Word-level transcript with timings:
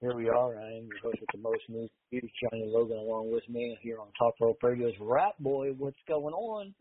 here 0.00 0.14
we 0.14 0.28
are. 0.28 0.58
I 0.58 0.78
am 0.78 0.86
your 0.86 0.98
host 1.02 1.18
with 1.20 1.28
the 1.32 1.38
most 1.38 1.62
news, 1.68 1.90
Johnny 2.12 2.64
Logan, 2.66 2.96
along 2.96 3.32
with 3.32 3.46
me 3.48 3.76
here 3.82 4.00
on 4.00 4.08
Top 4.18 4.34
Rope 4.40 4.62
Radio's 4.62 4.94
Rat 4.98 5.34
Boy. 5.38 5.72
What's 5.76 5.98
going 6.08 6.34
on? 6.34 6.74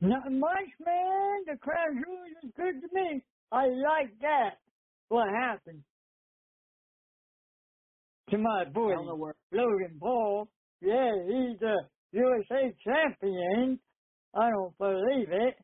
Not 0.00 0.30
much, 0.30 0.70
man. 0.84 1.44
The 1.46 1.56
crowd 1.58 1.96
is 2.44 2.50
good 2.56 2.80
to 2.82 2.88
me. 2.92 3.22
I 3.50 3.66
like 3.66 4.18
that. 4.20 4.58
What 5.08 5.28
happened 5.28 5.82
to 8.30 8.38
my 8.38 8.64
boy 8.64 8.94
Logan 9.52 9.98
Paul? 10.00 10.48
Yeah, 10.80 11.12
he's 11.26 11.58
the 11.60 11.76
USA 12.12 12.74
champion. 12.84 13.78
I 14.34 14.50
don't 14.50 14.76
believe 14.78 15.28
it. 15.30 15.54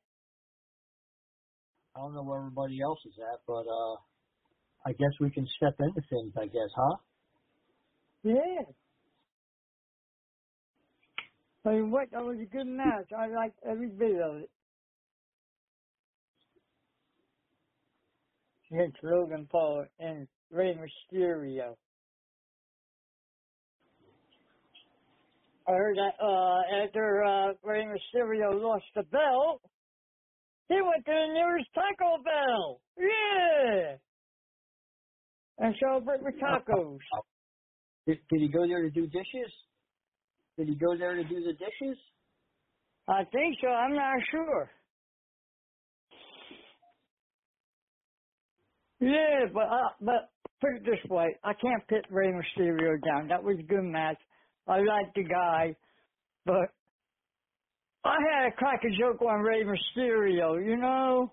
I 1.96 2.00
don't 2.00 2.14
know 2.14 2.22
where 2.22 2.38
everybody 2.40 2.80
else 2.82 3.00
is 3.06 3.14
at, 3.18 3.40
but 3.46 3.64
uh 3.66 3.96
I 4.88 4.92
guess 4.92 5.10
we 5.20 5.30
can 5.30 5.46
step 5.58 5.74
into 5.80 6.00
things, 6.08 6.32
I 6.40 6.46
guess, 6.46 6.70
huh? 6.74 6.96
Yeah. 8.22 8.62
I 11.66 11.72
mean, 11.72 11.90
what? 11.90 12.10
That 12.10 12.24
was 12.24 12.38
a 12.40 12.46
good 12.46 12.66
match. 12.66 13.10
I 13.14 13.26
liked 13.26 13.58
every 13.68 13.88
bit 13.90 14.18
of 14.18 14.36
it. 14.36 14.50
Against 18.72 18.96
Logan 19.02 19.46
Paul 19.52 19.84
and 20.00 20.26
Rey 20.50 20.74
Mysterio. 20.74 21.74
I 25.68 25.72
heard 25.72 25.98
that 25.98 26.24
uh, 26.24 26.84
after 26.86 27.24
uh, 27.24 27.52
Rey 27.62 27.84
Mysterio 27.84 28.58
lost 28.58 28.84
the 28.96 29.02
belt, 29.02 29.60
he 30.70 30.76
went 30.76 31.04
to 31.04 31.12
the 31.12 31.34
nearest 31.34 31.68
Taco 31.74 32.22
Bell. 32.22 32.80
Yeah 32.98 33.96
and 35.58 35.74
celebrate 35.80 36.22
with 36.22 36.34
tacos. 36.40 36.98
Did, 38.06 38.20
did 38.30 38.40
he 38.40 38.48
go 38.48 38.66
there 38.66 38.82
to 38.82 38.90
do 38.90 39.06
dishes? 39.06 39.52
Did 40.56 40.68
he 40.68 40.74
go 40.74 40.96
there 40.96 41.14
to 41.14 41.24
do 41.24 41.44
the 41.44 41.52
dishes? 41.52 41.98
I 43.06 43.24
think 43.24 43.56
so. 43.60 43.68
I'm 43.68 43.94
not 43.94 44.18
sure. 44.30 44.70
Yeah, 49.00 49.46
but 49.52 49.64
uh, 49.64 49.90
but 50.00 50.30
put 50.60 50.76
it 50.76 50.84
this 50.84 51.10
way, 51.10 51.36
I 51.44 51.52
can't 51.52 51.86
put 51.86 52.10
Rey 52.10 52.32
Mysterio 52.32 52.96
down. 53.04 53.28
That 53.28 53.42
was 53.42 53.56
a 53.58 53.62
good 53.62 53.84
match. 53.84 54.18
I 54.66 54.78
like 54.78 55.14
the 55.14 55.24
guy, 55.24 55.76
but 56.44 56.72
I 58.04 58.16
had 58.32 58.48
a 58.48 58.52
crack 58.52 58.80
a 58.84 58.98
joke 58.98 59.22
on 59.22 59.40
Rey 59.40 59.64
Mysterio, 59.64 60.64
you 60.64 60.76
know, 60.76 61.32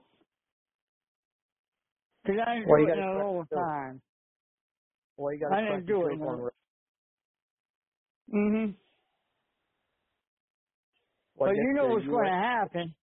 because 2.24 2.42
I 2.46 2.56
didn't 2.56 2.70
well, 2.70 2.86
it 2.86 3.22
all 3.24 3.46
the 3.50 3.56
time. 3.56 4.02
Well, 5.18 5.34
you 5.34 5.40
got 5.40 5.54
I 5.54 5.62
didn't 5.62 5.86
do 5.86 6.08
it. 6.08 6.20
Mm-hmm. 8.34 8.72
Well, 11.38 11.50
but 11.50 11.56
you 11.56 11.74
know 11.74 11.88
what's 11.88 12.06
going 12.06 12.26
to 12.26 12.32
happen. 12.32 12.96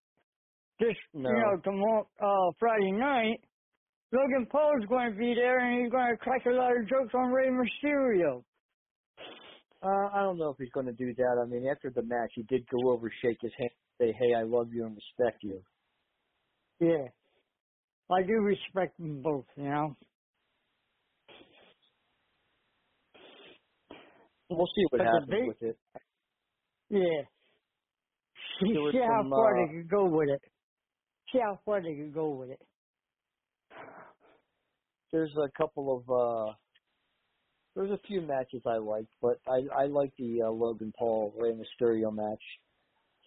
This, 0.80 0.96
no. 1.14 1.30
you 1.30 1.36
know, 1.36 1.56
tomorrow, 1.62 2.08
uh, 2.20 2.52
Friday 2.58 2.92
night, 2.92 3.40
Logan 4.12 4.46
Paul's 4.50 4.84
going 4.88 5.12
to 5.12 5.16
be 5.16 5.34
there, 5.34 5.58
and 5.58 5.82
he's 5.82 5.90
going 5.90 6.10
to 6.10 6.16
crack 6.16 6.44
a 6.46 6.50
lot 6.50 6.76
of 6.76 6.88
jokes 6.88 7.14
on 7.14 7.30
Rey 7.30 7.48
Mysterio. 7.48 8.42
Uh, 9.82 10.08
I 10.14 10.22
don't 10.22 10.38
know 10.38 10.50
if 10.50 10.56
he's 10.58 10.70
going 10.70 10.86
to 10.86 10.92
do 10.92 11.14
that. 11.14 11.42
I 11.42 11.46
mean, 11.46 11.66
after 11.70 11.90
the 11.90 12.02
match, 12.02 12.30
he 12.34 12.42
did 12.42 12.64
go 12.68 12.90
over, 12.90 13.10
shake 13.22 13.38
his 13.40 13.52
hand, 13.58 13.70
say, 14.00 14.14
"Hey, 14.18 14.34
I 14.34 14.42
love 14.42 14.68
you 14.72 14.86
and 14.86 14.96
respect 14.96 15.42
you." 15.42 15.60
Yeah, 16.78 17.08
I 18.10 18.22
do 18.22 18.34
respect 18.34 18.98
them 18.98 19.22
both. 19.22 19.46
You 19.56 19.64
know. 19.64 19.96
We'll 24.56 24.66
see 24.74 24.84
what 24.90 24.98
but 24.98 25.06
happens 25.06 25.28
big, 25.30 25.48
with 25.48 25.62
it. 25.62 25.78
Yeah. 26.90 27.22
See, 28.60 28.74
see 28.92 28.98
how 28.98 29.22
some, 29.22 29.30
far 29.30 29.56
uh, 29.56 29.66
they 29.66 29.72
can 29.72 29.88
go 29.90 30.06
with 30.06 30.28
it. 30.28 30.42
See 31.32 31.38
how 31.40 31.58
far 31.64 31.82
they 31.82 31.94
can 31.94 32.12
go 32.12 32.30
with 32.30 32.50
it. 32.50 32.60
There's 35.12 35.32
a 35.36 35.50
couple 35.58 35.96
of 35.96 36.10
uh 36.10 36.54
there's 37.74 37.90
a 37.90 37.98
few 38.06 38.20
matches 38.22 38.62
I 38.66 38.78
liked, 38.78 39.12
but 39.22 39.38
I 39.48 39.84
I 39.84 39.86
like 39.86 40.12
the 40.18 40.42
uh, 40.46 40.50
Logan 40.50 40.92
Paul 40.98 41.32
Rey 41.38 41.52
Mysterio 41.52 42.12
match. 42.14 42.42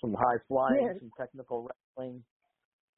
Some 0.02 0.14
high 0.14 0.38
flying, 0.48 0.92
Yeah. 0.94 1.00
some 1.00 1.12
technical 1.20 1.68
wrestling, 1.68 2.24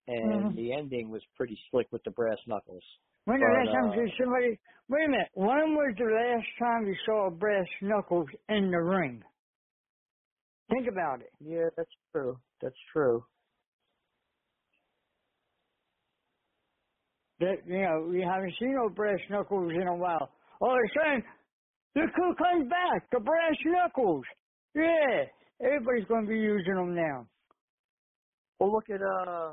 and 0.08 0.52
Mhm. 0.52 0.56
the 0.56 0.74
ending 0.74 1.10
was 1.10 1.24
pretty 1.36 1.58
slick 1.72 1.88
with 1.92 2.04
the 2.04 2.12
brass 2.12 2.40
knuckles. 2.48 2.84
When 3.28 3.42
the 3.42 3.46
last 3.46 3.76
time 3.76 3.92
did 3.92 4.10
somebody 4.18 4.58
wait 4.88 5.06
a 5.06 5.10
minute, 5.10 5.28
when 5.34 5.76
was 5.76 5.94
the 5.98 6.06
last 6.06 6.48
time 6.60 6.88
you 6.88 6.96
saw 7.06 7.30
brass 7.30 7.66
knuckles 7.82 8.30
in 8.48 8.72
the 8.72 8.78
ring? 8.78 9.22
Think 10.72 10.88
about 10.88 11.20
it. 11.20 11.32
Yeah, 11.44 11.68
that's 11.76 11.92
true. 12.14 12.40
That's 12.62 12.80
true. 12.94 13.26
That 17.42 17.58
you 17.66 17.82
know, 17.82 18.08
we 18.10 18.22
haven't 18.22 18.54
seen 18.62 18.76
no 18.76 18.88
brass 18.88 19.20
knuckles 19.30 19.74
in 19.74 19.88
a 19.90 19.96
while. 19.96 20.30
All 20.62 20.72
of 20.72 20.78
a 20.78 20.90
sudden, 20.98 21.24
the 21.96 22.02
who 22.16 22.34
comes 22.36 22.70
back, 22.70 23.10
the 23.12 23.20
brass 23.20 23.58
knuckles. 23.66 24.24
Yeah. 24.74 25.26
Everybody's 25.62 26.08
gonna 26.08 26.28
be 26.28 26.40
using 26.40 26.76
them 26.76 26.96
now. 26.96 27.28
Well, 28.58 28.72
look 28.72 28.90
at 28.90 29.02
uh. 29.02 29.52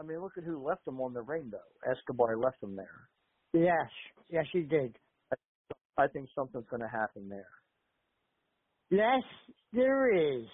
I 0.00 0.02
mean, 0.02 0.20
look 0.22 0.32
at 0.38 0.44
who 0.44 0.66
left 0.66 0.84
them 0.86 1.00
on 1.00 1.12
the 1.12 1.20
ring, 1.20 1.50
though. 1.52 1.90
Escobar 1.90 2.38
left 2.38 2.60
them 2.62 2.74
there. 2.74 3.08
Yes. 3.52 3.90
Yes 4.30 4.46
he 4.52 4.62
did. 4.62 4.96
I 5.98 6.06
think 6.06 6.28
something's 6.34 6.64
going 6.70 6.80
to 6.80 6.88
happen 6.88 7.28
there. 7.28 7.48
Yes, 8.90 9.22
there 9.74 10.38
is. 10.38 10.46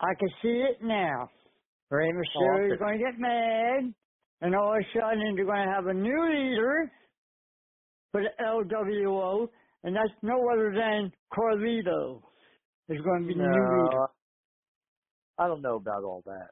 I 0.00 0.14
can 0.18 0.28
see 0.42 0.64
it 0.68 0.82
now. 0.82 1.30
Rey 1.90 2.10
Mysterio 2.10 2.72
is 2.72 2.78
going 2.78 2.98
to 2.98 3.04
get 3.04 3.18
mad, 3.18 3.94
and 4.40 4.56
all 4.56 4.74
of 4.74 4.80
a 4.80 4.98
sudden 4.98 5.36
they're 5.36 5.44
going 5.44 5.64
to 5.64 5.72
have 5.72 5.86
a 5.86 5.94
new 5.94 6.28
leader 6.28 6.90
for 8.10 8.22
the 8.22 8.30
LWO, 8.42 9.48
and 9.84 9.94
that's 9.94 10.10
no 10.22 10.48
other 10.52 10.74
than 10.74 11.12
Carlito. 11.32 12.20
Is 12.88 13.00
going 13.00 13.22
to 13.22 13.28
be 13.28 13.34
the 13.34 13.40
new 13.40 13.46
leader. 13.46 13.90
No, 13.92 14.06
I 15.38 15.46
don't 15.46 15.62
know 15.62 15.76
about 15.76 16.02
all 16.02 16.22
that. 16.26 16.50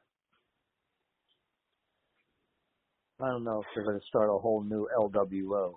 I 3.22 3.28
don't 3.28 3.44
know 3.44 3.60
if 3.60 3.66
they're 3.74 3.84
going 3.84 4.00
to 4.00 4.06
start 4.08 4.28
a 4.30 4.38
whole 4.38 4.64
new 4.64 4.88
LWO. 4.98 5.74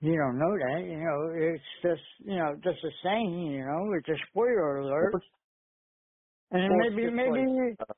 You 0.00 0.16
don't 0.16 0.38
know 0.38 0.52
that, 0.58 0.84
you 0.84 0.98
know. 0.98 1.32
It's 1.34 1.62
just, 1.82 2.02
you 2.24 2.36
know, 2.36 2.54
just 2.62 2.84
a 2.84 2.90
saying, 3.04 3.52
you 3.52 3.64
know. 3.64 3.92
It's 3.98 4.08
a 4.08 4.18
spoiler 4.30 4.78
alert. 4.78 5.14
And 6.50 6.74
maybe, 6.78 7.10
maybe, 7.10 7.40
like, 7.40 7.88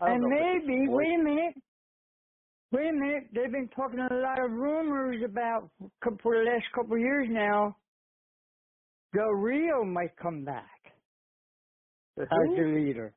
uh, 0.00 0.06
and 0.06 0.20
know 0.20 0.28
if 0.28 0.32
it's 0.32 0.64
a 0.64 0.68
maybe, 0.68 0.88
wait 0.88 1.20
a 1.20 1.22
minute. 1.22 1.54
Wait 2.72 2.88
a 2.88 2.92
minute. 2.92 3.24
They've 3.34 3.52
been 3.52 3.68
talking 3.76 4.00
a 4.00 4.14
lot 4.14 4.44
of 4.44 4.50
rumors 4.50 5.22
about 5.24 5.70
for 6.22 6.36
the 6.36 6.50
last 6.50 6.64
couple 6.74 6.94
of 6.94 7.00
years 7.00 7.28
now. 7.30 7.76
Del 9.14 9.28
Rio 9.28 9.84
might 9.84 10.16
come 10.16 10.44
back 10.44 10.70
as 12.18 12.26
the 12.28 12.62
leader. 12.74 13.14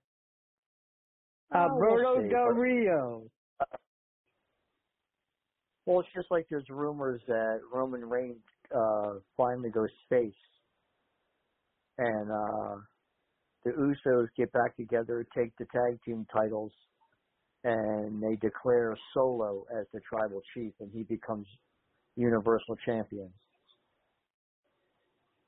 Oh, 1.56 1.68
we'll 1.72 1.90
Alberto 1.90 2.24
see, 2.24 2.30
Del 2.30 2.48
Rio. 2.48 3.24
Well, 5.86 6.00
it's 6.00 6.10
just 6.16 6.32
like 6.32 6.48
there's 6.50 6.68
rumors 6.70 7.22
that 7.28 7.60
Roman 7.72 8.04
Reigns 8.04 8.44
uh, 8.76 9.14
finally 9.38 9.70
goes 9.70 9.90
face, 10.10 10.34
and 12.00 12.32
uh, 12.32 12.76
the 13.64 13.72
Usos 13.72 14.28
get 14.36 14.52
back 14.52 14.76
together, 14.76 15.26
take 15.38 15.56
the 15.58 15.66
tag 15.66 16.00
team 16.04 16.26
titles, 16.34 16.72
and 17.64 18.22
they 18.22 18.36
declare 18.36 18.98
Solo 19.14 19.66
as 19.80 19.86
the 19.94 20.00
tribal 20.10 20.42
chief, 20.54 20.74
and 20.80 20.90
he 20.92 21.04
becomes 21.04 21.48
Universal 22.16 22.78
Champion. 22.86 23.30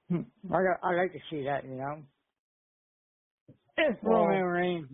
Hmm. 0.09 0.21
I 0.54 0.57
I 0.83 0.95
like 0.95 1.13
to 1.13 1.19
see 1.30 1.44
that, 1.44 1.65
you 1.65 1.75
know. 1.75 2.04
If 3.77 3.97
Roman 4.03 4.44
Reigns 4.44 4.88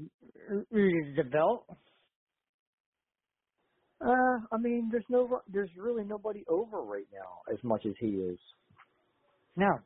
uses 0.71 1.15
the 1.15 1.23
belt, 1.23 1.65
Uh, 4.01 4.39
I 4.51 4.57
mean, 4.59 4.89
there's 4.91 5.05
no, 5.09 5.39
there's 5.47 5.69
really 5.77 6.03
nobody 6.03 6.43
over 6.49 6.81
right 6.81 7.07
now 7.13 7.39
as 7.53 7.57
much 7.63 7.85
as 7.85 7.93
he 8.01 8.07
is. 8.07 8.37
No. 9.55 9.79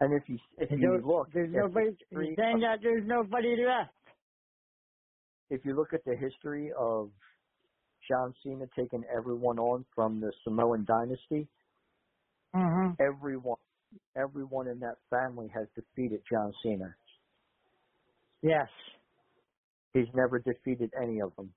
And 0.00 0.12
if 0.20 0.28
you 0.28 0.38
if 0.58 0.70
you 0.72 0.78
There- 0.78 1.00
look, 1.00 1.30
there's 1.32 1.52
nobody. 1.52 1.90
history 1.90 2.30
of- 2.30 2.60
that 2.62 2.78
there's 2.82 3.06
nobody 3.06 3.54
left. 3.64 3.94
if 5.50 5.64
you 5.64 5.74
look 5.74 5.92
at 5.92 6.04
the 6.04 6.16
history 6.16 6.72
of 6.72 7.10
John 8.08 8.34
Cena 8.42 8.66
taking 8.76 9.04
everyone 9.04 9.58
on 9.60 9.84
from 9.94 10.20
the 10.20 10.32
Samoan 10.42 10.84
dynasty, 10.84 11.46
Mm-hmm. 12.54 13.00
everyone 13.00 13.58
everyone 14.16 14.66
in 14.66 14.80
that 14.80 14.96
family 15.10 15.46
has 15.48 15.68
defeated 15.76 16.24
John 16.28 16.52
Cena. 16.62 16.96
Yes. 18.42 18.68
He's 19.92 20.06
never 20.14 20.38
defeated 20.38 20.90
any 21.00 21.20
of 21.20 21.34
them. 21.36 21.52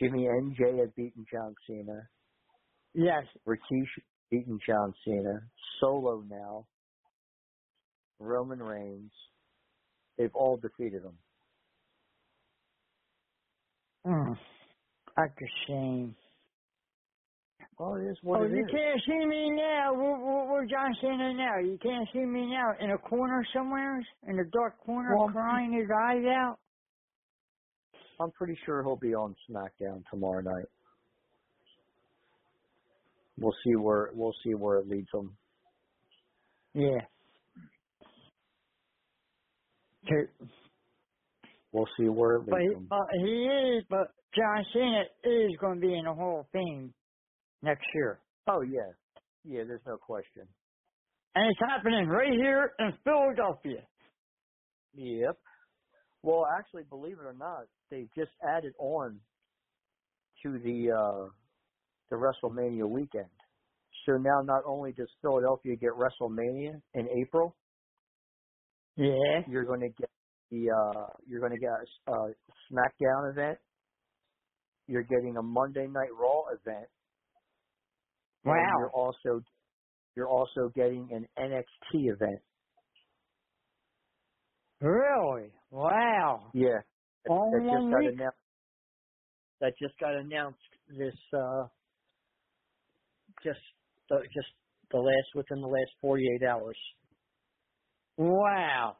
Jimmy 0.00 0.26
and 0.26 0.56
Jey 0.56 0.78
has 0.78 0.88
beaten 0.96 1.24
John 1.30 1.54
Cena. 1.66 2.08
Yes. 2.94 3.24
Rikishi 3.46 4.02
beaten 4.30 4.58
John 4.66 4.94
Cena. 5.04 5.42
Solo 5.80 6.24
now. 6.28 6.66
Roman 8.18 8.62
Reigns. 8.62 9.12
They've 10.18 10.34
all 10.34 10.56
defeated 10.56 11.02
him. 11.02 11.18
Mm. 14.06 14.36
That's 15.16 15.32
a 15.40 15.50
shame. 15.66 16.16
Well, 17.82 17.96
it 17.96 18.04
is 18.08 18.16
what 18.22 18.40
oh, 18.40 18.44
it 18.44 18.52
you 18.52 18.62
is. 18.64 18.70
can't 18.70 19.00
see 19.08 19.26
me 19.26 19.50
now. 19.50 19.92
Where, 19.92 20.16
where, 20.16 20.44
where 20.46 20.66
John 20.66 20.94
Cena 21.00 21.34
now? 21.34 21.58
You 21.58 21.76
can't 21.82 22.08
see 22.12 22.20
me 22.24 22.46
now 22.46 22.70
in 22.78 22.92
a 22.92 22.98
corner 22.98 23.44
somewhere, 23.52 24.00
in 24.28 24.38
a 24.38 24.44
dark 24.52 24.78
corner, 24.86 25.16
Well, 25.16 25.28
crying 25.30 25.72
his 25.72 25.88
eyes 26.06 26.22
out. 26.28 26.58
I'm 28.20 28.30
pretty 28.30 28.56
sure 28.64 28.84
he'll 28.84 28.94
be 28.94 29.16
on 29.16 29.34
SmackDown 29.50 30.04
tomorrow 30.12 30.42
night. 30.42 30.66
We'll 33.36 33.54
see 33.64 33.74
where 33.74 34.10
we'll 34.14 34.34
see 34.44 34.54
where 34.54 34.78
it 34.78 34.86
leads 34.88 35.08
him. 35.12 35.36
Yeah. 36.74 37.00
To- 40.06 40.46
We'll 41.72 41.88
see 41.98 42.08
where 42.08 42.36
it 42.36 42.42
But 42.48 42.60
he, 42.60 42.68
leads 42.68 42.78
him. 42.78 42.88
uh, 42.92 42.96
he 43.24 43.76
is, 43.78 43.84
but 43.90 44.12
John 44.36 44.64
Cena 44.72 45.02
is 45.24 45.56
going 45.58 45.80
to 45.80 45.86
be 45.86 45.98
in 45.98 46.04
the 46.04 46.12
Hall 46.14 46.40
of 46.40 46.46
Fame 46.52 46.92
next 47.62 47.84
year. 47.94 48.20
Oh 48.48 48.62
yeah, 48.62 48.92
yeah. 49.44 49.62
There's 49.66 49.80
no 49.86 49.96
question. 49.96 50.46
And 51.34 51.46
it's 51.50 51.60
happening 51.70 52.08
right 52.08 52.32
here 52.32 52.72
in 52.78 52.92
Philadelphia. 53.04 53.86
Yep. 54.94 55.38
Well, 56.22 56.44
actually, 56.58 56.82
believe 56.88 57.18
it 57.18 57.24
or 57.24 57.34
not, 57.34 57.64
they've 57.90 58.08
just 58.16 58.30
added 58.46 58.72
on 58.78 59.20
to 60.42 60.58
the 60.58 60.90
uh 60.92 61.28
the 62.10 62.16
WrestleMania 62.16 62.88
weekend. 62.88 63.30
So 64.06 64.12
now, 64.18 64.42
not 64.42 64.62
only 64.66 64.92
does 64.92 65.08
Philadelphia 65.22 65.76
get 65.76 65.90
WrestleMania 65.90 66.80
in 66.94 67.08
April, 67.22 67.56
Yeah. 68.96 69.42
you're 69.48 69.64
going 69.64 69.80
to 69.80 69.88
get 69.88 70.10
the 70.50 70.70
uh 70.70 71.06
you're 71.26 71.40
going 71.40 71.52
to 71.52 71.58
get 71.58 71.70
a, 72.08 72.12
a 72.12 72.34
SmackDown 72.70 73.30
event. 73.30 73.58
You're 74.88 75.04
getting 75.04 75.36
a 75.38 75.42
Monday 75.42 75.86
Night 75.86 76.10
Raw 76.18 76.42
event. 76.52 76.88
And 78.44 78.54
you're 78.78 78.90
also 78.90 79.42
you're 80.16 80.28
also 80.28 80.70
getting 80.74 81.08
an 81.12 81.26
NXT 81.38 82.12
event. 82.12 82.40
Really? 84.80 85.52
Wow. 85.70 86.50
Yeah. 86.52 86.80
That, 87.24 87.30
All 87.30 87.50
that 87.52 87.60
just 87.62 87.90
got 87.90 88.04
announced. 88.04 88.38
That 89.60 89.72
just 89.80 89.98
got 90.00 90.14
announced 90.14 90.58
this 90.88 91.14
uh 91.32 91.66
just 93.44 93.60
the, 94.08 94.18
just 94.34 94.48
the 94.90 94.98
last 94.98 95.28
within 95.34 95.60
the 95.60 95.68
last 95.68 95.90
48 96.00 96.46
hours. 96.46 96.76
Wow. 98.18 98.96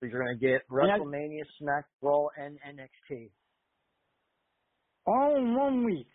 So 0.00 0.06
you're 0.06 0.22
going 0.22 0.38
to 0.38 0.46
get. 0.46 0.62
WrestleMania, 0.70 1.42
Smack, 1.58 1.86
Raw, 2.00 2.26
and 2.36 2.58
NXT. 2.58 3.30
All 5.06 5.36
in 5.36 5.54
one 5.56 5.84
week. 5.84 6.12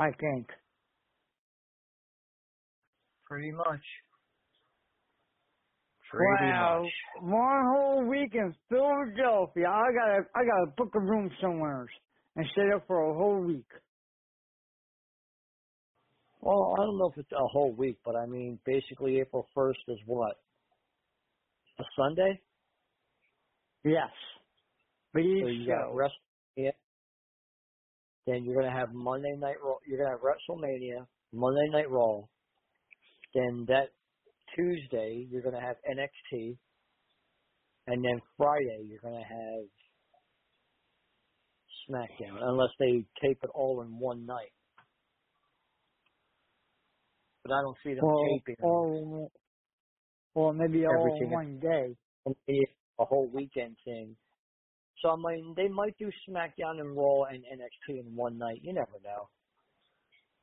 I 0.00 0.10
think. 0.18 0.48
Pretty 3.26 3.52
much. 3.52 3.84
Pretty 6.10 6.50
wow. 6.50 6.82
much. 6.82 6.92
One 7.22 7.64
whole 7.74 8.08
week 8.08 8.34
in 8.34 8.54
Philadelphia. 8.70 9.68
I 9.68 9.92
gotta 9.92 10.20
I 10.34 10.40
gotta 10.44 10.72
book 10.76 10.92
a 10.94 11.00
room 11.00 11.30
somewhere 11.40 11.86
and 12.34 12.46
stay 12.52 12.62
there 12.62 12.82
for 12.86 13.10
a 13.10 13.14
whole 13.14 13.44
week. 13.44 13.68
Well, 16.40 16.74
I 16.78 16.84
don't 16.84 16.98
know 16.98 17.10
if 17.12 17.18
it's 17.18 17.32
a 17.32 17.46
whole 17.52 17.72
week, 17.72 17.98
but 18.02 18.16
I 18.16 18.24
mean, 18.24 18.58
basically 18.64 19.20
April 19.20 19.46
1st 19.54 19.74
is 19.88 19.98
what? 20.06 20.36
A 21.78 21.84
Sunday? 21.94 22.40
Yes. 23.84 24.08
Believe 25.12 25.44
So 25.44 25.48
you 25.48 25.66
got 25.66 25.94
rest. 25.94 26.14
Then 28.30 28.44
you're 28.44 28.54
gonna 28.54 28.70
have 28.72 28.92
Monday 28.92 29.34
Night 29.36 29.56
Raw. 29.60 29.74
You're 29.88 29.98
gonna 29.98 30.10
have 30.10 30.20
WrestleMania, 30.20 31.04
Monday 31.32 31.68
Night 31.72 31.90
Raw. 31.90 32.20
Then 33.34 33.64
that 33.66 33.88
Tuesday 34.54 35.26
you're 35.28 35.42
gonna 35.42 35.60
have 35.60 35.76
NXT, 35.90 36.56
and 37.88 38.04
then 38.04 38.20
Friday 38.36 38.86
you're 38.86 39.00
gonna 39.00 39.24
have 39.24 39.64
SmackDown, 41.90 42.38
unless 42.40 42.70
they 42.78 43.04
tape 43.20 43.38
it 43.42 43.50
all 43.52 43.82
in 43.82 43.98
one 43.98 44.26
night. 44.26 44.52
But 47.42 47.54
I 47.54 47.62
don't 47.62 47.76
see 47.82 47.94
them 47.94 48.04
Or, 48.04 48.28
taping 48.28 48.56
or, 48.62 49.28
or 50.34 50.54
maybe 50.54 50.86
all 50.86 51.18
in 51.20 51.30
one 51.30 51.58
day. 51.58 51.96
A 53.00 53.04
whole 53.06 53.28
weekend 53.32 53.76
thing. 53.84 54.14
So 55.02 55.10
I 55.10 55.16
mean, 55.16 55.54
they 55.56 55.68
might 55.68 55.96
do 55.98 56.10
SmackDown 56.28 56.80
and 56.80 56.96
Raw 56.96 57.24
and 57.24 57.44
NXT 57.44 58.00
in 58.00 58.16
one 58.16 58.38
night. 58.38 58.60
You 58.62 58.74
never 58.74 59.00
know. 59.02 59.28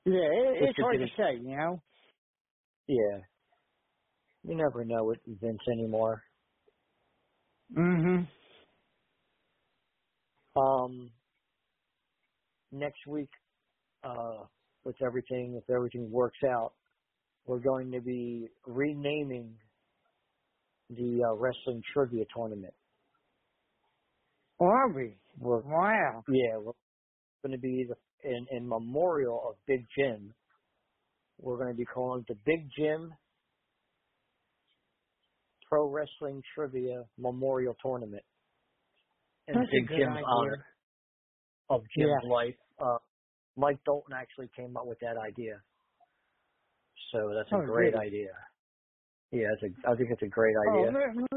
Yeah, 0.06 0.14
it, 0.14 0.60
Just 0.60 0.72
it's 0.72 0.80
hard 0.80 1.00
to 1.00 1.08
say, 1.18 1.38
you 1.42 1.58
know. 1.58 1.82
Yeah. 2.88 3.20
You 4.44 4.56
never 4.56 4.86
know 4.86 5.04
with 5.04 5.20
Vince 5.28 5.62
anymore. 5.72 6.24
Mhm. 7.78 8.28
Um, 10.56 11.12
next 12.72 13.06
week, 13.08 13.30
uh, 14.04 14.46
with 14.84 14.96
everything, 15.02 15.56
if 15.62 15.70
everything 15.70 16.12
works 16.12 16.40
out, 16.48 16.74
we're 17.46 17.60
going 17.60 17.92
to 17.92 18.02
be 18.02 18.50
renaming 18.66 19.60
the 20.90 21.24
uh, 21.24 21.36
wrestling 21.36 21.82
trivia 21.94 22.26
tournament. 22.36 22.74
Are 24.60 24.90
we? 24.94 25.18
We're 25.40 25.62
Wow. 25.62 26.24
yeah, 26.30 26.58
we're 26.58 26.74
going 27.46 27.52
to 27.52 27.58
be 27.60 27.86
the, 27.88 27.96
in 28.28 28.48
in 28.52 28.68
memorial 28.68 29.42
of 29.50 29.56
Big 29.68 29.86
Jim. 29.98 30.34
We're 31.40 31.58
going 31.58 31.70
to 31.70 31.78
be 31.78 31.86
calling 31.86 32.22
it 32.22 32.28
the 32.34 32.40
Big 32.46 32.68
Jim 32.78 33.14
Pro 35.70 35.90
Wrestling 35.90 36.42
Trivia 36.56 37.04
Memorial 37.18 37.76
Tournament 37.84 38.24
in 39.48 39.54
That's 39.56 39.68
a 39.68 39.72
Big 39.72 39.90
Jim's 39.90 40.16
idea. 40.18 40.24
honor 40.26 40.66
of 41.70 41.82
Jim's 41.96 42.10
Yeah. 42.24 42.30
life. 42.30 42.56
Uh, 42.80 42.98
Mike 43.58 43.80
Dalton 43.86 44.14
actually 44.16 44.50
came 44.56 44.76
up 44.78 44.86
with 44.88 45.00
that 45.02 45.18
idea, 45.18 45.62
so 47.12 47.30
that's 47.36 47.52
a 47.52 47.56
Oh, 47.56 47.66
great 47.66 47.94
really? 47.94 48.08
idea. 48.08 48.32
Yeah, 49.32 49.48
it's 49.54 49.64
a, 49.86 49.90
I 49.92 49.96
think 49.96 50.10
it's 50.12 50.22
a 50.22 50.28
great 50.28 50.56
Oh, 50.70 50.86
idea. 50.88 51.10
M- 51.10 51.28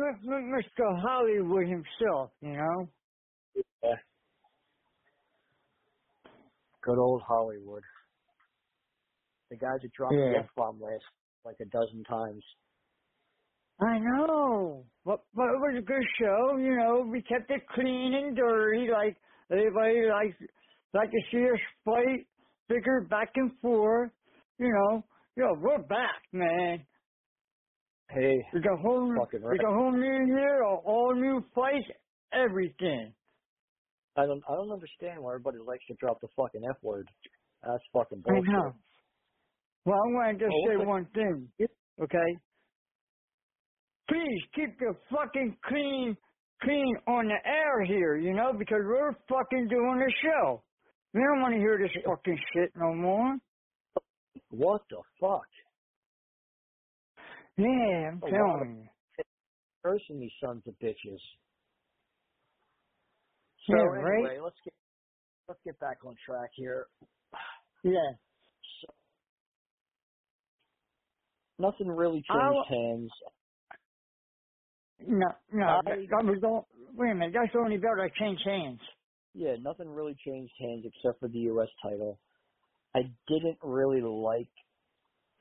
Mr. 0.52 1.00
Hollywood 1.02 1.66
himself, 1.66 2.30
you 2.40 2.52
know. 2.56 2.88
Yeah. 3.54 3.94
Good 6.82 6.98
old 6.98 7.22
Hollywood. 7.26 7.82
The 9.50 9.56
guys 9.56 9.80
that 9.82 9.92
dropped 9.92 10.14
Yeah. 10.14 10.30
the 10.30 10.38
F 10.38 10.54
bomb 10.56 10.80
last 10.80 11.04
like 11.44 11.56
a 11.60 11.64
dozen 11.66 12.04
times. 12.04 12.44
I 13.80 13.98
know, 13.98 14.84
but 15.04 15.20
but 15.34 15.44
it 15.44 15.58
was 15.58 15.76
a 15.78 15.82
good 15.82 16.04
show. 16.18 16.56
You 16.58 16.76
know, 16.76 17.00
we 17.10 17.22
kept 17.22 17.50
it 17.50 17.66
clean 17.68 18.14
and 18.14 18.36
dirty. 18.36 18.88
Like 18.90 19.16
everybody 19.50 20.06
likes 20.06 20.36
like 20.92 21.10
to 21.10 21.20
see 21.30 21.44
us 21.50 21.60
fight, 21.84 22.26
bicker 22.68 23.06
back 23.08 23.30
and 23.36 23.50
forth. 23.60 24.10
You 24.58 24.68
know, 24.70 25.04
yo, 25.36 25.54
we're 25.60 25.78
back, 25.78 26.22
man. 26.32 26.84
Hey, 28.10 28.44
We 28.52 28.60
got 28.60 28.78
whole, 28.80 29.14
Fucking 29.18 29.40
we 29.40 29.48
right. 29.48 29.60
got 29.60 29.72
whole 29.72 29.92
new 29.92 30.26
year, 30.26 30.62
a 30.62 30.74
all 30.74 31.14
new 31.14 31.42
fights, 31.54 31.86
everything. 32.32 33.14
I 34.20 34.26
don't 34.26 34.42
I 34.48 34.54
don't 34.54 34.70
understand 34.72 35.22
why 35.22 35.30
everybody 35.32 35.58
likes 35.66 35.84
to 35.88 35.94
drop 35.94 36.20
the 36.20 36.28
fucking 36.36 36.62
F 36.68 36.76
word. 36.82 37.08
That's 37.62 37.82
fucking 37.92 38.22
bullshit. 38.24 38.48
I 38.48 38.52
know. 38.52 38.72
Well, 39.86 39.98
I'm 40.04 40.12
going 40.12 40.38
to 40.38 40.44
just 40.44 40.54
Oh, 40.54 40.68
say 40.68 40.74
okay. 40.76 40.84
one 40.84 41.06
thing, 41.14 41.48
okay? 42.02 42.30
Please 44.08 44.42
keep 44.54 44.80
your 44.80 44.96
fucking 45.10 45.56
clean 45.64 46.16
clean 46.62 46.94
on 47.06 47.26
the 47.28 47.38
air 47.48 47.84
here, 47.84 48.16
you 48.16 48.34
know, 48.34 48.52
because 48.52 48.80
we're 48.84 49.12
fucking 49.28 49.68
doing 49.68 49.98
the 49.98 50.12
show. 50.22 50.62
We 51.14 51.20
don't 51.20 51.40
want 51.40 51.54
to 51.54 51.58
hear 51.60 51.78
this 51.78 51.90
fucking 52.04 52.38
shit 52.52 52.70
no 52.76 52.94
more. 52.94 53.36
What 54.50 54.82
the 54.90 54.98
fuck? 55.20 55.46
Yeah, 57.56 58.10
I'm 58.12 58.22
A 58.22 58.30
telling 58.30 58.82
you. 58.82 59.24
Cursing 59.82 60.20
these 60.20 60.32
sons 60.44 60.62
of 60.66 60.74
bitches. 60.78 61.20
So 63.70 63.76
Yeah, 63.76 64.00
anyway, 64.00 64.22
right? 64.22 64.42
let's 64.42 64.56
get 64.64 64.74
let's 65.48 65.60
get 65.64 65.78
back 65.80 65.98
on 66.06 66.16
track 66.26 66.50
here. 66.56 66.86
Yeah. 67.84 68.12
So, 68.82 68.94
nothing 71.58 71.88
really 71.88 72.24
I'll- 72.30 72.64
changed 72.64 72.68
hands. 72.70 73.12
No, 75.00 75.26
no, 75.52 75.64
I- 75.66 75.82
that 76.10 76.24
was 76.24 76.38
the, 76.40 76.62
wait 76.94 77.12
a 77.12 77.14
minute, 77.14 77.34
that's 77.34 77.52
the 77.52 77.60
only 77.60 77.78
belt 77.78 77.96
that 77.98 78.14
changed 78.14 78.42
hands. 78.46 78.80
Yeah, 79.34 79.56
nothing 79.60 79.88
really 79.88 80.16
changed 80.26 80.52
hands 80.60 80.84
except 80.86 81.20
for 81.20 81.28
the 81.28 81.38
U.S. 81.40 81.68
title. 81.82 82.20
I 82.94 83.02
didn't 83.28 83.58
really 83.62 84.02
like 84.02 84.50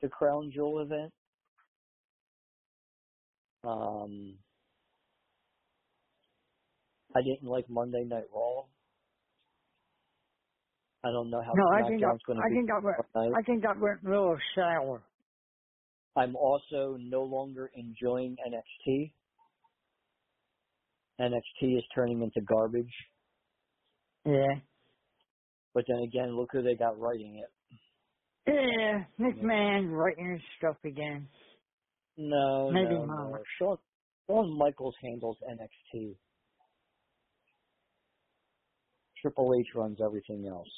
the 0.02 0.08
Crown 0.08 0.52
Jewel 0.54 0.80
event. 0.82 1.12
Um, 3.64 4.38
I 7.16 7.20
didn't 7.22 7.48
like 7.48 7.64
Monday 7.68 8.04
Night 8.06 8.24
Raw. 8.34 8.64
I 11.02 11.10
don't 11.10 11.30
know 11.30 11.40
how 11.42 11.52
No, 11.54 11.64
I 11.72 11.88
think 11.88 12.00
that, 12.02 12.08
SmackDown's 12.08 12.22
going 12.26 12.38
to 12.38 12.44
I 12.44 12.48
be 12.48 12.54
think 12.56 12.68
that 12.68 12.82
went. 12.84 13.34
I 13.36 13.42
think 13.42 13.62
that 13.62 13.80
went 13.80 14.00
a 14.04 14.08
little 14.08 14.38
sour. 14.54 15.02
I'm 16.16 16.36
also 16.36 16.96
no 16.98 17.22
longer 17.22 17.70
enjoying 17.74 18.36
NXT. 18.46 19.12
NXT 21.20 21.76
is 21.76 21.84
turning 21.94 22.22
into 22.22 22.40
garbage. 22.46 22.92
Yeah. 24.24 24.60
But 25.74 25.84
then 25.88 26.02
again, 26.02 26.36
look 26.36 26.50
who 26.52 26.62
they 26.62 26.74
got 26.74 26.98
writing 26.98 27.42
it. 27.42 27.50
Yeah, 28.46 29.04
McMahon 29.24 29.90
writing 29.90 30.32
his 30.32 30.40
stuff 30.58 30.76
again. 30.84 31.28
No, 32.16 32.70
Maybe 32.70 32.94
no, 32.94 33.04
not. 33.04 33.30
no. 33.30 33.38
Shawn, 33.58 33.76
Shawn 34.26 34.58
Michaels 34.58 34.96
handles 35.02 35.36
NXT. 35.48 36.16
Triple 39.22 39.50
H 39.58 39.66
runs 39.74 39.98
everything 40.04 40.46
else. 40.46 40.68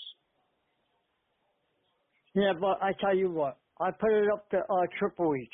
Yeah, 2.35 2.53
but 2.59 2.83
I 2.83 2.93
tell 3.01 3.17
you 3.17 3.31
what, 3.31 3.59
I 3.81 3.91
put 3.91 4.13
it 4.13 4.29
up 4.33 4.49
to 4.51 4.59
uh, 4.59 4.87
Triple 4.99 5.35
H. 5.35 5.49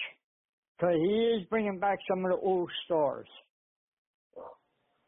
Because 0.79 0.95
he 0.95 1.41
is 1.41 1.47
bringing 1.51 1.79
back 1.81 1.99
some 2.09 2.25
of 2.25 2.31
the 2.31 2.37
old 2.37 2.71
stars. 2.85 3.27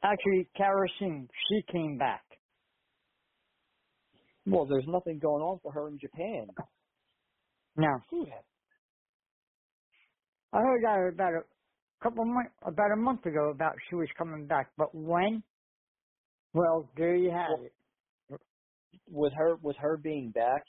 Actually, 0.02 0.48
Kairi 0.58 0.88
Sane, 0.98 1.28
she 1.48 1.62
came 1.70 1.96
back. 1.96 2.22
Well, 4.46 4.66
there's 4.66 4.86
nothing 4.88 5.18
going 5.20 5.42
on 5.42 5.60
for 5.62 5.72
her 5.72 5.88
in 5.88 5.98
Japan. 5.98 6.46
Now, 7.76 8.02
I 10.52 10.58
heard 10.58 10.82
that 10.82 11.12
about 11.14 11.34
a 11.34 12.02
couple 12.02 12.22
of 12.22 12.28
months, 12.28 12.50
about 12.62 12.90
a 12.92 12.96
month 12.96 13.24
ago 13.26 13.50
about 13.50 13.74
she 13.88 13.94
was 13.94 14.08
coming 14.18 14.46
back, 14.46 14.70
but 14.76 14.92
when? 14.92 15.42
Well, 16.52 16.88
there 16.96 17.14
you 17.14 17.30
have 17.30 17.60
it. 17.64 17.72
With 19.08 19.32
her, 19.34 19.56
with 19.62 19.76
her 19.76 19.96
being 19.96 20.30
back, 20.30 20.62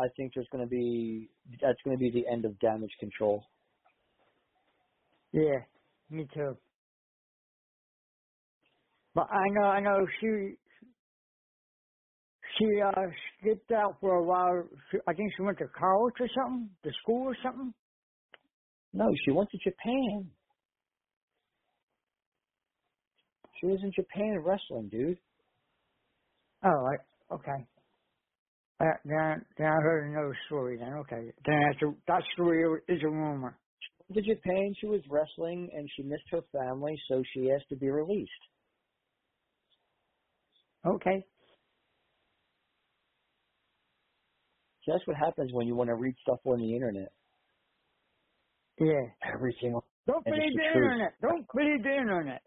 I 0.00 0.06
think 0.16 0.32
there's 0.34 0.48
going 0.50 0.64
to 0.64 0.68
be 0.70 1.28
that's 1.60 1.78
going 1.84 1.96
to 1.96 2.00
be 2.00 2.10
the 2.10 2.24
end 2.30 2.44
of 2.44 2.58
Damage 2.60 2.90
Control. 2.98 3.44
Yeah, 5.32 5.60
me 6.10 6.26
too. 6.34 6.56
But 9.14 9.28
I 9.30 9.48
know, 9.50 9.66
I 9.66 9.80
know 9.80 10.06
she, 10.20 10.54
she, 12.58 12.80
uh, 12.80 13.02
skipped 13.40 13.70
out 13.72 13.96
for 14.00 14.14
a 14.16 14.22
while. 14.22 14.64
She, 14.90 14.98
I 15.06 15.12
think 15.12 15.32
she 15.36 15.42
went 15.42 15.58
to 15.58 15.66
college 15.68 16.14
or 16.20 16.28
something, 16.34 16.70
to 16.84 16.90
school 17.02 17.28
or 17.28 17.36
something. 17.42 17.74
No, 18.94 19.06
she 19.24 19.32
went 19.32 19.50
to 19.50 19.58
Japan. 19.58 20.30
She 23.62 23.68
was 23.68 23.78
in 23.84 23.92
Japan 23.94 24.42
wrestling, 24.44 24.88
dude. 24.90 25.18
Oh, 26.64 26.68
I, 26.68 27.34
okay. 27.34 27.66
Uh, 28.80 28.86
then, 29.04 29.46
then 29.56 29.66
I 29.68 29.80
heard 29.80 30.10
another 30.10 30.36
story 30.46 30.78
then, 30.78 30.94
okay. 30.94 31.30
Then 31.46 31.60
that's 31.70 31.82
a, 31.82 31.94
that 32.08 32.22
story 32.34 32.64
is 32.88 33.00
a 33.04 33.08
rumor. 33.08 33.56
to 34.12 34.20
Japan. 34.20 34.74
She 34.80 34.88
was 34.88 35.00
wrestling 35.08 35.70
and 35.72 35.88
she 35.96 36.02
missed 36.02 36.24
her 36.32 36.42
family, 36.52 37.00
so 37.08 37.22
she 37.32 37.46
has 37.46 37.60
to 37.68 37.76
be 37.76 37.88
released. 37.88 38.30
Okay. 40.84 41.24
So 44.84 44.92
that's 44.92 45.06
what 45.06 45.16
happens 45.16 45.52
when 45.52 45.68
you 45.68 45.76
want 45.76 45.88
to 45.90 45.94
read 45.94 46.14
stuff 46.22 46.40
on 46.44 46.58
the 46.58 46.74
internet. 46.74 47.12
Yeah. 48.80 49.32
Everything. 49.32 49.78
Don't 50.08 50.26
And 50.26 50.34
it's 50.34 50.44
believe 50.44 50.52
the 50.56 50.62
the 50.62 50.78
internet. 50.78 51.12
Don't 51.22 51.46
believe 51.54 51.82
the 51.84 51.96
internet. 51.96 52.42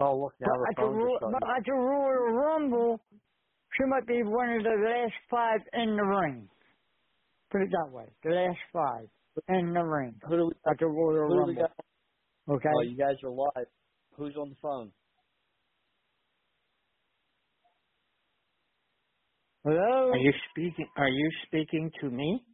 Oh, 0.00 0.20
look 0.20 0.34
now 0.40 0.48
But 0.48 0.58
the 0.58 0.68
at 0.70 0.76
the, 0.76 0.82
phones 0.82 0.96
are 0.96 1.00
Ro- 1.06 1.16
starting. 1.16 1.40
but 1.40 1.48
at 1.56 1.64
the 1.64 1.72
Royal 1.72 2.32
Rumble, 2.34 3.00
she 3.76 3.84
might 3.86 4.06
be 4.06 4.22
one 4.22 4.50
of 4.56 4.62
the 4.62 4.76
last 4.84 5.14
five 5.30 5.60
in 5.72 5.96
the 5.96 6.02
ring. 6.02 6.48
Put 7.50 7.62
it 7.62 7.70
that 7.70 7.92
way. 7.92 8.06
The 8.24 8.30
last 8.30 8.58
five 8.72 9.08
in 9.48 9.72
the 9.72 9.82
ring 9.82 10.14
Who 10.28 10.36
do 10.36 10.46
we, 10.46 10.52
at 10.70 10.78
the 10.78 10.86
Royal 10.86 11.28
who 11.28 11.34
do 11.34 11.44
we 11.46 11.54
Rumble. 11.54 11.62
got? 11.62 11.72
Okay? 12.48 12.68
Oh, 12.74 12.82
you 12.82 12.96
guys 12.96 13.16
are 13.24 13.30
live. 13.30 13.66
Who's 14.16 14.36
on 14.36 14.50
the 14.50 14.56
phone? 14.62 14.92
Hello? 19.64 20.10
Are 20.12 20.18
you 20.18 20.32
speaking? 20.50 20.86
Are 20.96 21.08
you 21.08 21.30
speaking 21.46 21.90
to 22.00 22.10
me? 22.10 22.44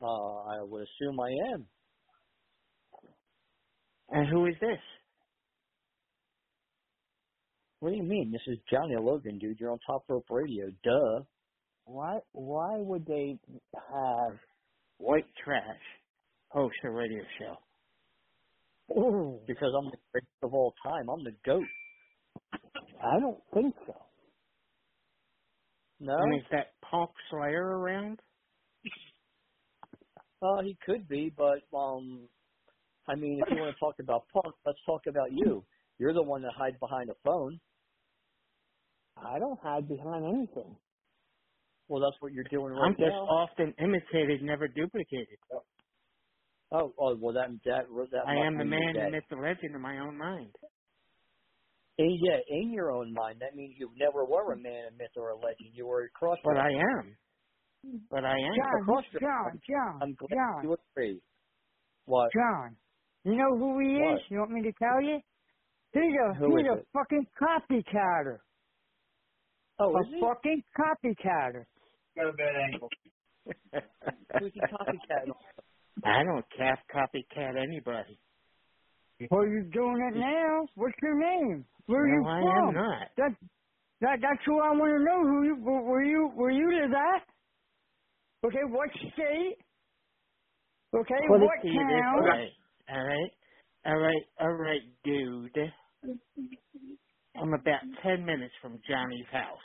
Uh, 0.00 0.06
I 0.06 0.62
would 0.62 0.82
assume 0.82 1.20
I 1.20 1.54
am. 1.54 1.66
And 4.10 4.28
who 4.28 4.46
is 4.46 4.54
this? 4.60 4.78
What 7.82 7.90
do 7.90 7.96
you 7.96 8.04
mean? 8.04 8.30
This 8.30 8.42
is 8.46 8.60
Johnny 8.70 8.94
Logan, 8.96 9.40
dude. 9.40 9.58
You're 9.58 9.72
on 9.72 9.80
Top 9.84 10.04
Rope 10.08 10.26
Radio. 10.30 10.68
Duh. 10.84 11.24
Why? 11.84 12.20
Why 12.30 12.76
would 12.78 13.04
they 13.04 13.36
have 13.74 14.38
white 14.98 15.26
trash 15.44 15.82
host 16.50 16.76
a 16.84 16.90
radio 16.90 17.24
show? 17.40 17.56
Oh, 18.96 19.40
Because 19.48 19.72
I'm 19.76 19.90
the 19.90 19.96
greatest 20.12 20.30
of 20.44 20.54
all 20.54 20.72
time. 20.84 21.08
I'm 21.10 21.24
the 21.24 21.32
GOAT. 21.44 21.64
I 23.02 23.18
don't 23.18 23.40
think 23.52 23.74
so. 23.84 23.94
No? 25.98 26.14
And 26.16 26.36
is 26.36 26.46
that 26.52 26.74
Punk 26.88 27.10
Slayer 27.32 27.66
around? 27.80 28.20
Uh, 30.40 30.62
he 30.62 30.76
could 30.86 31.08
be, 31.08 31.32
but, 31.36 31.62
um, 31.76 32.28
I 33.08 33.16
mean, 33.16 33.42
if 33.44 33.52
you 33.52 33.60
want 33.60 33.74
to 33.74 33.80
talk 33.80 33.96
about 34.00 34.22
Punk, 34.32 34.54
let's 34.64 34.78
talk 34.86 35.02
about 35.08 35.32
you. 35.32 35.64
You're 35.98 36.14
the 36.14 36.22
one 36.22 36.42
that 36.42 36.52
hides 36.56 36.76
behind 36.78 37.10
a 37.10 37.14
phone. 37.24 37.58
I 39.24 39.38
don't 39.38 39.58
hide 39.62 39.88
behind 39.88 40.24
anything. 40.24 40.76
Well, 41.88 42.00
that's 42.02 42.16
what 42.20 42.32
you're 42.32 42.44
doing 42.50 42.72
right 42.72 42.78
now. 42.78 42.84
I'm 42.86 42.96
just 42.96 43.16
often 43.16 43.74
imitated, 43.78 44.42
never 44.42 44.68
duplicated. 44.68 45.38
Oh, 46.72 46.92
oh, 46.98 47.16
well, 47.20 47.34
that, 47.34 47.48
that, 47.66 47.84
that 48.12 48.22
I 48.26 48.46
am 48.46 48.56
the 48.56 48.64
man, 48.64 48.80
you're 48.94 49.04
the 49.04 49.10
myth, 49.10 49.24
the 49.28 49.36
legend 49.36 49.74
in 49.74 49.80
my 49.80 49.98
own 49.98 50.16
mind. 50.16 50.54
In, 51.98 52.18
yeah, 52.24 52.38
in 52.48 52.72
your 52.72 52.90
own 52.92 53.12
mind, 53.12 53.40
that 53.42 53.54
means 53.54 53.74
you 53.78 53.90
never 54.00 54.24
were 54.24 54.52
a 54.54 54.56
man, 54.56 54.84
a 54.88 54.96
myth, 54.96 55.12
or 55.16 55.30
a 55.30 55.36
legend. 55.36 55.74
You 55.74 55.86
were 55.86 56.04
a 56.04 56.10
cross. 56.10 56.38
But 56.44 56.56
I 56.56 56.70
am. 56.70 57.16
But 58.10 58.24
I 58.24 58.38
am. 58.38 58.54
John, 58.56 58.82
Across 58.82 59.04
the- 59.12 59.20
John, 59.20 59.60
John, 59.68 59.98
I'm 60.02 60.14
glad 60.14 60.30
John, 60.30 60.62
you 60.64 60.76
agree. 60.96 61.20
What? 62.06 62.30
John. 62.32 62.76
You 63.24 63.36
know 63.36 63.56
who 63.58 63.78
he 63.80 63.96
is? 63.96 64.00
What? 64.12 64.30
You 64.30 64.38
want 64.38 64.50
me 64.52 64.62
to 64.62 64.72
tell 64.72 65.02
you? 65.02 65.18
He's 65.92 66.02
a 66.02 66.34
Who 66.38 66.56
he's 66.56 66.64
is 66.64 66.70
a 66.72 66.78
it? 66.78 66.86
fucking 66.94 67.26
copycatter. 67.36 68.38
Oh, 69.82 69.96
a 69.96 70.00
is 70.00 70.06
he? 70.10 70.20
fucking 70.20 70.62
copycatter. 70.78 71.64
Who's 74.38 74.52
he 74.54 74.62
copycat? 74.62 75.32
I 76.04 76.22
don't 76.24 76.44
cap 76.56 76.80
copycat 76.94 77.56
anybody. 77.62 78.18
Well, 79.30 79.46
you're 79.46 79.62
doing 79.64 80.10
it 80.12 80.16
now. 80.18 80.66
What's 80.76 80.94
your 81.02 81.18
name? 81.18 81.64
Where 81.86 82.04
are 82.04 82.08
no, 82.08 82.08
you 82.08 82.24
I 82.28 82.38
from? 82.38 82.68
am 82.68 82.74
not. 82.74 83.08
That 83.16 83.36
that 84.00 84.18
that's 84.22 84.40
who 84.46 84.60
I 84.60 84.70
want 84.72 84.92
to 84.92 85.04
know. 85.04 85.20
Who 85.22 85.44
you 85.44 85.56
were 85.62 85.82
were 85.82 86.02
you 86.04 86.30
were 86.36 86.50
you 86.50 86.70
to 86.70 86.88
that? 86.92 87.24
Okay, 88.46 88.64
what 88.68 88.88
state? 89.14 89.56
Okay, 90.94 91.14
Put 91.28 91.42
it 91.42 91.46
what 91.46 91.62
to 91.62 91.68
you 91.68 91.86
this 91.86 92.02
town? 92.02 92.14
way. 92.14 92.52
All 92.90 93.04
right, 93.04 93.32
all 93.86 93.98
right, 93.98 94.22
all 94.40 94.54
right, 94.54 94.82
dude. 95.04 95.56
I'm 97.40 97.54
about 97.54 97.80
ten 98.04 98.24
minutes 98.26 98.54
from 98.62 98.80
Johnny's 98.88 99.26
house. 99.32 99.58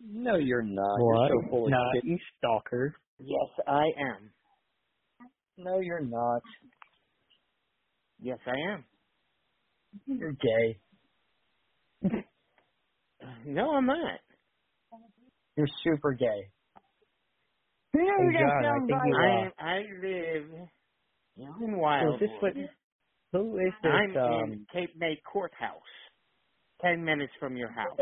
No, 0.00 0.36
you're 0.36 0.62
not. 0.62 0.98
What? 1.00 1.28
You're 1.30 1.42
so 1.42 1.50
full 1.50 1.66
of 1.68 1.72
No, 1.72 1.78
shit. 1.92 2.04
you 2.04 2.18
stalker. 2.38 2.94
Yes, 3.18 3.50
I 3.68 3.84
am. 3.98 4.32
No, 5.58 5.80
you're 5.80 6.04
not. 6.04 6.42
Yes, 8.20 8.38
I 8.46 8.72
am. 8.72 8.84
You're 10.06 10.32
gay. 10.32 10.80
No, 13.46 13.72
I'm 13.72 13.86
not. 13.86 14.20
You're 15.56 15.68
super 15.84 16.12
gay. 16.14 16.52
You 17.94 18.00
know 18.00 18.30
you 18.30 18.32
got 18.32 18.54
John, 18.62 18.64
I 18.66 18.86
think 18.86 19.02
you 19.04 19.14
I 19.14 19.50
I 19.58 19.78
live 20.02 20.68
in 21.60 21.76
So 22.00 22.10
is 22.10 22.16
Wildwood. 22.18 22.20
this 22.20 22.30
what? 22.40 22.54
Who 23.36 23.58
is 23.58 23.72
this? 23.82 23.92
I'm 23.92 24.16
um, 24.16 24.52
in 24.52 24.66
Cape 24.72 24.96
May 24.96 25.20
Courthouse, 25.30 25.92
ten 26.80 27.04
minutes 27.04 27.32
from 27.38 27.56
your 27.56 27.70
house. 27.70 27.98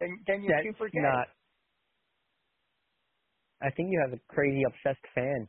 then, 0.00 0.18
then 0.26 0.42
you're 0.42 0.52
That's 0.56 0.78
super 0.78 0.90
not. 0.94 1.26
I 3.60 3.70
think 3.70 3.90
you 3.90 4.00
have 4.06 4.18
a 4.18 4.20
crazy 4.32 4.62
obsessed 4.66 5.04
fan. 5.14 5.48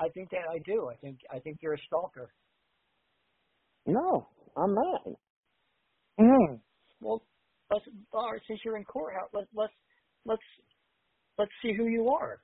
I 0.00 0.08
think 0.14 0.30
that 0.30 0.48
I 0.50 0.58
do. 0.64 0.88
I 0.90 0.94
think 0.96 1.18
I 1.30 1.38
think 1.40 1.58
you're 1.60 1.74
a 1.74 1.82
stalker. 1.86 2.30
No, 3.86 4.28
I'm 4.56 4.74
not. 4.74 5.02
Mm. 6.20 6.60
Well, 7.00 7.22
let's 7.70 7.84
all 8.12 8.32
right, 8.32 8.40
since 8.46 8.60
you're 8.64 8.76
in 8.76 8.84
courthouse, 8.84 9.28
let's 9.34 9.48
let's 9.54 9.72
let's 10.24 10.42
let's 11.38 11.52
see 11.62 11.74
who 11.76 11.86
you 11.86 12.08
are. 12.08 12.40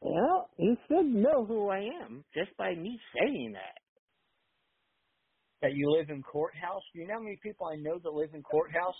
Well, 0.00 0.50
you 0.64 0.76
should 0.88 1.06
know 1.06 1.46
who 1.46 1.70
I 1.70 1.80
am 2.04 2.24
just 2.34 2.56
by 2.58 2.74
me 2.74 3.00
saying 3.18 3.52
that. 3.54 3.78
That 5.62 5.72
you 5.74 5.90
live 5.98 6.10
in 6.10 6.22
courthouse. 6.22 6.82
Do 6.94 7.00
you 7.00 7.08
know 7.08 7.14
how 7.14 7.22
many 7.22 7.38
people 7.42 7.66
I 7.68 7.76
know 7.76 7.98
that 8.02 8.10
live 8.12 8.34
in 8.34 8.42
courthouse? 8.42 8.96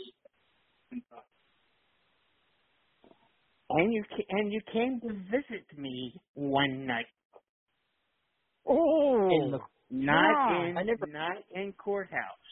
And 3.70 3.92
you 3.92 4.04
and 4.30 4.52
you 4.52 4.60
came 4.72 5.00
to 5.02 5.14
visit 5.30 5.66
me 5.78 6.20
one 6.34 6.86
night, 6.86 7.06
Oh, 8.66 9.28
In 9.30 9.52
the 9.52 9.60
not 9.90 10.50
Yeah, 10.50 10.66
in 10.68 10.76
I 10.78 10.82
never- 10.84 11.06
not 11.06 11.36
in 11.52 11.72
courthouse. 11.74 12.50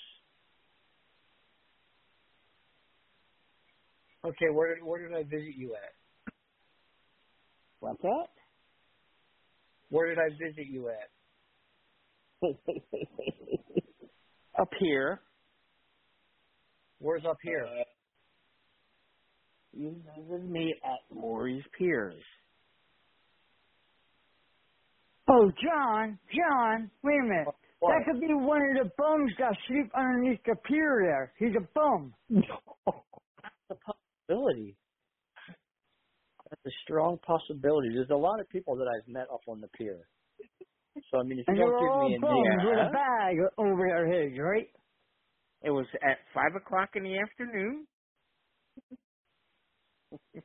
okay, 4.24 4.50
where 4.52 4.78
where 4.84 5.08
did 5.08 5.16
I 5.16 5.24
visit 5.24 5.56
you 5.56 5.74
at? 5.76 5.94
What's 7.80 8.02
that? 8.02 8.28
Where 9.92 10.08
did 10.08 10.18
I 10.18 10.30
visit 10.30 10.66
you 10.70 10.88
at? 10.88 11.10
Up 14.58 14.70
here. 14.80 15.20
Where's 16.98 17.24
up 17.28 17.36
here? 17.42 17.66
Uh, 17.66 17.84
you 19.74 19.96
visited 20.16 20.48
me 20.48 20.74
at 20.82 21.14
Morey's 21.14 21.62
Piers. 21.76 22.14
oh, 25.28 25.50
John, 25.62 26.18
John, 26.34 26.90
wait 27.02 27.18
a 27.20 27.24
minute. 27.24 27.48
What? 27.80 27.92
That 27.92 28.06
could 28.10 28.20
be 28.20 28.32
one 28.32 28.62
of 28.62 28.84
the 28.84 28.90
bums 28.96 29.32
that 29.40 29.54
sleep 29.68 29.90
underneath 29.94 30.40
the 30.46 30.54
pier 30.66 31.02
there. 31.04 31.32
He's 31.38 31.54
a 31.56 31.68
bum. 31.74 32.14
That's 33.42 33.70
a 33.70 33.74
possibility. 33.74 34.74
That's 36.52 36.66
a 36.66 36.76
strong 36.84 37.16
possibility. 37.26 37.88
There's 37.94 38.10
a 38.10 38.14
lot 38.14 38.38
of 38.38 38.46
people 38.50 38.76
that 38.76 38.84
I've 38.84 39.08
met 39.08 39.26
up 39.32 39.40
on 39.48 39.62
the 39.62 39.68
pier. 39.68 40.06
So 41.10 41.18
I 41.18 41.22
mean, 41.22 41.38
if 41.38 41.46
you 41.48 41.54
And 41.54 41.56
don't 41.56 41.80
give 41.80 42.10
me 42.10 42.16
a 42.16 42.20
bums 42.20 42.44
name, 42.44 42.68
with 42.68 42.78
a 42.78 42.92
bag 42.92 43.36
over 43.56 43.88
their 43.88 44.06
heads, 44.06 44.38
right? 44.38 44.68
It 45.62 45.70
was 45.70 45.86
at 46.02 46.18
five 46.34 46.54
o'clock 46.54 46.90
in 46.94 47.04
the 47.04 47.18
afternoon. 47.18 47.86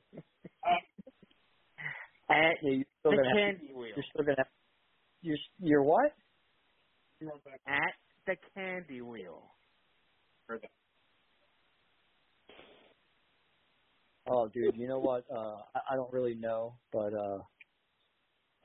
at 2.29 2.55
yeah, 2.63 2.71
you're 2.71 2.85
still 2.99 3.11
the 3.11 3.17
gonna 3.17 3.27
have, 3.27 3.35
candy 3.35 3.73
wheel. 3.75 3.91
you're 3.95 4.05
still 4.13 4.23
gonna 4.23 4.37
have, 4.37 4.47
you're 5.21 5.37
you're 5.59 5.83
what? 5.83 6.13
At 7.67 7.95
the 8.25 8.37
candy 8.55 9.01
wheel. 9.01 9.43
Oh, 14.29 14.49
dude, 14.53 14.75
you 14.75 14.87
know 14.87 14.99
what? 14.99 15.23
Uh, 15.33 15.57
I, 15.75 15.93
I 15.93 15.95
don't 15.95 16.11
really 16.11 16.35
know, 16.35 16.73
but 16.91 17.13
uh, 17.13 17.39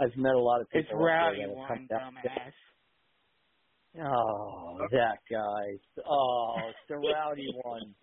I've 0.01 0.17
met 0.17 0.35
a 0.35 0.39
lot 0.41 0.61
of 0.61 0.69
people. 0.71 0.81
It's 0.81 0.91
rowdy 0.93 1.39
that 1.39 1.49
have 1.49 1.57
one, 1.57 1.69
come 1.69 1.87
down- 1.89 2.15
dumbass. 2.15 2.53
Oh, 4.05 4.79
that 4.91 5.19
guy. 5.31 6.03
Oh, 6.09 6.55
it's 6.71 6.79
the 6.89 6.97
rowdy 6.97 7.47
one. 7.63 7.95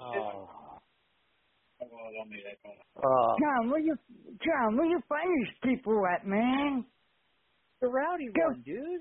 Oh. 0.00 0.48
Oh, 1.80 3.36
John, 3.40 3.70
where 3.70 3.78
you, 3.78 3.94
John, 4.44 4.76
where 4.76 4.86
you 4.86 5.00
find 5.08 5.28
these 5.38 5.54
people 5.76 6.02
at, 6.12 6.26
man? 6.26 6.84
the 7.80 7.86
rowdy 7.86 8.26
Go. 8.34 8.48
one, 8.48 8.62
dude. 8.66 9.00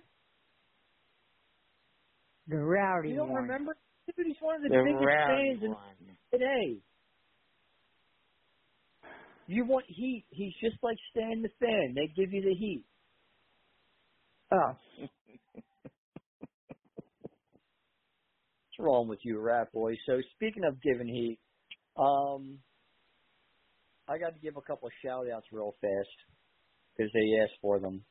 The 2.50 2.58
rowdy 2.58 3.08
one. 3.08 3.10
You 3.10 3.16
don't 3.18 3.30
one. 3.32 3.42
remember? 3.42 3.76
Dude, 4.16 4.28
he's 4.28 4.36
one 4.40 4.58
of 4.58 4.62
the, 4.62 4.70
The 4.70 4.84
biggest 4.86 5.04
rowdy 5.04 5.50
fans 5.54 5.64
in 5.64 5.72
one. 5.72 6.17
Today. 6.32 6.78
You 9.48 9.66
want 9.66 9.86
heat? 9.88 10.26
He's 10.30 10.54
just 10.62 10.76
like 10.84 10.98
Stan 11.12 11.42
the 11.42 11.50
Fan. 11.60 11.96
They 11.96 12.08
give 12.16 12.34
you 12.34 12.42
the 12.42 12.54
heat. 12.54 12.84
Oh, 14.52 14.74
What's 18.78 18.86
wrong 18.88 19.08
with 19.08 19.20
you, 19.24 19.40
rat 19.40 19.72
boy? 19.72 19.96
So 20.06 20.22
speaking 20.36 20.64
of 20.64 20.82
giving 20.84 21.08
heat, 21.08 21.40
um, 21.98 22.60
I 24.08 24.20
got 24.20 24.36
to 24.36 24.40
give 24.40 24.56
a 24.56 24.62
couple 24.62 24.88
of 24.88 24.94
shout 25.04 25.26
outs 25.34 25.48
real 25.52 25.74
fast 25.82 26.10
because 26.96 27.12
they 27.14 27.42
asked 27.42 27.60
for 27.60 27.80
them. 27.80 28.04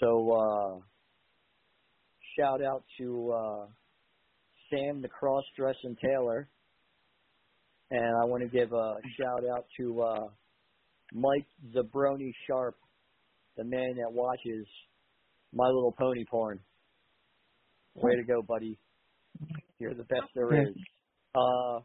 So 0.00 0.30
uh, 0.30 0.80
shout 2.38 2.62
out 2.62 2.84
to 2.98 3.32
uh, 3.32 3.66
Sam 4.70 5.02
the 5.02 5.08
cross 5.08 5.44
dressing 5.56 5.96
Taylor, 6.00 6.48
and 7.92 8.16
I 8.16 8.24
want 8.24 8.42
to 8.42 8.48
give 8.48 8.72
a 8.72 8.94
shout 9.20 9.44
out 9.54 9.66
to 9.78 10.00
uh, 10.00 10.26
Mike 11.12 11.46
Zabroni 11.76 12.32
Sharp, 12.46 12.74
the 13.58 13.64
man 13.64 13.96
that 13.96 14.10
watches 14.10 14.66
My 15.52 15.66
Little 15.66 15.94
Pony 15.98 16.24
porn. 16.28 16.58
Way 17.94 18.16
to 18.16 18.24
go, 18.24 18.40
buddy. 18.40 18.78
You're 19.78 19.92
the 19.92 20.04
best 20.04 20.24
there 20.34 20.62
is. 20.62 20.74
Uh, 21.34 21.80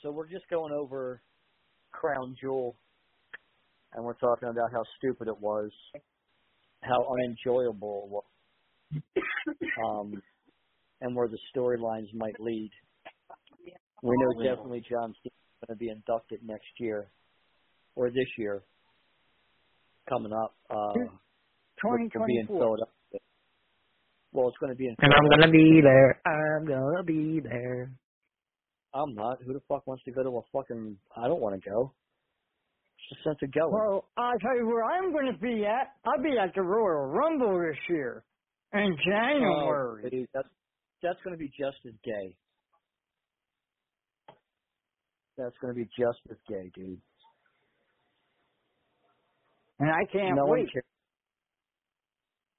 so 0.00 0.10
we're 0.10 0.28
just 0.28 0.48
going 0.48 0.72
over 0.72 1.20
Crown 1.92 2.34
Jewel, 2.40 2.74
and 3.92 4.02
we're 4.02 4.14
talking 4.14 4.48
about 4.48 4.72
how 4.72 4.82
stupid 4.96 5.28
it 5.28 5.38
was, 5.38 5.70
how 6.82 7.06
unenjoyable 7.12 8.24
it 9.04 9.12
was, 9.12 9.24
um, 9.86 10.22
and 11.02 11.14
where 11.14 11.28
the 11.28 11.38
storylines 11.54 12.08
might 12.14 12.40
lead. 12.40 12.70
We 14.04 14.12
know 14.20 14.44
definitely 14.44 14.82
John 14.84 15.14
Cena's 15.22 15.64
going 15.66 15.72
to 15.72 15.76
be 15.80 15.88
inducted 15.88 16.40
next 16.44 16.68
year, 16.78 17.08
or 17.96 18.10
this 18.10 18.28
year, 18.36 18.62
coming 20.08 20.32
up. 20.32 20.54
Uh, 20.68 20.92
which 20.94 22.12
will 22.12 22.26
be 22.26 22.36
in 22.38 22.46
2024. 22.46 22.58
Philadelphia. 22.58 23.20
Well, 24.32 24.48
it's 24.48 24.58
going 24.58 24.72
to 24.72 24.76
be 24.76 24.86
in. 24.88 24.94
And 24.98 25.12
I'm 25.14 25.28
gonna 25.30 25.50
be 25.52 25.80
there. 25.82 26.20
I'm 26.26 26.66
gonna 26.66 27.04
be 27.04 27.40
there. 27.40 27.90
I'm 28.92 29.14
not. 29.14 29.38
Who 29.46 29.52
the 29.54 29.60
fuck 29.68 29.86
wants 29.86 30.04
to 30.04 30.12
go 30.12 30.22
to 30.22 30.28
a 30.36 30.42
fucking? 30.52 30.96
I 31.16 31.26
don't 31.26 31.40
want 31.40 31.60
to 31.62 31.70
go. 31.70 31.92
It's 32.98 33.20
a 33.20 33.28
sense 33.30 33.38
of 33.42 33.52
going. 33.52 33.72
Well, 33.72 34.04
I'll 34.16 34.38
tell 34.38 34.56
you 34.56 34.66
where 34.66 34.84
I'm 34.84 35.12
going 35.12 35.32
to 35.32 35.38
be 35.38 35.64
at. 35.64 35.92
I'll 36.06 36.22
be 36.22 36.36
at 36.38 36.54
the 36.54 36.62
Royal 36.62 37.06
Rumble 37.06 37.58
this 37.58 37.76
year 37.88 38.22
in 38.72 38.92
Oh, 38.92 38.96
January. 39.10 40.10
dude, 40.10 40.28
that's 40.34 40.48
that's 41.02 41.18
going 41.24 41.34
to 41.34 41.38
be 41.38 41.48
just 41.48 41.78
as 41.86 41.92
gay. 42.04 42.36
That's 45.36 45.54
going 45.60 45.74
to 45.74 45.78
be 45.78 45.88
just 45.98 46.18
as 46.30 46.36
gay, 46.48 46.70
dude. 46.74 47.00
and 49.78 49.90
I 49.90 50.04
can't 50.12 50.36
no 50.36 50.46
wait. 50.46 50.72
cares. 50.72 50.84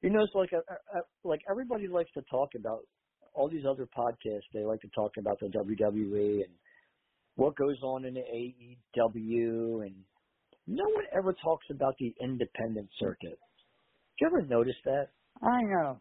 You 0.02 0.12
know, 0.12 0.22
it's 0.24 0.36
like 0.36 0.52
a, 0.52 0.58
a, 0.98 1.02
like 1.24 1.40
everybody 1.50 1.88
likes 1.88 2.12
to 2.14 2.22
talk 2.30 2.50
about 2.56 2.82
all 3.34 3.50
these 3.50 3.66
other 3.68 3.88
podcasts. 3.98 4.48
They 4.54 4.64
like 4.64 4.82
to 4.82 4.90
talk 4.90 5.14
about 5.18 5.40
the 5.40 5.48
WWE 5.48 6.44
and 6.44 6.54
what 7.36 7.56
goes 7.56 7.82
on 7.84 8.06
in 8.06 8.14
the 8.14 8.22
AEW, 8.22 9.86
and 9.86 9.96
no 10.68 10.84
one 10.84 11.06
ever 11.18 11.34
talks 11.44 11.66
about 11.72 11.96
the 12.00 12.14
independent 12.22 12.90
circuit. 13.00 13.40
Did 14.18 14.22
you 14.22 14.28
ever 14.28 14.42
notice 14.44 14.76
that? 14.86 15.08
I 15.42 15.62
know. 15.64 16.00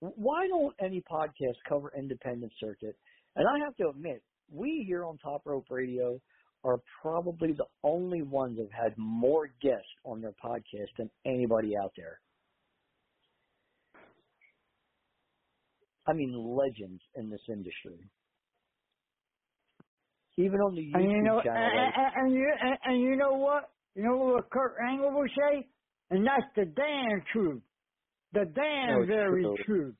Why 0.00 0.46
don't 0.48 0.74
any 0.80 1.02
podcast 1.10 1.56
cover 1.68 1.92
independent 1.96 2.52
circuit? 2.60 2.96
And 3.34 3.46
I 3.48 3.64
have 3.64 3.76
to 3.76 3.88
admit, 3.88 4.22
we 4.52 4.84
here 4.86 5.04
on 5.04 5.18
Top 5.18 5.42
Rope 5.44 5.66
Radio 5.70 6.20
are 6.64 6.78
probably 7.00 7.52
the 7.52 7.64
only 7.82 8.22
ones 8.22 8.56
that 8.58 8.68
have 8.72 8.84
had 8.90 8.98
more 8.98 9.48
guests 9.60 9.88
on 10.04 10.20
their 10.20 10.34
podcast 10.44 10.88
than 10.98 11.10
anybody 11.26 11.72
out 11.82 11.92
there. 11.96 12.20
I 16.06 16.12
mean, 16.12 16.32
legends 16.34 17.02
in 17.16 17.30
this 17.30 17.40
industry. 17.48 17.98
Even 20.36 20.60
on 20.60 20.74
the 20.74 20.80
YouTube 20.82 20.94
And 21.02 21.10
you 21.10 21.22
know, 21.22 21.40
channel, 21.42 21.62
and, 21.62 21.92
and, 21.94 22.12
and 22.26 22.34
you 22.34 22.52
and, 22.62 22.78
and 22.84 23.02
you 23.02 23.16
know 23.16 23.34
what? 23.34 23.70
You 23.94 24.04
know 24.04 24.16
what 24.16 24.50
Kurt 24.50 24.76
Angle 24.88 25.12
will 25.12 25.26
say? 25.28 25.66
And 26.10 26.26
that's 26.26 26.46
the 26.56 26.64
damn 26.64 27.22
truth. 27.32 27.62
The 28.32 28.46
damn 28.54 29.00
No, 29.00 29.06
very 29.06 29.42
true. 29.42 29.56
truth. 29.66 29.94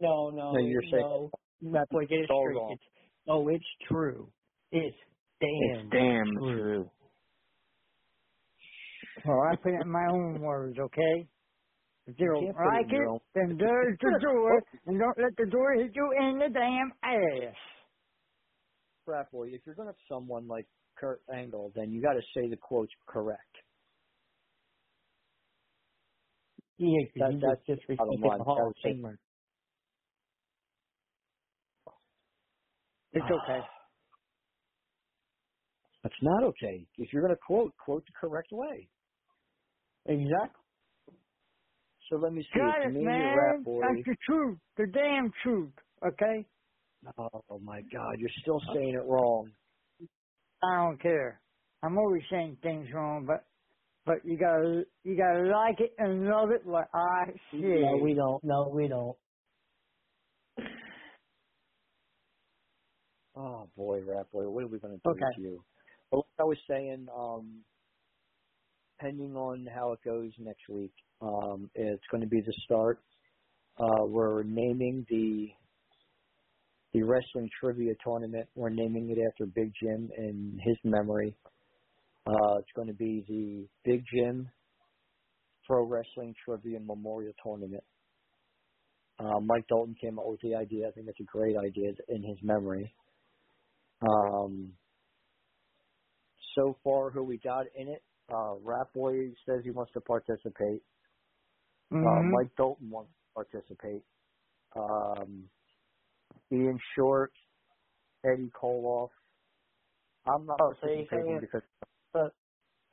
No, 0.00 0.30
no, 0.30 0.52
No, 0.52 0.58
you're 0.58 0.82
saying- 0.82 1.00
no. 1.02 1.30
That 1.72 1.88
boy, 1.90 2.04
get 2.06 2.18
it 2.18 2.22
It's 2.22 2.30
all 2.30 2.70
It's, 2.72 2.82
oh, 3.28 3.48
it's 3.48 3.64
true. 3.88 4.28
It's 4.72 4.96
damn. 5.40 5.50
It's 5.86 5.90
damn 5.90 6.30
true. 6.38 6.62
true. 6.62 6.90
Well, 9.26 9.40
I 9.50 9.56
put 9.56 9.72
it 9.72 9.80
in 9.82 9.90
my 9.90 10.06
own 10.10 10.40
words, 10.40 10.78
okay? 10.78 11.26
If 12.06 12.16
you 12.18 12.26
don't 12.26 12.44
can't 12.44 12.56
put 12.56 12.62
it 12.64 12.68
like 12.68 12.86
it, 12.92 13.22
then 13.34 13.56
there's 13.58 13.96
the 14.00 14.18
door, 14.22 14.62
and 14.86 14.98
don't 14.98 15.18
let 15.18 15.36
the 15.38 15.46
door 15.50 15.74
hit 15.74 15.92
you 15.94 16.10
in 16.20 16.38
the 16.38 16.48
damn 16.52 16.92
ass. 17.02 17.54
crap 19.06 19.30
boy, 19.30 19.48
if 19.48 19.60
you're 19.64 19.74
gonna 19.74 19.88
have 19.90 19.96
someone 20.08 20.46
like 20.48 20.66
Kurt 20.98 21.22
Angle, 21.34 21.72
then 21.74 21.90
you 21.92 22.02
got 22.02 22.12
to 22.14 22.20
say 22.36 22.48
the 22.50 22.56
quotes 22.56 22.92
correct. 23.06 23.40
Yeah, 26.78 26.88
That- 27.16 27.40
that's 27.40 27.66
just 27.66 27.88
line. 27.88 28.38
the 28.38 28.44
Hall 28.44 28.58
of 28.58 28.58
That 28.58 28.64
was 28.64 28.74
it. 28.84 28.96
Famer. 29.00 29.16
It's 33.14 33.24
ah. 33.30 33.34
okay. 33.34 33.60
That's 36.02 36.14
not 36.20 36.44
okay. 36.44 36.86
If 36.98 37.12
you're 37.12 37.22
gonna 37.22 37.34
quote, 37.46 37.72
quote 37.82 38.04
the 38.04 38.12
correct 38.20 38.48
way. 38.52 38.88
Exactly. 40.06 40.64
So 42.10 42.16
let 42.16 42.32
me 42.32 42.42
see. 42.52 42.58
Got 42.58 42.86
it, 42.86 42.92
man. 42.92 43.36
rat 43.36 43.64
boy. 43.64 43.80
That's 43.80 44.06
the 44.06 44.16
truth. 44.26 44.58
The 44.76 44.86
damn 44.86 45.32
truth, 45.42 45.72
okay? 46.06 46.46
Oh 47.18 47.60
my 47.62 47.80
God, 47.92 48.16
you're 48.18 48.30
still 48.42 48.60
uh, 48.68 48.74
saying 48.74 48.94
it 48.94 49.06
wrong. 49.06 49.50
I 50.62 50.76
don't 50.76 51.00
care. 51.00 51.40
I'm 51.82 51.98
always 51.98 52.22
saying 52.30 52.56
things 52.62 52.88
wrong, 52.94 53.24
but 53.26 53.44
but 54.06 54.24
you 54.24 54.38
gotta 54.38 54.84
you 55.04 55.16
gotta 55.16 55.48
like 55.48 55.80
it 55.80 55.94
and 55.98 56.26
love 56.26 56.50
it 56.50 56.66
like 56.66 56.88
I 56.94 57.30
say. 57.52 57.58
No, 57.60 57.98
we 58.02 58.14
don't. 58.14 58.42
No, 58.44 58.70
we 58.74 58.88
don't. 58.88 59.16
Oh 63.36 63.68
boy, 63.76 64.00
rat 64.06 64.30
boy, 64.32 64.48
what 64.48 64.64
are 64.64 64.68
we 64.68 64.78
gonna 64.78 64.94
do 65.04 65.10
Okay. 65.10 65.20
with 65.36 65.38
you? 65.38 65.64
Well, 66.10 66.26
like 66.38 66.40
I 66.40 66.44
was 66.44 66.58
saying, 66.68 67.08
um, 67.16 67.64
depending 68.98 69.36
on 69.36 69.66
how 69.74 69.92
it 69.92 70.00
goes 70.04 70.30
next 70.38 70.68
week, 70.68 70.92
um, 71.20 71.70
it's 71.74 72.02
going 72.10 72.20
to 72.20 72.28
be 72.28 72.40
the 72.40 72.52
start. 72.64 73.00
Uh, 73.78 74.04
we're 74.06 74.42
naming 74.44 75.04
the 75.08 75.48
the 76.92 77.02
wrestling 77.02 77.50
trivia 77.60 77.92
tournament. 78.04 78.48
We're 78.54 78.70
naming 78.70 79.10
it 79.10 79.18
after 79.28 79.46
Big 79.46 79.72
Jim 79.82 80.10
in 80.16 80.60
his 80.62 80.76
memory. 80.84 81.36
Uh, 82.24 82.58
it's 82.58 82.70
going 82.76 82.86
to 82.86 82.94
be 82.94 83.24
the 83.26 83.66
Big 83.84 84.04
Jim 84.14 84.48
Pro 85.66 85.84
Wrestling 85.86 86.34
Trivia 86.44 86.78
Memorial 86.78 87.32
Tournament. 87.42 87.82
Uh, 89.18 89.40
Mike 89.40 89.66
Dalton 89.68 89.96
came 90.00 90.20
up 90.20 90.26
with 90.28 90.40
the 90.42 90.54
idea. 90.54 90.86
I 90.86 90.92
think 90.92 91.08
it's 91.08 91.18
a 91.18 91.24
great 91.24 91.56
idea 91.56 91.90
in 92.08 92.22
his 92.22 92.38
memory. 92.44 92.94
Um, 94.08 94.72
so 96.54 96.76
far, 96.84 97.10
who 97.10 97.22
we 97.24 97.38
got 97.38 97.66
in 97.76 97.88
it, 97.88 98.02
uh, 98.32 98.54
Rat 98.62 98.92
Boy 98.94 99.32
says 99.46 99.60
he 99.64 99.70
wants 99.70 99.92
to 99.92 100.00
participate. 100.00 100.82
Uh, 101.92 101.96
Mhm. 101.96 102.30
Mike 102.32 102.54
Dalton 102.56 102.90
wants 102.90 103.12
to 103.12 103.34
participate. 103.34 104.04
Um, 104.76 105.50
Ian 106.52 106.78
Short, 106.94 107.32
Eddie 108.24 108.50
Koloff. 108.50 109.10
I'm 110.26 110.46
not 110.46 110.60
Oh, 110.60 110.72
so 110.74 110.80
participating 110.80 111.26
saying- 111.26 111.40
because 111.40 111.62
but 112.12 112.34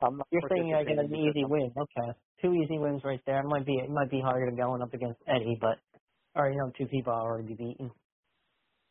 I'm 0.00 0.16
not. 0.16 0.28
You're 0.30 0.42
saying 0.48 0.74
I 0.74 0.84
get 0.84 0.98
an 0.98 1.14
easy 1.14 1.44
win. 1.44 1.72
Okay, 1.76 2.12
two 2.40 2.52
easy 2.54 2.78
wins 2.78 3.02
right 3.04 3.24
there. 3.24 3.40
It 3.40 3.46
might 3.46 3.64
be 3.66 3.78
it 3.78 3.90
might 3.90 4.10
be 4.10 4.20
harder 4.20 4.46
than 4.46 4.56
going 4.56 4.82
up 4.82 4.92
against 4.94 5.22
Eddie, 5.26 5.56
but 5.60 5.78
I 6.34 6.38
already 6.40 6.56
know 6.56 6.70
two 6.70 6.86
people 6.88 7.12
already 7.12 7.54
beaten. 7.54 7.90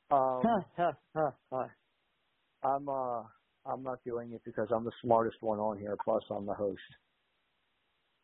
Um, 0.09 0.41
Huh, 0.43 0.61
huh, 0.77 0.93
huh, 1.15 1.31
huh. 1.51 1.67
I'm 2.63 2.89
uh 2.89 3.23
I'm 3.65 3.83
not 3.83 4.03
doing 4.03 4.33
it 4.33 4.41
because 4.45 4.67
I'm 4.75 4.83
the 4.85 4.91
smartest 5.03 5.37
one 5.41 5.59
on 5.59 5.77
here. 5.77 5.95
Plus, 6.03 6.23
I'm 6.31 6.45
the 6.45 6.53
host, 6.53 6.81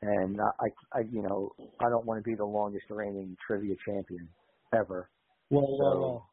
and 0.02 0.40
I, 0.42 0.66
I, 0.66 1.00
I 1.00 1.02
you 1.12 1.22
know, 1.22 1.52
I 1.80 1.90
don't 1.90 2.06
want 2.06 2.24
to 2.24 2.28
be 2.30 2.36
the 2.36 2.46
longest 2.46 2.86
reigning 2.90 3.36
trivia 3.46 3.76
champion 3.88 4.28
ever. 4.74 5.10
Whoa, 5.50 5.62
So- 5.62 5.68
whoa, 5.78 6.00
whoa! 6.02 6.26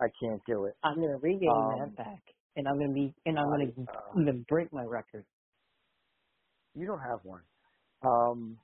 I 0.00 0.06
can't 0.22 0.40
do 0.46 0.64
it. 0.66 0.76
I'm 0.82 0.96
gonna 0.96 1.18
regain 1.18 1.50
Um, 1.50 1.78
that 1.80 1.96
back, 1.96 2.22
and 2.56 2.66
I'm 2.68 2.78
gonna 2.78 2.92
be 2.92 3.14
and 3.26 3.38
I'm 3.38 3.46
gonna 3.50 3.64
Uh, 3.88 4.20
even 4.20 4.44
break 4.48 4.72
my 4.72 4.84
record. 4.84 5.24
you 6.74 6.86
don't 6.86 7.00
have 7.00 7.24
one. 7.24 7.42
Um, 8.02 8.58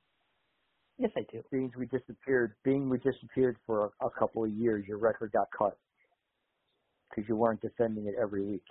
Yes, 0.96 1.10
I 1.16 1.22
do. 1.32 1.42
being 1.50 1.72
we 1.76 1.86
disappeared, 1.86 2.54
being 2.62 2.88
we 2.88 2.98
disappeared 2.98 3.56
for 3.66 3.86
a, 4.00 4.06
a 4.06 4.10
couple 4.16 4.44
of 4.44 4.50
years, 4.52 4.86
your 4.86 4.98
record 4.98 5.32
got 5.32 5.48
cut 5.50 5.76
because 7.14 7.28
you 7.28 7.36
weren't 7.36 7.60
defending 7.60 8.06
it 8.06 8.14
every 8.20 8.42
week. 8.42 8.64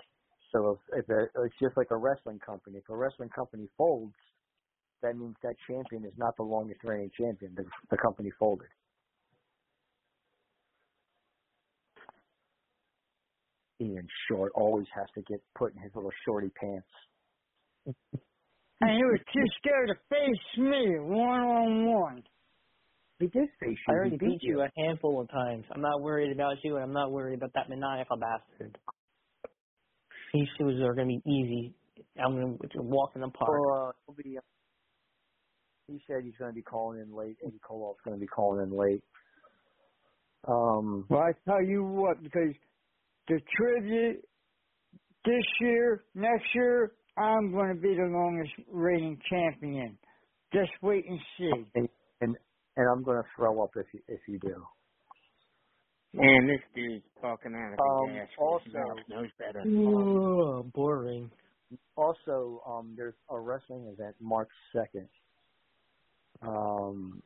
So 0.52 0.80
if, 0.96 1.10
a, 1.10 1.24
it's 1.44 1.56
just 1.62 1.78
like 1.78 1.88
a 1.92 1.98
wrestling 1.98 2.40
company, 2.46 2.78
if 2.78 2.90
a 2.90 2.96
wrestling 2.96 3.30
company 3.30 3.68
folds, 3.78 4.14
that 5.02 5.18
means 5.18 5.36
that 5.44 5.56
champion 5.68 6.06
is 6.06 6.14
not 6.18 6.36
the 6.38 6.44
longest 6.44 6.82
reigning 6.84 7.12
champion. 7.18 7.54
The, 7.56 7.66
the 7.90 7.98
company 7.98 8.30
folded. 8.40 8.68
Ian 13.82 14.08
Short 14.30 14.52
always 14.56 14.86
has 14.96 15.08
to 15.16 15.22
get 15.24 15.42
put 15.58 15.76
in 15.76 15.82
his 15.82 15.92
little 15.96 16.12
shorty 16.26 16.50
pants. 16.60 16.88
And 18.82 18.92
he 18.92 19.04
was 19.04 19.20
too 19.34 19.46
scared 19.58 19.90
to 19.90 19.96
face 20.10 20.58
me 20.58 21.00
one 21.00 21.40
on 21.42 21.86
one. 21.86 22.24
He 23.24 23.30
did 23.30 23.48
face 23.58 23.78
I 23.88 23.94
already 23.94 24.12
he 24.12 24.18
beat 24.18 24.40
you 24.42 24.60
a 24.60 24.70
handful 24.76 25.22
of 25.22 25.30
times. 25.30 25.64
I'm 25.74 25.82
not 25.82 26.02
worried 26.02 26.34
about 26.34 26.58
you, 26.62 26.76
and 26.76 26.84
I'm 26.84 26.92
not 26.92 27.10
worried 27.10 27.36
about 27.36 27.52
that 27.56 27.70
maniacal 27.70 28.18
bastard. 28.18 28.78
These 30.34 30.48
shoes 30.58 30.82
are 30.84 30.94
gonna 30.94 31.08
be 31.08 31.22
easy. 31.26 31.74
I'm 32.22 32.36
gonna 32.36 32.58
walk 32.84 33.12
in 33.16 33.22
the 33.22 33.30
park. 33.30 33.50
Well, 33.50 33.88
uh, 33.88 33.92
he'll 34.06 34.16
be, 34.16 34.38
he 35.88 36.02
said 36.06 36.26
he's 36.26 36.34
going 36.38 36.52
to 36.52 36.56
be 36.56 36.62
calling 36.62 37.00
in 37.00 37.16
late. 37.16 37.38
Eddie 37.46 37.60
Koloff's 37.60 38.00
going 38.04 38.18
to 38.18 38.20
be 38.20 38.28
calling 38.28 38.62
in 38.62 38.78
late. 38.78 39.04
Um, 40.48 41.06
Well, 41.10 41.22
I 41.22 41.32
tell 41.50 41.62
you 41.62 41.84
what, 41.84 42.22
because 42.24 42.54
the 43.28 43.40
trivia 43.56 44.14
this 45.26 45.44
year, 45.62 46.04
next 46.16 46.46
year, 46.56 46.94
I'm 47.18 47.52
going 47.52 47.76
to 47.76 47.82
be 47.82 47.96
the 47.96 48.10
longest 48.10 48.54
reigning 48.72 49.20
champion. 49.30 49.98
Just 50.54 50.72
wait 50.82 51.06
and 51.08 51.20
see. 51.38 51.66
and 51.76 51.90
and 52.22 52.38
and 52.78 52.88
I'm 52.90 53.04
going 53.04 53.18
to 53.22 53.28
throw 53.36 53.64
up 53.64 53.72
if 53.76 53.86
you 53.94 54.00
if 54.08 54.22
you 54.28 54.40
do. 54.40 54.66
Man, 56.14 56.48
this 56.48 56.62
dude's 56.76 57.04
talking 57.22 57.56
out 57.56 57.74
of 57.74 57.80
Um, 57.80 58.10
his 58.14 58.22
ass. 58.22 58.30
also- 58.38 58.64
His 58.66 58.74
mouth 58.74 59.08
knows 59.10 59.30
better. 59.40 59.64
Oh, 59.66 60.64
boring. 60.64 61.32
Also, 61.96 62.62
um, 62.68 62.94
there's 62.96 63.16
a 63.30 63.40
wrestling 63.40 63.88
event 63.88 64.16
March 64.22 64.50
second. 64.72 65.10
Um, 66.42 67.24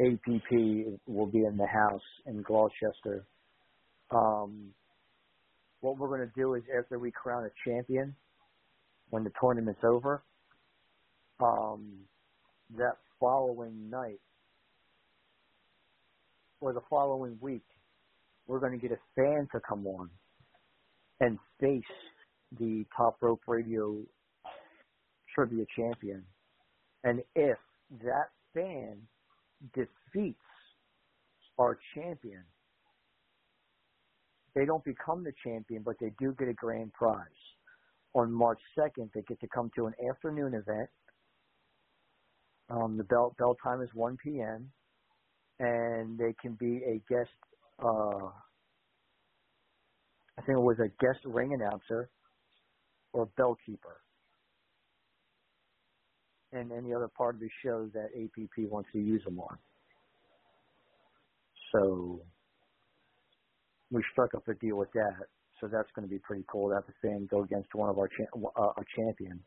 APP 0.00 0.98
will 1.06 1.26
be 1.26 1.44
in 1.44 1.56
the 1.56 1.66
house 1.66 2.02
in 2.26 2.42
Gloucester. 2.42 3.24
Um, 4.10 4.74
what 5.80 5.96
we're 5.98 6.08
going 6.08 6.26
to 6.28 6.32
do 6.34 6.54
is 6.54 6.62
after 6.76 6.98
we 6.98 7.12
crown 7.12 7.44
a 7.44 7.50
champion, 7.68 8.16
when 9.10 9.22
the 9.22 9.30
tournament's 9.40 9.84
over, 9.84 10.24
um, 11.40 12.08
that 12.76 12.96
following 13.20 13.90
night 13.90 14.20
or 16.60 16.72
the 16.72 16.82
following 16.90 17.38
week, 17.40 17.64
we're 18.46 18.58
going 18.58 18.72
to 18.72 18.78
get 18.78 18.90
a 18.90 18.98
fan 19.14 19.48
to 19.52 19.60
come 19.60 19.86
on 19.86 20.10
and 21.20 21.38
face 21.60 21.82
the 22.58 22.84
top 22.96 23.18
rope 23.20 23.42
radio 23.46 23.96
trivia 25.34 25.64
champion. 25.76 26.24
And 27.04 27.22
if 27.36 27.58
that 28.02 28.30
fan 28.54 28.98
defeats 29.74 30.38
our 31.58 31.78
champion, 31.94 32.42
they 34.54 34.64
don't 34.64 34.84
become 34.84 35.22
the 35.22 35.32
champion, 35.44 35.82
but 35.82 35.96
they 36.00 36.12
do 36.18 36.34
get 36.38 36.48
a 36.48 36.52
grand 36.52 36.92
prize. 36.92 37.26
On 38.14 38.32
March 38.32 38.58
2nd, 38.76 39.12
they 39.14 39.22
get 39.22 39.40
to 39.40 39.46
come 39.46 39.70
to 39.76 39.86
an 39.86 39.94
afternoon 40.08 40.54
event. 40.54 40.88
Um, 42.70 42.96
the 42.96 43.04
bell, 43.04 43.34
bell 43.38 43.56
time 43.62 43.82
is 43.82 43.88
1 43.94 44.16
p.m. 44.24 44.72
And 45.58 46.18
they 46.18 46.34
can 46.40 46.54
be 46.54 46.78
a 46.86 47.02
guest, 47.12 47.30
uh, 47.80 48.28
I 50.38 50.42
think 50.46 50.56
it 50.58 50.62
was 50.62 50.78
a 50.80 50.88
guest 51.04 51.20
ring 51.24 51.52
announcer 51.54 52.10
or 53.12 53.28
bellkeeper. 53.38 53.98
And 56.52 56.72
any 56.72 56.94
other 56.94 57.08
part 57.08 57.34
of 57.36 57.40
the 57.40 57.50
show 57.64 57.90
that 57.94 58.08
APP 58.16 58.70
wants 58.70 58.88
to 58.92 58.98
use 58.98 59.22
them 59.24 59.38
on. 59.40 59.58
So 61.72 62.22
we 63.90 64.02
struck 64.12 64.34
up 64.34 64.48
a 64.48 64.54
deal 64.54 64.76
with 64.76 64.92
that. 64.94 65.26
So 65.60 65.68
that's 65.68 65.88
going 65.94 66.08
to 66.08 66.10
be 66.10 66.18
pretty 66.20 66.44
cool 66.50 66.70
to 66.70 66.74
have 66.76 66.84
a 66.88 66.94
fan 67.06 67.28
go 67.30 67.44
against 67.44 67.68
one 67.74 67.90
of 67.90 67.98
our 67.98 68.08
cha- 68.08 68.62
uh, 68.62 68.72
a 68.78 68.84
champion 68.96 69.44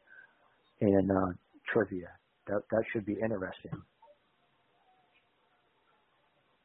in 0.81 1.09
uh, 1.11 1.33
trivia. 1.73 2.09
That 2.47 2.61
that 2.71 2.83
should 2.93 3.05
be 3.05 3.13
interesting. 3.23 3.71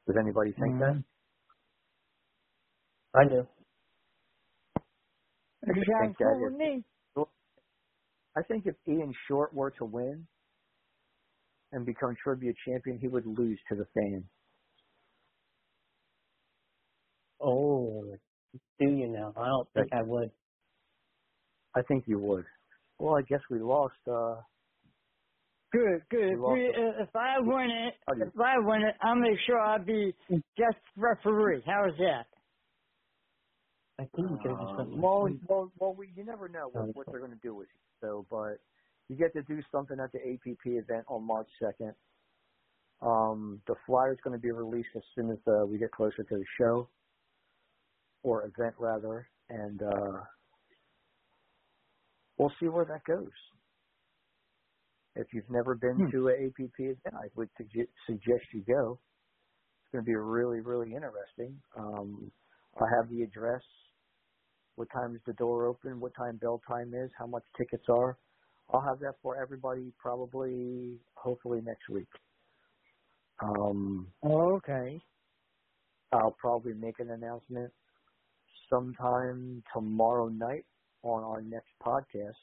Does 0.06 0.16
anybody 0.20 0.52
think 0.52 0.74
Mhm. 0.74 0.80
that? 0.80 1.04
I 3.14 3.24
do. 3.28 3.48
I 5.64 5.72
just 5.74 5.86
think 6.00 6.18
that 6.18 6.24
cool 6.24 6.38
if- 6.38 6.52
with 6.52 6.54
me. 6.54 6.84
I 8.36 8.42
think 8.44 8.66
if 8.66 8.76
Ian 8.88 9.12
Short 9.26 9.52
were 9.52 9.70
to 9.72 9.84
win 9.84 10.28
and 11.72 11.84
become 11.86 12.16
trivia 12.16 12.52
champion, 12.64 12.98
he 12.98 13.08
would 13.08 13.26
lose 13.26 13.60
to 13.68 13.76
the 13.76 13.86
fan. 13.86 14.28
Oh, 17.40 18.16
do 18.78 18.86
you 18.90 19.08
now? 19.08 19.32
I 19.36 19.46
don't 19.46 19.72
think 19.72 19.92
I 19.92 20.02
would. 20.02 20.32
I 21.74 21.82
think 21.82 22.04
you 22.08 22.18
would. 22.18 22.46
Well, 22.98 23.16
I 23.16 23.22
guess 23.22 23.40
we 23.50 23.60
lost. 23.60 23.96
uh 24.08 24.42
Good, 25.72 26.02
good. 26.10 26.34
If, 26.34 26.40
we, 26.48 26.64
if 26.66 27.16
I 27.16 27.36
win 27.40 27.70
it, 27.70 27.94
if 28.20 28.40
I 28.40 28.54
win 28.58 28.82
it, 28.82 28.96
I'll 29.02 29.16
make 29.16 29.38
sure 29.46 29.60
I'll 29.60 29.84
be 29.84 30.14
guest 30.56 30.78
referee. 30.96 31.62
How's 31.66 31.96
that? 31.98 32.26
I 33.98 34.04
think 34.16 34.30
you 34.30 34.38
could 34.42 34.52
have 34.52 34.60
just 34.60 34.76
went 34.78 34.90
with 34.90 35.00
well, 35.02 35.28
well, 35.48 35.72
well, 35.78 35.94
we, 35.94 36.12
you 36.16 36.24
never 36.24 36.48
know 36.48 36.68
what, 36.68 36.94
what 36.94 37.08
they're 37.10 37.20
going 37.20 37.32
to 37.32 37.40
do 37.42 37.54
with 37.54 37.68
you. 37.74 37.80
So, 38.00 38.26
but 38.30 38.60
you 39.08 39.16
get 39.16 39.32
to 39.34 39.42
do 39.42 39.60
something 39.72 39.98
at 40.02 40.12
the 40.12 40.20
APP 40.20 40.66
event 40.66 41.06
on 41.08 41.26
March 41.26 41.48
second. 41.60 41.94
Um, 43.02 43.62
the 43.66 43.76
flyer 43.86 44.12
is 44.12 44.18
going 44.24 44.36
to 44.36 44.42
be 44.42 44.52
released 44.52 44.90
as 44.96 45.02
soon 45.14 45.30
as 45.30 45.38
uh, 45.48 45.66
we 45.66 45.78
get 45.78 45.92
closer 45.92 46.24
to 46.24 46.36
the 46.36 46.44
show 46.58 46.90
or 48.22 48.44
event 48.44 48.74
rather, 48.78 49.28
and 49.48 49.82
uh, 49.82 50.20
we'll 52.38 52.52
see 52.60 52.68
where 52.68 52.86
that 52.86 53.04
goes. 53.04 53.32
If 55.18 55.34
you've 55.34 55.50
never 55.50 55.74
been 55.74 55.96
Hmm. 55.96 56.10
to 56.10 56.28
an 56.28 56.46
APP 56.46 56.78
event, 56.78 57.14
I 57.14 57.26
would 57.34 57.50
suggest 57.56 57.90
suggest 58.06 58.44
you 58.54 58.62
go. 58.62 58.98
It's 59.82 59.92
going 59.92 60.04
to 60.04 60.08
be 60.08 60.14
really, 60.14 60.60
really 60.60 60.94
interesting. 60.94 61.60
Um, 61.76 62.30
I 62.80 62.84
have 62.96 63.08
the 63.10 63.22
address 63.22 63.62
what 64.76 64.88
time 64.90 65.16
is 65.16 65.20
the 65.26 65.32
door 65.32 65.66
open, 65.66 65.98
what 65.98 66.14
time 66.14 66.36
bell 66.36 66.60
time 66.68 66.94
is, 66.94 67.10
how 67.18 67.26
much 67.26 67.42
tickets 67.56 67.84
are. 67.88 68.16
I'll 68.70 68.80
have 68.80 69.00
that 69.00 69.14
for 69.22 69.36
everybody 69.36 69.92
probably, 69.98 71.00
hopefully 71.14 71.60
next 71.62 71.88
week. 71.88 72.08
Um, 73.40 74.12
Okay. 74.24 75.00
I'll 76.12 76.36
probably 76.38 76.74
make 76.74 77.00
an 77.00 77.10
announcement 77.10 77.72
sometime 78.70 79.62
tomorrow 79.72 80.28
night 80.28 80.64
on 81.02 81.22
our 81.24 81.40
next 81.42 81.70
podcast. 81.84 82.34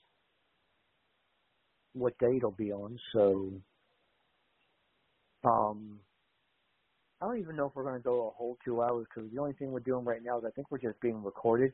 What 1.96 2.18
day 2.20 2.36
it'll 2.38 2.52
be 2.52 2.72
on, 2.72 3.00
so 3.14 3.52
um, 5.44 6.00
I 7.22 7.26
don't 7.26 7.40
even 7.40 7.56
know 7.56 7.68
if 7.68 7.76
we're 7.76 7.84
going 7.84 7.96
to 7.96 8.04
go 8.04 8.28
a 8.28 8.32
whole 8.32 8.58
two 8.66 8.82
hours 8.82 9.06
because 9.14 9.32
the 9.32 9.40
only 9.40 9.54
thing 9.54 9.72
we're 9.72 9.80
doing 9.80 10.06
right 10.06 10.22
now 10.24 10.38
is 10.40 10.44
I 10.46 10.52
think 10.52 10.70
we're 10.70 10.78
just 10.80 11.00
being 11.02 11.24
recorded 11.24 11.72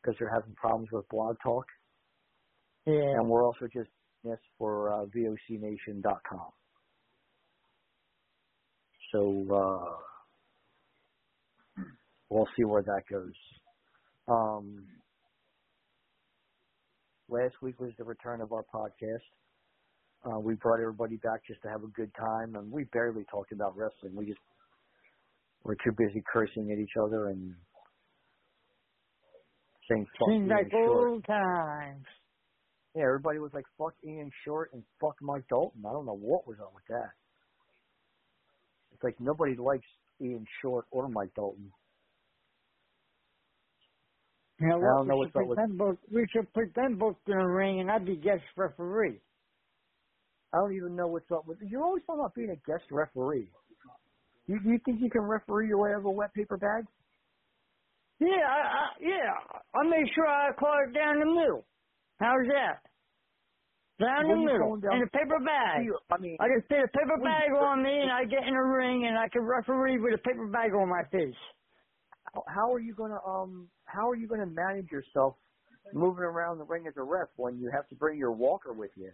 because 0.00 0.16
they're 0.18 0.32
having 0.32 0.54
problems 0.54 0.88
with 0.92 1.08
Blog 1.08 1.36
Talk. 1.42 1.66
Yeah. 2.86 2.94
and 2.94 3.28
we're 3.28 3.44
also 3.44 3.66
just 3.72 3.90
this 4.24 4.38
for 4.58 4.92
uh, 4.92 5.06
vocnation.com. 5.06 6.50
So 9.12 9.46
uh, 11.78 11.82
we'll 12.30 12.48
see 12.56 12.64
where 12.64 12.82
that 12.82 13.02
goes. 13.10 13.32
Um, 14.28 14.86
last 17.32 17.54
week 17.62 17.80
was 17.80 17.90
the 17.98 18.04
return 18.04 18.40
of 18.40 18.52
our 18.52 18.64
podcast. 18.74 19.24
Uh, 20.24 20.38
we 20.38 20.54
brought 20.54 20.80
everybody 20.80 21.16
back 21.16 21.40
just 21.48 21.60
to 21.62 21.68
have 21.68 21.82
a 21.82 21.88
good 21.88 22.10
time, 22.14 22.54
and 22.54 22.70
we 22.70 22.84
barely 22.92 23.24
talked 23.30 23.50
about 23.52 23.76
wrestling. 23.76 24.14
We 24.14 24.26
just 24.26 24.38
were 25.64 25.76
too 25.84 25.92
busy 25.96 26.22
cursing 26.32 26.70
at 26.70 26.78
each 26.78 26.94
other 27.02 27.28
and 27.28 27.54
saying 29.88 30.06
fuck 30.18 30.28
Seems 30.28 30.48
Ian 30.48 30.48
like 30.48 30.70
Short. 30.70 31.08
old 31.08 31.24
times. 31.24 32.04
Yeah, 32.94 33.04
everybody 33.04 33.38
was 33.38 33.50
like, 33.54 33.64
fuck 33.78 33.94
Ian 34.06 34.30
Short 34.44 34.70
and 34.74 34.82
fuck 35.00 35.16
Mike 35.22 35.44
Dalton. 35.48 35.82
I 35.88 35.92
don't 35.92 36.06
know 36.06 36.18
what 36.20 36.46
was 36.46 36.58
up 36.60 36.72
with 36.74 36.84
that. 36.88 37.10
It's 38.92 39.02
like 39.02 39.16
nobody 39.18 39.56
likes 39.56 39.86
Ian 40.20 40.44
Short 40.60 40.84
or 40.90 41.08
Mike 41.08 41.34
Dalton. 41.34 41.72
You 44.62 44.68
know 44.68 44.76
I 44.78 44.94
don't 45.02 45.08
know 45.08 45.16
what's 45.16 45.34
up 45.34 45.46
with- 45.46 45.76
both, 45.78 45.98
we 46.12 46.26
should 46.30 46.52
put 46.52 46.72
them 46.74 46.96
both 46.96 47.16
in 47.26 47.36
the 47.36 47.44
ring 47.44 47.80
and 47.80 47.90
I'd 47.90 48.06
be 48.06 48.16
guest 48.16 48.44
referee. 48.56 49.20
I 50.54 50.58
don't 50.58 50.74
even 50.76 50.94
know 50.94 51.08
what's 51.08 51.30
up 51.32 51.46
with 51.46 51.58
You're 51.62 51.82
always 51.82 52.04
talking 52.06 52.20
about 52.20 52.34
being 52.34 52.50
a 52.50 52.56
guest 52.70 52.84
referee. 52.92 53.50
You 54.46 54.58
you 54.64 54.78
think 54.84 55.00
you 55.00 55.10
can 55.10 55.22
referee 55.22 55.66
your 55.68 55.78
way 55.78 55.90
out 55.92 55.98
of 56.00 56.04
a 56.04 56.10
wet 56.10 56.32
paper 56.34 56.56
bag? 56.58 56.84
Yeah, 58.20 58.28
I, 58.46 58.60
I, 58.60 58.84
yeah. 59.00 59.34
I 59.74 59.82
make 59.88 60.06
sure 60.14 60.26
I 60.26 60.52
call 60.54 60.76
it 60.86 60.92
down 60.94 61.18
the 61.18 61.26
middle. 61.26 61.66
How's 62.20 62.46
that? 62.54 62.82
Down 63.98 64.28
the 64.28 64.36
middle. 64.36 64.76
down- 64.78 64.96
In 64.96 65.02
a 65.02 65.10
paper 65.10 65.38
bag. 65.44 65.84
You- 65.86 65.98
I 66.10 66.18
mean, 66.18 66.36
I 66.40 66.46
just 66.54 66.68
put 66.68 66.78
a 66.78 66.88
paper 66.88 67.18
bag 67.22 67.48
you- 67.50 67.56
on 67.56 67.82
me 67.82 68.02
and 68.02 68.12
I 68.12 68.24
get 68.24 68.46
in 68.46 68.54
a 68.54 68.64
ring 68.64 69.06
and 69.06 69.18
I 69.18 69.28
can 69.28 69.42
referee 69.42 69.98
with 69.98 70.14
a 70.14 70.22
paper 70.22 70.46
bag 70.48 70.72
on 70.74 70.88
my 70.88 71.02
face. 71.10 71.34
how, 72.34 72.42
how 72.48 72.72
are 72.72 72.80
you 72.80 72.94
gonna 72.94 73.18
um 73.26 73.68
how 73.92 74.08
are 74.08 74.16
you 74.16 74.26
gonna 74.28 74.46
manage 74.46 74.90
yourself 74.90 75.36
moving 75.92 76.24
around 76.24 76.58
the 76.58 76.64
ring 76.64 76.86
as 76.88 76.94
a 76.96 77.02
ref 77.02 77.28
when 77.36 77.58
you 77.58 77.70
have 77.74 77.88
to 77.88 77.94
bring 77.94 78.18
your 78.18 78.32
walker 78.32 78.72
with 78.72 78.90
you? 78.96 79.10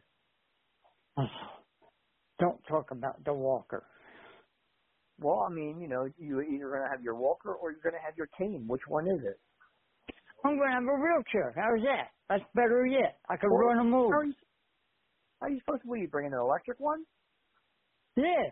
Don't 2.41 2.61
talk 2.69 2.91
about 2.93 3.25
the 3.25 3.33
walker. 3.35 3.85
Well, 5.21 5.41
I 5.49 5.53
mean, 5.53 5.81
you 5.81 5.89
know, 5.89 6.09
you 6.17 6.41
either 6.41 6.71
gonna 6.71 6.89
have 6.91 7.03
your 7.03 7.17
walker 7.17 7.53
or 7.55 7.73
you're 7.73 7.81
gonna 7.83 8.03
have 8.05 8.17
your 8.17 8.29
cane. 8.39 8.65
Which 8.69 8.83
one 8.87 9.07
is 9.09 9.21
it? 9.25 9.41
I'm 10.45 10.57
going 10.57 10.69
to 10.69 10.75
have 10.75 10.85
a 10.85 11.03
wheelchair. 11.03 11.53
How's 11.57 11.83
that? 11.83 12.11
That's 12.29 12.45
better 12.55 12.87
yet. 12.87 13.19
I 13.29 13.37
can 13.37 13.51
Well, 13.51 13.59
run 13.59 13.81
and 13.81 13.91
move. 13.91 14.13
How 14.13 14.19
are 14.19 14.25
you, 14.25 14.35
how 15.41 15.47
are 15.47 15.51
you 15.51 15.59
supposed 15.65 15.83
to? 15.83 15.89
What, 15.89 15.97
are 15.97 16.03
you 16.03 16.09
bringing 16.09 16.33
an 16.33 16.39
electric 16.39 16.79
one 16.79 17.05
Yeah, 18.17 18.51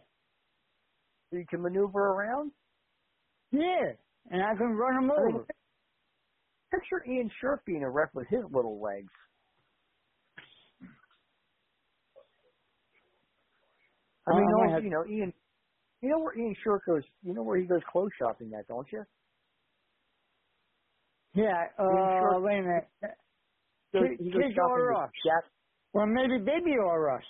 so 1.30 1.36
you 1.36 1.46
can 1.48 1.62
maneuver 1.62 2.00
around? 2.00 2.50
yeah. 3.52 3.92
And 4.30 4.42
I 4.42 4.56
can 4.56 4.74
run 4.74 5.06
mean, 5.16 5.32
move. 5.34 5.46
Picture 6.76 7.04
Ian 7.10 7.30
Short 7.40 7.64
being 7.64 7.82
a 7.82 7.90
ref 7.90 8.08
with 8.14 8.28
his 8.28 8.42
little 8.52 8.80
legs. 8.80 9.10
I 14.28 14.34
mean, 14.36 14.46
no, 14.48 14.78
you 14.78 14.90
know, 14.90 15.04
Ian. 15.08 15.32
You 16.02 16.10
know 16.10 16.18
where 16.18 16.36
Ian 16.38 16.54
Short 16.62 16.82
goes? 16.86 17.02
You 17.22 17.32
know 17.34 17.42
where 17.42 17.58
he 17.58 17.64
goes 17.66 17.80
clothes 17.90 18.10
shopping 18.18 18.52
at, 18.58 18.66
don't 18.68 18.86
you? 18.92 19.02
Yeah, 21.34 21.64
uh, 21.78 22.40
wait 22.40 22.58
a 22.58 22.62
minute. 22.62 22.88
Goes, 23.92 24.02
Kid- 24.02 24.18
he 24.18 24.30
goes 24.30 24.42
Kids 24.42 24.54
shopping 24.54 24.86
with 24.88 24.96
us. 24.96 25.10
Jack 25.24 25.44
Or 25.92 26.06
maybe 26.06 26.38
Baby 26.38 26.76
or 26.78 27.10
Us. 27.16 27.22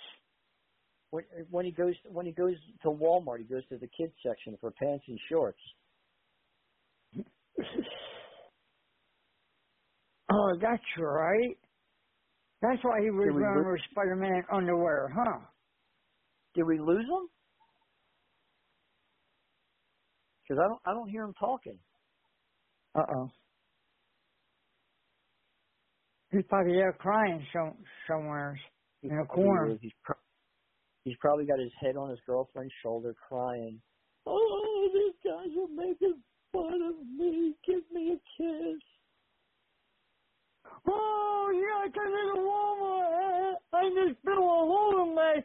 when 1.11 1.23
when 1.51 1.65
he 1.65 1.71
goes 1.71 1.93
when 2.09 2.25
he 2.25 2.31
goes 2.31 2.55
to 2.83 2.89
Walmart. 2.89 3.39
He 3.39 3.45
goes 3.45 3.65
to 3.69 3.77
the 3.77 3.87
kids 3.97 4.13
section 4.25 4.57
for 4.59 4.71
pants 4.71 5.05
and 5.07 5.19
shorts. 5.29 5.59
Oh, 10.31 10.57
that's 10.61 10.83
right. 10.99 11.57
That's 12.61 12.83
why 12.83 13.01
he 13.01 13.11
was 13.11 13.29
wearing 13.33 13.63
lo- 13.65 13.75
Spider-Man 13.91 14.43
underwear, 14.51 15.11
huh? 15.15 15.39
Did 16.55 16.63
we 16.63 16.79
lose 16.79 17.05
him? 17.05 17.27
Because 20.43 20.61
I 20.63 20.67
don't 20.67 20.81
I 20.85 20.93
don't 20.93 21.09
hear 21.09 21.23
him 21.23 21.33
talking. 21.39 21.77
Uh-oh. 22.95 23.29
He's 26.31 26.43
probably 26.49 26.73
there 26.73 26.93
crying 26.93 27.45
some, 27.53 27.75
somewhere 28.09 28.57
He 29.01 29.09
in 29.09 29.19
a 29.19 29.25
corner. 29.25 29.77
He's 29.81 29.91
pro- 30.03 30.15
he's 31.03 31.15
probably 31.21 31.45
got 31.45 31.59
his 31.59 31.71
head 31.79 31.95
on 31.95 32.09
his 32.09 32.19
girlfriend's 32.25 32.73
shoulder, 32.83 33.13
crying. 33.27 33.79
Oh, 34.25 34.89
these 34.93 35.15
guys 35.23 35.47
are 35.57 35.73
making 35.73 36.21
fun 36.51 36.81
of 36.81 37.07
me. 37.17 37.53
Give 37.65 37.83
me 37.93 38.13
a 38.13 38.41
kiss. 38.41 38.81
Oh, 40.87 41.51
yeah, 41.53 41.85
I 41.85 41.89
came 41.89 42.13
into 42.13 42.41
Walmart. 42.41 43.55
I 43.73 43.89
just 44.07 44.19
spilled 44.21 44.37
all 44.39 44.93
over 44.93 45.13
my 45.13 45.35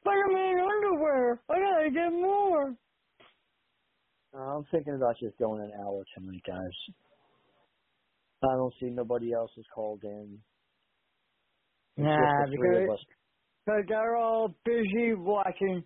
Spider-Man 0.00 0.58
underwear. 0.60 1.40
I 1.50 1.54
gotta 1.58 1.90
get 1.90 2.12
more. 2.12 2.74
Uh, 4.34 4.56
I'm 4.56 4.64
thinking 4.70 4.94
about 4.94 5.16
just 5.20 5.38
going 5.38 5.62
an 5.62 5.72
hour 5.80 6.02
tonight, 6.16 6.42
guys. 6.46 6.94
I 8.44 8.56
don't 8.56 8.74
see 8.80 8.86
nobody 8.90 9.32
else 9.32 9.50
is 9.56 9.66
called 9.74 10.02
in. 10.04 10.38
It's 11.96 12.06
Nah, 12.06 12.16
just 12.16 12.52
the 12.52 12.56
three 12.56 12.76
of 12.76 12.82
because 12.82 12.98
because 13.64 13.84
they're 13.88 14.16
all 14.16 14.54
busy 14.64 15.14
watching 15.14 15.84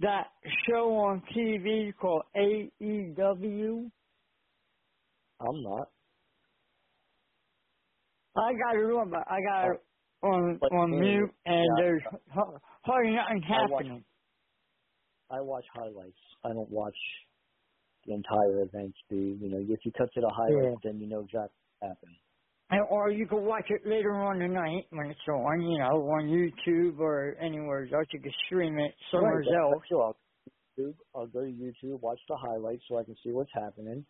that 0.00 0.26
show 0.68 0.94
on 0.96 1.22
TV 1.34 1.94
called 1.96 2.22
AEW. 2.36 3.90
I'm 5.40 5.62
not. 5.62 5.88
I 8.38 8.52
got 8.54 8.76
it 8.76 8.84
on, 8.92 9.10
but 9.10 9.24
I 9.28 9.38
got 9.42 9.70
it 9.74 9.80
on 10.22 10.58
But 10.60 10.72
on 10.72 10.92
yeah, 10.94 11.00
mute, 11.00 11.30
and 11.46 11.66
yeah. 11.78 11.82
there's 11.84 12.02
hardly 12.84 13.12
nothing 13.14 13.42
I 13.48 13.66
watch- 13.70 13.84
happening. 13.84 14.04
I 15.30 15.40
watch 15.42 15.64
highlights. 15.74 16.16
I 16.44 16.48
don't 16.48 16.70
watch 16.70 16.96
the 18.06 18.14
entire 18.14 18.62
event. 18.62 18.94
Be 19.10 19.36
you 19.40 19.50
know, 19.50 19.58
if 19.60 19.80
you 19.84 19.92
cut 19.92 20.08
to 20.14 20.20
the 20.20 20.30
highlights, 20.34 20.80
then 20.84 20.98
you 21.00 21.06
know 21.06 21.20
exactly 21.20 21.52
what 21.80 21.88
happened. 21.90 22.16
And, 22.70 22.80
or 22.90 23.10
you 23.10 23.26
can 23.26 23.42
watch 23.44 23.66
it 23.68 23.82
later 23.86 24.12
on 24.14 24.38
tonight 24.38 24.84
when 24.90 25.06
it's 25.10 25.20
on, 25.28 25.60
you 25.62 25.78
know, 25.78 26.04
on 26.16 26.28
YouTube 26.28 26.98
or 26.98 27.34
anywhere 27.40 27.82
else. 27.94 28.06
You 28.12 28.20
can 28.20 28.32
stream 28.46 28.78
it 28.78 28.92
somewhere 29.10 29.38
Right, 29.40 29.56
else. 29.56 30.14
I'll 31.14 31.26
go 31.26 31.40
to 31.40 31.50
YouTube, 31.50 32.00
watch 32.02 32.20
the 32.28 32.36
highlights 32.36 32.82
so 32.88 32.98
I 32.98 33.04
can 33.04 33.16
see 33.24 33.32
what's 33.32 33.50
happening. 33.54 34.04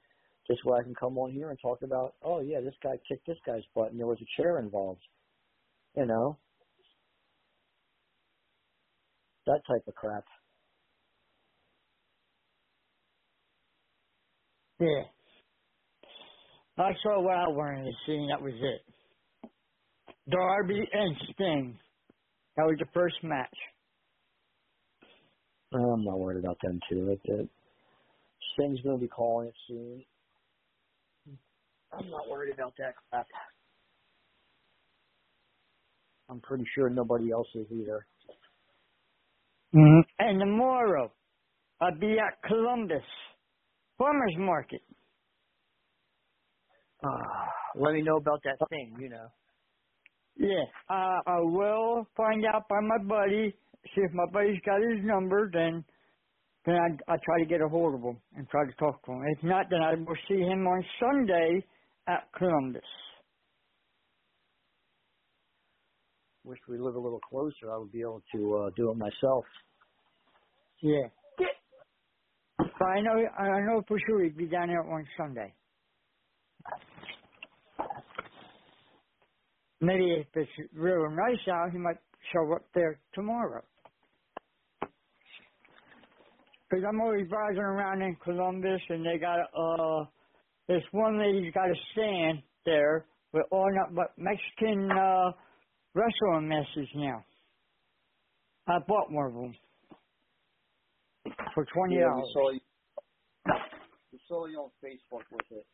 Just 0.51 0.65
where 0.65 0.79
I 0.79 0.83
can 0.83 0.95
come 0.95 1.19
on 1.19 1.31
here 1.31 1.51
and 1.51 1.59
talk 1.61 1.83
about, 1.83 2.15
oh 2.23 2.41
yeah, 2.41 2.61
this 2.61 2.75
guy 2.83 2.99
kicked 3.07 3.27
this 3.27 3.37
guy's 3.45 3.63
butt 3.75 3.91
and 3.91 4.01
there 4.01 4.07
was 4.07 4.19
a 4.21 4.43
chair 4.43 4.59
involved. 4.59 5.03
You 5.97 6.07
know, 6.07 6.39
that 9.47 9.61
type 9.67 9.83
of 9.87 9.95
crap. 9.95 10.25
Yeah. 14.81 15.03
I 16.79 16.93
saw 17.03 17.21
what 17.21 17.35
I 17.37 17.49
wanted 17.49 17.85
to 17.85 17.93
see, 18.07 18.15
and 18.15 18.31
that 18.31 18.41
was 18.41 18.55
it. 18.55 19.51
Darby 20.31 20.89
and 20.93 21.17
Sting. 21.33 21.79
That 22.57 22.67
was 22.67 22.77
the 22.79 22.87
first 22.95 23.17
match. 23.23 23.57
I'm 25.73 26.05
not 26.05 26.19
worried 26.19 26.45
about 26.45 26.59
them 26.63 26.79
too. 26.89 27.09
Like 27.11 27.23
that. 27.25 27.49
Sting's 28.55 28.81
gonna 28.83 28.99
be 28.99 29.09
calling 29.09 29.49
it 29.49 29.55
soon. 29.67 30.05
I'm 31.93 32.11
not 32.11 32.29
worried 32.29 32.55
about 32.55 32.75
that 32.79 32.95
crap. 33.11 33.27
I'm 36.29 36.41
pretty 36.41 36.65
sure 36.75 36.91
nobody 36.91 37.33
else 37.33 37.49
is 37.55 37.67
either. 37.73 38.07
Mm-hmm. 39.75 40.01
And 40.19 40.41
tomorrow, 40.41 41.13
I'll 41.81 41.99
be 41.99 42.17
at 42.19 42.43
Columbus 42.49 43.05
Farmers 43.99 44.35
Market. 44.39 44.83
Ah, 47.05 47.49
let 47.77 47.95
me 47.95 48.03
know 48.03 48.17
about 48.17 48.41
that 48.45 48.59
thing, 48.71 48.97
you 49.01 49.09
know. 49.09 49.29
Yeah, 50.37 50.65
uh, 50.91 51.21
I 51.27 51.41
will 51.41 52.07
find 52.17 52.45
out 52.47 52.69
by 52.69 52.81
my 52.83 53.05
buddy. 53.05 53.55
See 53.95 54.03
if 54.03 54.13
my 54.13 54.27
buddy's 54.33 54.61
got 54.67 54.81
his 54.81 55.05
number, 55.05 55.51
then 55.53 55.85
then 56.67 56.77
I 56.77 57.13
I 57.13 57.17
try 57.25 57.41
to 57.41 57.47
get 57.47 57.61
a 57.63 57.69
hold 57.69 57.95
of 57.95 58.03
him 58.03 58.21
and 58.37 58.49
try 58.51 58.67
to 58.67 58.73
talk 58.75 59.05
to 59.07 59.13
him. 59.13 59.23
If 59.37 59.45
not, 59.45 59.67
then 59.71 59.81
I 59.83 59.95
will 59.95 60.17
see 60.29 60.41
him 60.41 60.67
on 60.67 60.85
Sunday 61.01 61.65
at 62.09 62.29
Columbus. 62.37 62.83
Wish 66.45 66.59
we 66.69 66.79
lived 66.79 66.97
a 66.97 67.01
little 67.01 67.21
closer. 67.21 67.71
I 67.71 67.77
would 67.77 67.93
be 67.93 68.01
able 68.01 68.23
to 68.35 68.57
uh, 68.57 68.71
do 68.75 68.91
it 68.91 68.97
myself. 68.97 69.45
Yeah. 70.81 71.09
But 72.57 72.87
I 72.87 73.01
know 73.01 73.27
I 73.39 73.61
know 73.67 73.83
for 73.87 73.99
sure 74.07 74.25
he'd 74.25 74.37
be 74.37 74.47
down 74.47 74.69
there 74.69 74.83
on 74.83 75.07
Sunday. 75.17 75.55
Maybe 79.81 80.13
if 80.13 80.27
it's 80.35 80.51
real 80.73 81.09
nice 81.11 81.47
out, 81.53 81.71
he 81.73 81.79
might 81.79 81.99
show 82.33 82.53
up 82.55 82.67
there 82.75 82.99
tomorrow. 83.15 83.63
Because 86.69 86.85
I'm 86.89 87.01
always 87.01 87.29
driving 87.29 87.59
around 87.59 88.03
in 88.03 88.17
Columbus, 88.23 88.81
and 88.89 89.05
they 89.05 89.19
got 89.19 89.39
a 89.39 89.45
uh, 89.45 90.05
this 90.69 90.83
one 90.93 91.19
lady's 91.19 91.53
got 91.53 91.71
a 91.71 91.75
stand 91.93 92.43
there 92.65 93.07
with 93.33 93.45
all 93.51 93.69
not 93.75 93.95
but 93.95 94.13
Mexican 94.17 94.91
uh, 94.91 95.33
restaurant 95.95 96.47
messes 96.47 96.89
now. 96.95 97.25
I 98.67 98.79
bought 98.87 99.11
one 99.11 99.27
of 99.27 99.35
them 99.35 99.55
for 101.55 101.65
twenty 101.75 101.97
Yeah, 101.97 102.05
dollars. 102.05 102.25
we 102.27 102.33
saw 102.35 102.51
you. 102.51 102.61
We 104.13 104.21
saw 104.29 104.47
you 104.47 104.59
on 104.59 104.71
Facebook 104.85 105.23
with 105.31 105.47
it. 105.51 105.67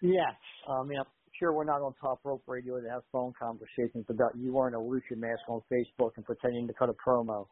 Yes. 0.00 0.34
I 0.68 0.82
mean, 0.84 0.98
I'm 0.98 1.06
sure 1.38 1.52
we're 1.52 1.64
not 1.64 1.82
on 1.82 1.92
Top 2.00 2.20
Rope 2.24 2.42
Radio 2.46 2.80
to 2.80 2.88
have 2.88 3.02
phone 3.12 3.32
conversations 3.40 4.06
about 4.08 4.36
you 4.36 4.52
wearing 4.54 4.74
a 4.74 4.78
lucha 4.78 5.16
mask 5.16 5.40
on 5.48 5.60
Facebook 5.72 6.10
and 6.16 6.24
pretending 6.24 6.66
to 6.68 6.74
cut 6.74 6.88
a 6.88 6.94
promo. 6.94 7.46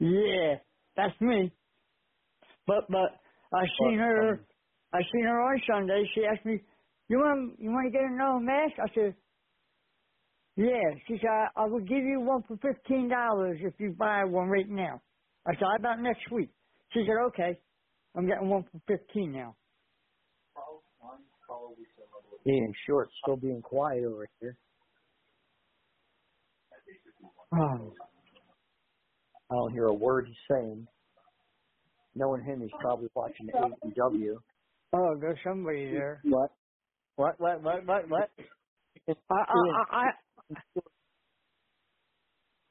Yeah, 0.00 0.56
that's 0.96 1.18
me. 1.20 1.52
But 2.66 2.84
but 2.88 3.20
I 3.56 3.64
seen 3.78 3.98
But, 3.98 4.04
her. 4.04 4.40
I 4.94 5.00
seen 5.12 5.24
her 5.24 5.40
on 5.42 5.60
Sunday. 5.68 6.08
She 6.14 6.24
asked 6.24 6.46
me, 6.46 6.60
"You 7.08 7.18
want 7.18 7.58
you 7.58 7.70
want 7.70 7.86
to 7.86 7.90
get 7.90 8.02
another 8.08 8.38
mask?" 8.38 8.74
I 8.78 8.94
said, 8.94 9.16
"Yeah." 10.56 10.94
She 11.08 11.18
said, 11.18 11.28
"I, 11.28 11.48
I 11.56 11.64
will 11.66 11.80
give 11.80 12.04
you 12.04 12.20
one 12.20 12.44
for 12.46 12.56
fifteen 12.58 13.08
dollars 13.08 13.58
if 13.60 13.74
you 13.80 13.92
buy 13.98 14.24
one 14.24 14.48
right 14.48 14.68
now." 14.68 15.02
I 15.46 15.54
said, 15.54 15.62
"How 15.62 15.76
about 15.76 16.00
next 16.00 16.30
week?" 16.30 16.50
She 16.92 17.04
said, 17.04 17.16
"Okay, 17.26 17.58
I'm 18.16 18.28
getting 18.28 18.48
one 18.48 18.62
for 18.70 18.80
fifteen 18.86 19.32
now." 19.32 19.56
Ian 22.46 22.72
Short 22.86 23.08
still 23.22 23.36
being 23.36 23.62
quiet 23.62 24.04
over 24.04 24.28
here. 24.40 24.56
Oh, 27.52 27.92
I 29.50 29.54
don't 29.54 29.72
hear 29.72 29.86
a 29.86 29.94
word 29.94 30.26
he's 30.28 30.36
saying. 30.48 30.86
Knowing 32.14 32.44
him, 32.44 32.60
he's 32.60 32.70
probably 32.80 33.08
watching 33.16 33.48
AEW. 33.48 34.36
Oh, 34.94 35.16
there's 35.20 35.38
somebody 35.44 35.86
there. 35.90 36.22
What? 36.24 36.50
What? 37.16 37.40
What? 37.40 37.62
What? 37.62 37.86
What? 37.86 38.08
What? 38.10 38.30
I 39.08 39.12
I 39.32 39.56
I, 39.74 39.84
I 39.92 40.10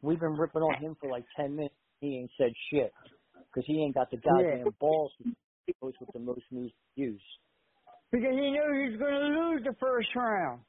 We've 0.01 0.19
been 0.19 0.33
ripping 0.37 0.61
on 0.61 0.81
him 0.81 0.95
for 1.01 1.09
like 1.09 1.25
ten 1.37 1.55
minutes. 1.55 1.75
He 2.01 2.17
ain't 2.19 2.31
said 2.37 2.51
shit 2.71 2.93
because 3.51 3.65
he 3.67 3.83
ain't 3.83 3.95
got 3.95 4.11
the 4.11 4.17
goddamn 4.17 4.67
Yeah. 4.67 4.71
balls 4.79 5.11
to 5.19 5.25
goes 5.81 5.93
with 5.99 6.09
the 6.13 6.19
most 6.19 6.43
news 6.51 6.73
views. 6.97 7.21
because 8.11 8.31
he 8.33 8.51
knew 8.51 8.73
he 8.73 8.91
was 8.91 8.99
going 8.99 9.13
to 9.13 9.27
lose 9.39 9.61
the 9.65 9.75
first 9.79 10.09
round 10.15 10.61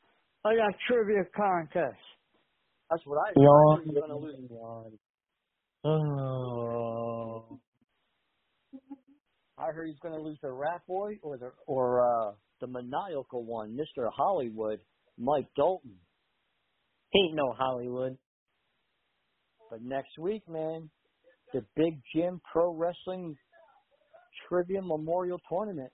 of 0.45 0.53
that 0.57 0.75
trivia 0.89 1.25
contest. 1.37 1.99
That's 2.91 3.03
what 3.07 3.19
I. 3.19 3.33
Yeah. 3.37 3.49
I 3.49 3.77
heard 3.77 3.85
he's 3.87 3.95
gonna 3.95 4.17
lose. 4.17 4.51
Oh. 5.85 7.14
I 9.59 9.73
heard 9.73 9.89
he's 9.89 9.99
gonna 10.01 10.19
lose 10.21 10.39
the 10.43 10.51
Rat 10.51 10.83
Boy 10.87 11.19
or 11.23 11.39
the 11.39 11.53
or 11.67 12.03
uh 12.03 12.33
the 12.61 12.67
maniacal 12.67 13.45
one, 13.45 13.77
Mister 13.77 14.09
Hollywood, 14.15 14.81
Mike 15.19 15.49
Dalton. 15.57 15.97
Ain't 17.15 17.35
no 17.35 17.53
Hollywood. 17.57 18.17
But 19.71 19.83
next 19.83 20.19
week, 20.19 20.43
man, 20.49 20.91
the 21.53 21.65
Big 21.77 22.01
Jim 22.15 22.41
Pro 22.53 22.75
Wrestling 22.75 23.37
Trivia 24.49 24.83
Memorial 24.83 25.41
Tournament 25.49 25.93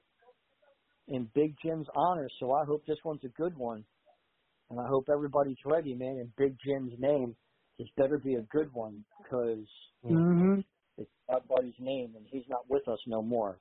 in 1.08 1.28
Big 1.34 1.54
Jim's 1.62 1.86
honor. 1.94 2.28
So 2.38 2.52
I 2.52 2.64
hope 2.66 2.84
this 2.86 2.98
one's 3.04 3.24
a 3.24 3.40
good 3.40 3.56
one. 3.56 3.84
And 4.70 4.80
I 4.80 4.86
hope 4.88 5.06
everybody's 5.12 5.58
ready, 5.66 5.94
man, 5.94 6.18
in 6.20 6.32
Big 6.38 6.56
Jim's 6.64 6.92
name. 6.98 7.36
This 7.78 7.88
better 7.96 8.18
be 8.18 8.34
a 8.34 8.42
good 8.42 8.72
one 8.72 9.04
because 9.22 9.66
Mm-hmm. 10.04 10.60
It's 11.00 11.10
our 11.30 11.40
buddy's 11.48 11.74
name 11.80 12.12
and 12.16 12.26
he's 12.30 12.44
not 12.48 12.68
with 12.68 12.86
us 12.86 12.98
no 13.06 13.22
more. 13.22 13.58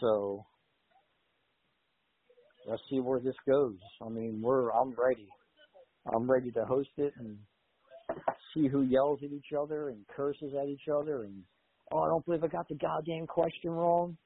So 0.00 0.44
let's 2.66 2.82
see 2.88 3.00
where 3.00 3.20
this 3.20 3.34
goes. 3.46 3.76
I 4.00 4.08
mean, 4.08 4.40
we're 4.40 4.70
I'm 4.70 4.94
ready. 4.94 5.28
I'm 6.14 6.30
ready 6.30 6.50
to 6.52 6.64
host 6.64 6.90
it 6.96 7.12
and 7.18 7.36
see 8.54 8.68
who 8.68 8.82
yells 8.82 9.18
at 9.24 9.32
each 9.32 9.52
other 9.58 9.88
and 9.88 10.06
curses 10.14 10.52
at 10.60 10.68
each 10.68 10.88
other 10.94 11.24
and 11.24 11.42
oh, 11.92 12.00
I 12.00 12.08
don't 12.08 12.24
believe 12.24 12.44
I 12.44 12.48
got 12.48 12.68
the 12.68 12.76
goddamn 12.76 13.26
question 13.26 13.70
wrong. 13.70 14.16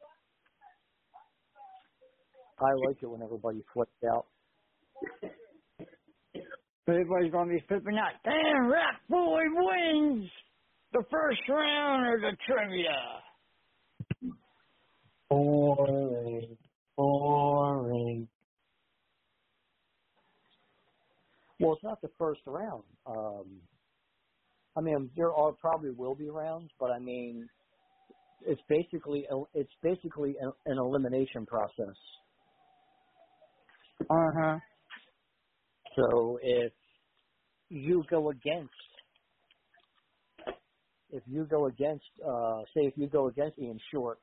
I 2.61 2.73
like 2.87 2.99
it 3.03 3.07
when 3.07 3.23
everybody 3.23 3.63
flips 3.73 3.93
out. 4.13 4.27
Everybody's 6.89 7.31
gonna 7.33 7.53
be 7.53 7.65
flipping 7.69 7.99
out. 7.99 8.13
Damn, 8.25 8.71
Rat 8.71 8.97
Boy 9.09 9.43
wins 9.55 10.29
the 10.93 11.05
first 11.11 11.41
round 11.49 12.15
of 12.15 12.21
the 12.21 12.37
trivia. 12.47 13.23
Boring. 15.29 16.57
Boring. 16.97 18.29
Well, 21.61 21.75
it's 21.75 21.85
not 21.85 22.01
the 22.01 22.11
first 22.19 22.41
round. 22.47 22.85
Um, 23.07 23.47
I 24.77 24.81
mean, 24.81 25.11
there 25.17 25.33
are 25.33 25.53
probably 25.53 25.91
will 25.91 26.15
be 26.15 26.31
rounds, 26.31 26.71
but 26.79 26.91
I 26.91 27.01
mean, 27.01 27.49
it's 28.47 28.61
basically 28.69 29.27
it's 29.55 29.73
basically 29.83 30.37
an, 30.41 30.53
an 30.67 30.79
elimination 30.79 31.45
process. 31.47 31.97
Uh 34.09 34.31
huh. 34.41 34.59
So 35.97 36.39
if 36.41 36.73
you 37.69 38.05
go 38.09 38.31
against, 38.31 38.71
if 41.11 41.23
you 41.27 41.47
go 41.47 41.67
against, 41.67 42.05
uh, 42.27 42.63
say 42.75 42.83
if 42.87 42.95
you 42.97 43.09
go 43.09 43.29
against 43.29 43.59
Ian 43.59 43.81
Short, 43.93 44.21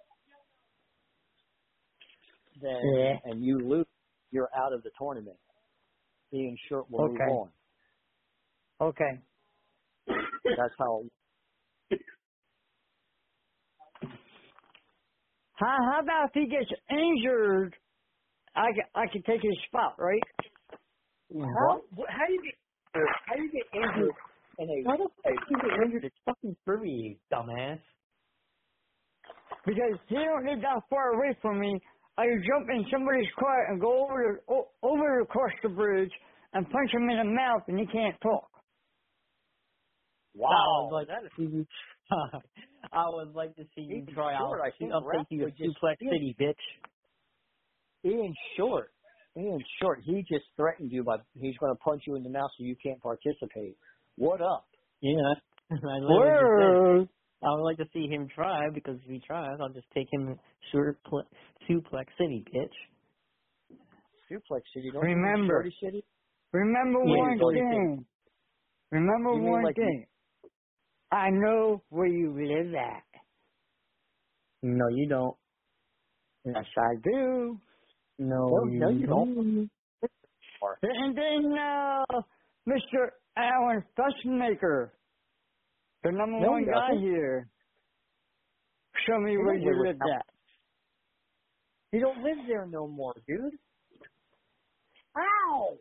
then 2.62 2.98
Yeah. 2.98 3.20
and 3.24 3.44
you 3.44 3.60
lose, 3.60 3.88
you're 4.32 4.50
out 4.56 4.74
of 4.74 4.84
the 4.84 4.92
tournament. 5.00 5.38
Ian 6.34 6.58
Short 6.70 6.92
will 6.92 7.00
Okay. 7.00 7.02
move 7.02 7.26
on. 7.26 7.52
Okay. 8.82 9.22
That's 10.56 10.74
how. 10.80 11.04
How, 15.54 15.78
how 15.94 16.02
about 16.04 16.30
if 16.30 16.34
he 16.34 16.48
gets 16.50 16.72
injured? 16.90 17.76
I 18.56 18.68
can, 18.74 18.86
I 18.96 19.06
can 19.12 19.24
take 19.24 19.42
his 19.44 19.58
spot, 19.68 19.96
right? 20.00 20.22
How, 21.54 21.82
how 22.08 22.28
do 22.28 22.34
you 22.34 22.42
get 22.44 22.56
how 23.28 23.36
do 23.36 23.44
you 23.44 23.52
get 23.52 23.64
injured 23.74 24.14
in 24.60 24.70
a 24.70 24.84
Why 24.84 24.98
the 24.98 25.08
fuck 25.24 25.84
injured? 25.86 26.06
It's 26.06 26.16
fucking 26.26 26.56
trivia, 26.66 27.16
dumbass. 27.32 27.80
Because 29.66 29.98
he 30.08 30.16
don't 30.16 30.46
live 30.46 30.62
that 30.62 30.82
far 30.90 31.14
away 31.16 31.36
from 31.42 31.60
me. 31.60 31.80
I 32.18 32.26
jump 32.48 32.68
in 32.70 32.86
somebody's 32.92 33.28
car 33.40 33.66
and 33.72 33.82
go 33.82 34.06
over 34.06 34.40
the, 34.48 34.54
o- 34.54 34.70
over 34.84 35.20
across 35.22 35.52
the 35.64 35.70
bridge 35.70 36.12
and 36.54 36.70
punch 36.70 36.92
him 36.94 37.10
in 37.10 37.18
the 37.18 37.34
mouth, 37.34 37.64
and 37.68 37.78
he 37.80 37.86
can't 37.88 38.16
talk. 38.22 38.48
wow? 40.34 40.50
I 40.50 40.84
would 40.86 40.94
like 40.96 41.08
that 41.08 41.24
to 41.24 41.30
see 41.36 41.44
you 41.52 41.66
try. 42.08 42.40
I 42.94 43.10
would 43.10 43.34
like 43.34 43.56
to 43.58 43.64
see 43.76 43.82
you 43.82 44.06
try. 44.14 44.34
I'll, 44.36 44.54
I 44.64 44.70
think 44.78 44.92
I'll 44.94 45.02
take 45.02 45.28
you 45.30 45.40
to 45.40 45.46
Rafa 45.46 45.58
just- 45.58 45.78
Suplex 45.82 45.98
City, 46.00 46.36
bitch. 46.40 46.54
Ian 48.06 48.34
Short. 48.56 48.92
Ian 49.36 49.60
Short. 49.82 50.00
He 50.06 50.22
just 50.32 50.46
threatened 50.56 50.92
you 50.92 51.04
by 51.04 51.18
he's 51.34 51.58
going 51.58 51.74
to 51.74 51.80
punch 51.80 52.04
you 52.06 52.16
in 52.16 52.24
the 52.24 52.30
mouth 52.30 52.52
so 52.58 52.64
you 52.64 52.76
can't 52.82 53.02
participate. 53.02 53.76
What 54.18 54.42
up? 54.42 54.66
Yeah. 55.02 55.14
I 55.72 55.76
literally 55.76 56.00
just 56.00 56.08
said, 56.08 56.10
Word. 56.10 57.10
I 57.44 57.50
would 57.52 57.64
like 57.64 57.78
to 57.78 57.86
see 57.94 58.08
him 58.08 58.28
try 58.34 58.70
because 58.74 58.98
if 59.04 59.10
he 59.10 59.22
tries, 59.26 59.58
I'll 59.62 59.70
just 59.70 59.88
take 59.94 60.08
him 60.12 60.28
to 60.74 60.78
Suplex 60.78 61.24
Suplex 61.70 62.06
City, 62.18 62.44
bitch. 62.54 63.78
Suplex 64.32 64.62
City. 64.74 64.90
Don't 64.94 65.04
Remember. 65.04 65.64
you 65.66 65.72
Shorty 65.72 65.76
City. 65.84 66.04
Remember 66.54 67.00
Yeah, 67.06 67.18
one 67.18 67.40
Shorty 67.40 67.60
thing. 67.60 68.06
Remember 68.92 69.34
You 69.36 69.42
one 69.42 69.64
like- 69.64 69.76
thing. 69.76 70.06
I 71.12 71.30
know 71.30 71.84
where 71.90 72.08
you 72.08 72.32
live 72.34 72.74
at. 72.74 73.04
No, 74.64 74.88
you 74.90 75.08
don't. 75.08 75.36
Yes, 76.44 76.66
I 76.78 76.96
do. 77.04 77.60
No, 78.18 78.48
No, 78.50 78.64
no, 78.66 78.90
you 78.90 79.06
don't. 79.08 79.70
And 80.82 81.16
then, 81.18 81.58
uh, 81.58 82.22
Mr. 82.68 83.10
Alan 83.38 83.84
Fussmaker, 83.98 84.92
the 86.04 86.12
number 86.12 86.40
No, 86.40 86.52
one 86.52 86.66
guy 86.66 86.96
here. 87.00 87.48
Show 89.08 89.20
me 89.20 89.38
where 89.38 89.56
you 89.56 89.84
lived 89.86 90.02
at. 90.02 90.26
He 91.92 92.00
don't 92.00 92.24
live 92.24 92.38
there 92.48 92.66
no 92.66 92.88
more, 92.88 93.14
dude. 93.28 93.54
Ow! 95.18 95.78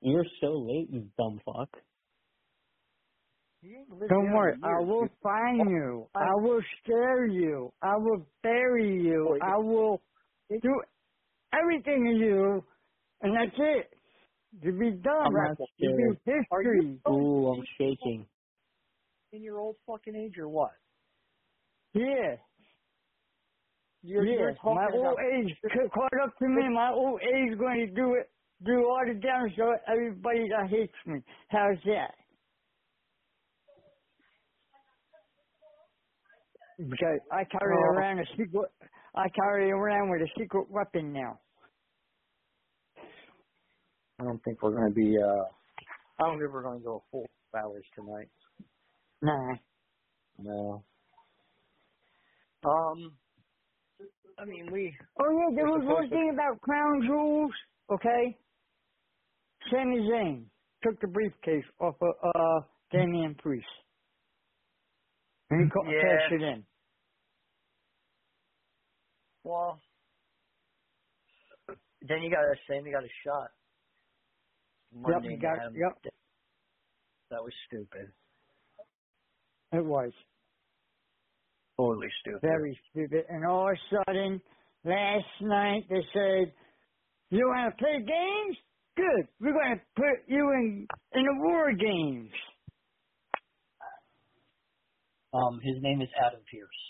You're 0.00 0.24
so 0.40 0.46
late, 0.46 0.88
you 0.90 1.06
dumb 1.18 1.40
fuck. 1.44 1.68
Don't 4.08 4.32
worry, 4.32 4.54
I 4.62 4.80
will 4.80 5.08
find 5.22 5.68
you. 5.68 6.06
I 6.14 6.30
will 6.36 6.60
scare 6.82 7.26
you. 7.26 7.72
I 7.82 7.96
will 7.96 8.24
bury 8.42 9.02
you. 9.02 9.38
I 9.42 9.56
will 9.56 10.00
do 10.48 10.80
everything 11.52 12.04
to 12.04 12.24
you, 12.24 12.64
and 13.22 13.34
that's 13.34 13.58
it. 13.58 13.97
To 14.62 14.72
be 14.72 14.90
done. 14.92 15.26
I'm 15.26 15.32
not 15.32 15.56
To 15.58 15.66
be 15.78 16.04
history. 16.24 16.98
Ooh, 17.08 17.48
I'm 17.48 17.64
shaking. 17.78 18.26
in 19.32 19.42
your 19.42 19.58
old 19.58 19.76
fucking 19.86 20.16
age 20.16 20.38
or 20.38 20.48
what? 20.48 20.70
Yeah. 21.94 22.36
You're, 24.02 24.24
you're 24.24 24.50
yeah. 24.50 24.56
talking 24.56 24.74
My 24.76 24.88
old 24.94 25.18
age 25.34 25.54
caught 25.92 26.12
up 26.24 26.36
to 26.38 26.48
me. 26.48 26.68
My 26.72 26.90
old 26.92 27.20
age 27.20 27.52
is 27.52 27.58
going 27.58 27.86
to 27.86 27.94
do 27.94 28.14
it. 28.14 28.30
Do 28.64 28.72
all 28.88 29.02
the 29.06 29.14
damage 29.20 29.54
to 29.56 29.74
everybody 29.86 30.48
that 30.48 30.68
hates 30.70 30.92
me. 31.06 31.20
How's 31.48 31.76
that? 31.84 32.14
Because 36.78 37.18
I 37.32 37.44
carry 37.44 37.74
Oh. 37.76 37.94
around 37.96 38.20
a 38.20 38.26
secret. 38.36 38.70
I 39.14 39.28
carry 39.30 39.70
around 39.70 40.10
with 40.10 40.22
a 40.22 40.28
secret 40.38 40.70
weapon 40.70 41.12
now. 41.12 41.40
I 44.20 44.24
don't 44.24 44.42
think 44.44 44.62
we're 44.62 44.72
going 44.76 44.88
to 44.90 44.94
be. 44.94 45.16
uh 45.18 45.44
I 46.20 46.26
don't 46.28 46.38
think 46.40 46.52
we're 46.52 46.62
going 46.62 46.80
to 46.80 46.84
go 46.84 47.04
full 47.10 47.26
hours 47.56 47.84
tonight. 47.94 48.30
Nah. 49.22 49.54
No. 50.38 50.84
Um. 52.64 53.18
I 54.38 54.44
mean, 54.44 54.70
we. 54.72 54.94
Oh 55.20 55.30
yeah, 55.30 55.56
there 55.56 55.66
was 55.66 55.84
one 55.86 56.08
thing 56.10 56.30
about 56.34 56.60
crown 56.60 57.02
jewels. 57.06 57.52
Okay. 57.92 58.38
Sami 59.70 59.98
Zayn 60.10 60.46
took 60.82 61.00
the 61.00 61.08
briefcase 61.08 61.64
off 61.80 61.96
of 62.00 62.14
uh 62.34 62.60
Damian 62.92 63.34
Priest. 63.36 63.66
And 65.50 65.72
he 65.86 65.92
Yeah. 65.92 66.00
cashed 66.00 66.32
it 66.32 66.42
in. 66.42 66.66
Well. 69.44 69.80
Then 72.08 72.22
you 72.22 72.30
got 72.30 72.40
a 72.44 72.54
same. 72.68 72.86
You 72.86 72.92
got 72.92 73.04
a 73.04 73.14
shot. 73.24 73.50
Yep, 74.92 75.02
Monday 75.02 75.28
he 75.30 75.36
got. 75.36 75.58
Yep, 75.74 76.12
That 77.30 77.42
was 77.42 77.52
stupid. 77.66 78.10
it 79.72 79.84
was. 79.84 80.12
Totally 81.78 82.08
stupid. 82.20 82.40
Very 82.42 82.78
stupid. 82.90 83.24
And 83.28 83.46
all 83.46 83.68
of 83.68 83.74
a 83.76 83.96
sudden, 84.06 84.40
last 84.84 85.26
night 85.42 85.84
they 85.88 86.02
said, 86.12 86.52
"You 87.30 87.46
want 87.46 87.72
to 87.76 87.78
play 87.84 87.98
games? 87.98 88.56
Good. 88.96 89.28
We're 89.40 89.52
going 89.52 89.76
to 89.78 89.82
put 89.94 90.26
you 90.26 90.50
in 90.50 90.86
in 91.12 91.22
the 91.24 91.36
war 91.44 91.72
games." 91.72 92.32
Um, 95.34 95.60
his 95.62 95.76
name 95.82 96.00
is 96.00 96.08
Adam 96.26 96.40
Pearce. 96.50 96.80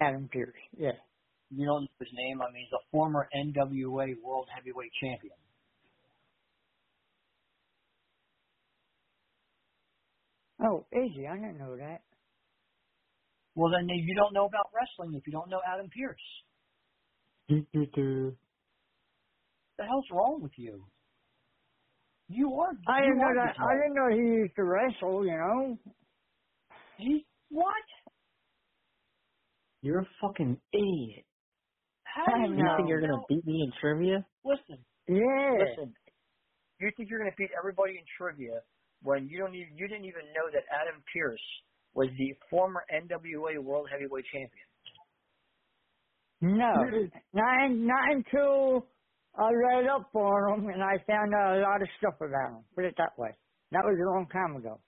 Adam 0.00 0.28
Pearce. 0.30 0.54
Yeah. 0.76 0.92
You 1.50 1.66
don't 1.66 1.82
know 1.82 1.96
his 1.98 2.08
name. 2.12 2.42
I 2.42 2.46
mean, 2.52 2.62
he's 2.64 2.72
a 2.72 2.84
former 2.92 3.28
NWA 3.34 4.14
World 4.22 4.48
Heavyweight 4.54 4.92
Champion. 5.00 5.34
Oh, 10.64 10.86
easy. 10.92 11.26
I 11.26 11.34
didn't 11.36 11.58
know 11.58 11.76
that. 11.76 12.00
Well, 13.54 13.70
then 13.70 13.88
you 13.88 14.14
don't 14.16 14.32
know 14.32 14.46
about 14.46 14.70
wrestling 14.74 15.14
if 15.14 15.26
you 15.26 15.32
don't 15.32 15.48
know 15.50 15.60
Adam 15.66 15.88
Pearce. 15.90 16.16
Do-do-do. 17.48 18.34
The 19.78 19.84
hell's 19.84 20.06
wrong 20.10 20.40
with 20.42 20.52
you? 20.56 20.84
You 22.28 22.54
are. 22.54 22.70
I 22.88 23.00
you 23.00 23.06
didn't 23.12 23.18
know 23.18 23.34
that. 23.36 23.54
I 23.60 23.74
didn't 23.74 23.94
know 23.94 24.08
he 24.10 24.40
used 24.40 24.56
to 24.56 24.64
wrestle. 24.64 25.26
You 25.26 25.36
know. 25.36 25.78
He 26.96 27.26
what? 27.50 27.84
You're 29.82 30.00
a 30.00 30.08
fucking 30.22 30.58
idiot. 30.72 31.26
How 32.04 32.24
do 32.32 32.50
you 32.52 32.56
You 32.56 32.64
think 32.76 32.88
you're 32.88 33.00
gonna 33.02 33.12
know? 33.12 33.26
beat 33.28 33.44
me 33.46 33.62
in 33.62 33.72
trivia? 33.80 34.24
Listen, 34.44 34.78
Yeah. 35.06 35.58
listen. 35.58 35.94
You 36.80 36.90
think 36.96 37.10
you're 37.10 37.18
going 37.20 37.30
to 37.30 37.36
beat 37.36 37.50
everybody 37.56 37.92
in 37.92 38.04
trivia 38.18 38.60
when 39.04 39.28
you 39.28 39.38
don't 39.38 39.54
even 39.54 39.76
you 39.76 39.86
didn't 39.86 40.06
even 40.06 40.24
know 40.34 40.48
that 40.52 40.64
Adam 40.72 41.02
Pearce 41.12 41.46
was 41.94 42.08
the 42.18 42.34
former 42.50 42.82
NWA 42.90 43.62
World 43.62 43.86
Heavyweight 43.92 44.24
Champion. 44.32 44.68
No, 46.40 46.72
not 47.32 47.70
not 47.70 48.12
until 48.12 48.88
I 49.36 49.50
read 49.52 49.86
up 49.86 50.10
on 50.14 50.60
him 50.60 50.68
and 50.68 50.82
I 50.82 50.96
found 51.06 51.32
out 51.34 51.58
a 51.58 51.60
lot 51.60 51.82
of 51.82 51.88
stuff 51.98 52.14
about 52.16 52.58
him. 52.58 52.64
Put 52.74 52.84
it 52.84 52.94
that 52.98 53.12
way. 53.18 53.30
That 53.72 53.82
was 53.84 53.96
a 53.98 54.10
long 54.10 54.26
time 54.32 54.56
ago. 54.56 54.80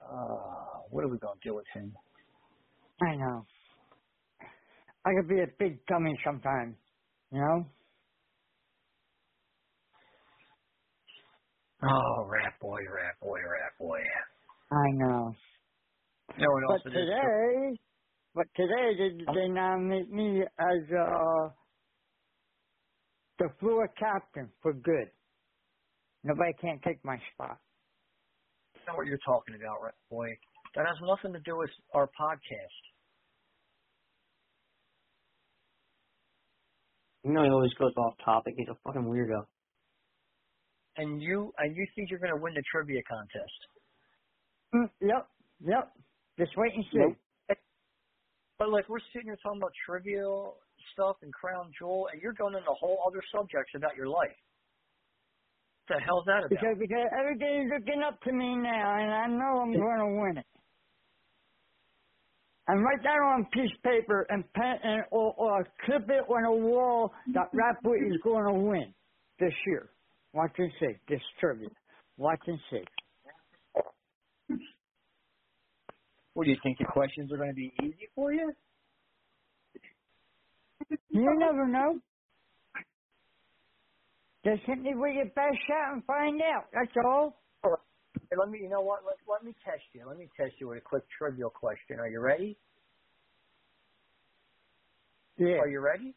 Uh, 0.00 0.82
what 0.90 1.04
are 1.04 1.08
we 1.08 1.18
going 1.18 1.38
to 1.42 1.48
do 1.48 1.54
with 1.54 1.66
him? 1.74 1.92
I 3.02 3.16
know. 3.16 3.46
I 5.04 5.10
could 5.16 5.28
be 5.28 5.40
a 5.40 5.46
big 5.58 5.84
dummy 5.86 6.18
sometimes, 6.24 6.76
you 7.30 7.40
know. 7.40 7.66
Oh, 11.82 12.24
rat 12.26 12.54
boy, 12.60 12.80
rat 12.92 13.14
boy, 13.20 13.38
rat 13.38 13.72
boy. 13.78 14.00
I 14.72 14.90
know. 14.92 15.34
You 16.38 16.44
know 16.46 16.52
what 16.52 16.72
else 16.72 16.82
But 16.84 16.92
it 16.92 16.96
is? 16.96 17.06
today, 17.06 17.78
but 18.34 18.46
today 18.56 18.88
they, 18.98 19.24
they 19.34 19.48
nominate 19.48 20.10
me 20.10 20.42
as 20.42 20.82
uh 20.90 21.48
the 23.38 23.48
floor 23.60 23.88
captain 23.98 24.50
for 24.62 24.72
good. 24.72 25.10
Nobody 26.24 26.52
can 26.60 26.80
take 26.84 27.04
my 27.04 27.18
spot. 27.34 27.58
I 28.74 28.90
know 28.92 28.96
what 28.96 29.06
you're 29.06 29.18
talking 29.26 29.54
about, 29.54 29.82
rat 29.84 29.94
boy. 30.10 30.28
That 30.74 30.86
has 30.86 30.96
nothing 31.02 31.32
to 31.34 31.40
do 31.40 31.56
with 31.58 31.70
our 31.94 32.06
podcast. 32.06 32.82
You 37.24 37.32
know 37.32 37.42
he 37.44 37.50
always 37.50 37.74
goes 37.74 37.92
off 37.96 38.14
topic. 38.24 38.54
He's 38.56 38.68
a 38.68 38.76
fucking 38.84 39.02
weirdo. 39.04 39.44
And 40.98 41.20
you 41.20 41.52
and 41.58 41.76
you 41.76 41.86
think 41.94 42.10
you're 42.10 42.18
going 42.18 42.34
to 42.34 42.40
win 42.40 42.54
the 42.54 42.62
trivia 42.72 43.02
contest? 43.08 43.58
Mm, 44.74 44.90
yep, 45.00 45.28
yep. 45.64 45.92
Just 46.38 46.52
wait 46.56 46.72
and 46.74 46.84
see. 46.92 46.98
Nope. 46.98 47.16
But 48.58 48.70
like 48.70 48.88
we're 48.88 49.04
sitting 49.12 49.28
here 49.28 49.36
talking 49.42 49.60
about 49.60 49.72
trivial 49.84 50.56
stuff 50.92 51.16
and 51.22 51.32
Crown 51.32 51.70
Jewel, 51.78 52.08
and 52.12 52.20
you're 52.22 52.32
going 52.32 52.54
into 52.54 52.72
whole 52.72 52.98
other 53.06 53.20
subjects 53.34 53.72
about 53.76 53.96
your 53.96 54.08
life. 54.08 54.32
What 55.86 55.98
the 55.98 56.04
hell's 56.04 56.24
that 56.26 56.48
about? 56.48 56.50
Because 56.50 56.76
because 56.78 57.06
everything's 57.12 57.70
looking 57.70 58.02
up 58.02 58.20
to 58.22 58.32
me 58.32 58.56
now, 58.56 58.96
and 58.96 59.12
I 59.12 59.26
know 59.28 59.60
I'm 59.60 59.72
going 59.72 60.00
to 60.00 60.20
win 60.20 60.38
it. 60.38 60.46
And 62.68 62.82
write 62.82 63.02
that 63.02 63.20
on 63.22 63.46
a 63.46 63.50
piece 63.50 63.70
of 63.76 63.82
paper 63.82 64.26
and 64.28 64.42
pen 64.54 64.76
and 64.82 65.02
or, 65.12 65.34
or 65.36 65.68
clip 65.84 66.08
it 66.08 66.24
on 66.28 66.44
a 66.44 66.52
wall 66.52 67.12
that 67.34 67.48
Rapper 67.52 67.96
is 67.96 68.18
going 68.24 68.44
to 68.44 68.52
win 68.52 68.92
this 69.38 69.52
year. 69.66 69.90
Watch 70.36 70.52
and 70.58 70.70
see. 70.78 70.92
This 71.08 71.22
trivia. 71.40 71.70
Watch 72.18 72.42
and 72.46 72.58
see. 72.70 72.84
What 76.34 76.44
do 76.44 76.50
you 76.50 76.58
think? 76.62 76.76
The 76.78 76.84
questions 76.92 77.32
are 77.32 77.38
going 77.38 77.48
to 77.48 77.54
be 77.54 77.72
easy 77.82 78.06
for 78.14 78.34
you? 78.34 78.52
You 81.08 81.34
never 81.38 81.66
know. 81.66 82.00
Just 84.44 84.60
hit 84.66 84.78
me 84.78 84.92
with 84.94 85.14
your 85.14 85.24
best 85.24 85.56
shot 85.66 85.94
and 85.94 86.04
find 86.04 86.42
out. 86.42 86.64
That's 86.74 86.92
all. 87.06 87.42
Let 87.64 88.50
me. 88.50 88.58
You 88.60 88.68
know 88.68 88.82
what? 88.82 89.00
Let, 89.06 89.16
let 89.26 89.42
me 89.42 89.54
test 89.64 89.84
you. 89.94 90.04
Let 90.06 90.18
me 90.18 90.28
test 90.36 90.52
you 90.60 90.68
with 90.68 90.78
a 90.78 90.82
quick 90.82 91.04
trivial 91.16 91.48
question. 91.48 91.98
Are 91.98 92.08
you 92.08 92.20
ready? 92.20 92.58
Yeah. 95.38 95.60
Are 95.60 95.68
you 95.68 95.80
ready? 95.80 96.14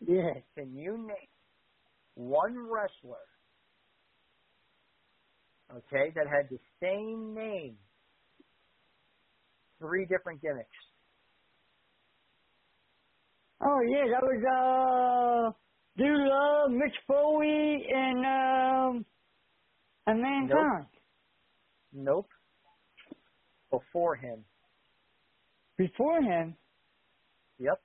Yeah. 0.00 0.34
Can 0.56 0.76
you 0.76 0.96
name 0.96 1.28
one 2.14 2.56
wrestler, 2.70 3.26
okay, 5.76 6.12
that 6.14 6.26
had 6.26 6.48
the 6.50 6.58
same 6.80 7.34
name, 7.34 7.76
three 9.78 10.06
different 10.06 10.40
gimmicks? 10.42 10.68
Oh 13.60 13.80
yeah, 13.88 14.04
that 14.12 14.22
was 14.22 15.52
uh, 15.52 15.52
Dude 15.96 16.08
Love, 16.08 16.70
Mick 16.70 16.92
Foley, 17.06 17.86
and 17.94 18.18
um, 18.26 19.06
and 20.06 20.20
Mankind. 20.20 20.86
Nope. 21.92 22.28
Before 23.70 24.16
him. 24.16 24.44
Before 25.78 26.20
him, 26.20 26.56
Yep. 27.62 27.80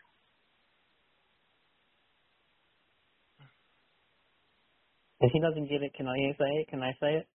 If 5.19 5.31
he 5.31 5.39
doesn't 5.39 5.69
get 5.69 5.83
it, 5.83 5.93
can 5.95 6.07
I 6.07 6.17
say 6.37 6.49
it? 6.61 6.67
Can 6.69 6.81
I 6.81 6.91
say 6.99 7.13
it? 7.17 7.27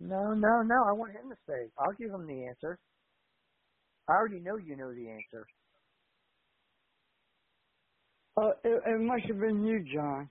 No, 0.00 0.32
no, 0.34 0.62
no. 0.62 0.84
I 0.88 0.92
want 0.92 1.12
him 1.12 1.28
to 1.30 1.36
say. 1.46 1.64
it. 1.64 1.72
I'll 1.78 1.92
give 1.92 2.10
him 2.10 2.26
the 2.26 2.46
answer. 2.46 2.78
I 4.08 4.12
already 4.12 4.40
know 4.40 4.56
you 4.56 4.76
know 4.76 4.92
the 4.94 5.08
answer. 5.10 5.46
uh, 8.36 8.50
it, 8.64 8.82
it 8.86 9.00
must 9.00 9.24
have 9.26 9.38
been 9.38 9.64
you, 9.64 9.84
John. 9.94 10.28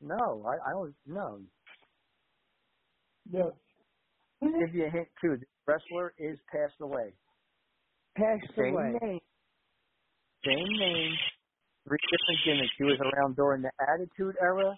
No, 0.00 0.44
I, 0.46 0.68
I 0.68 0.72
don't. 0.72 0.94
No. 1.06 1.40
Yeah. 3.30 3.50
Give 4.42 4.74
you 4.74 4.86
a 4.86 4.90
hint 4.90 5.08
too. 5.20 5.36
The 5.40 5.46
wrestler 5.66 6.12
is 6.18 6.38
passed 6.52 6.74
away. 6.80 7.14
Passed 8.16 8.52
Same 8.56 8.74
away. 8.74 8.92
name. 9.00 9.20
Same 10.44 10.78
name. 10.78 11.12
Three 11.88 11.98
different 12.10 12.40
gimmicks. 12.44 12.74
He 12.78 12.84
was 12.84 12.98
around 13.00 13.36
during 13.36 13.62
the 13.62 13.70
Attitude 13.80 14.36
Era. 14.42 14.76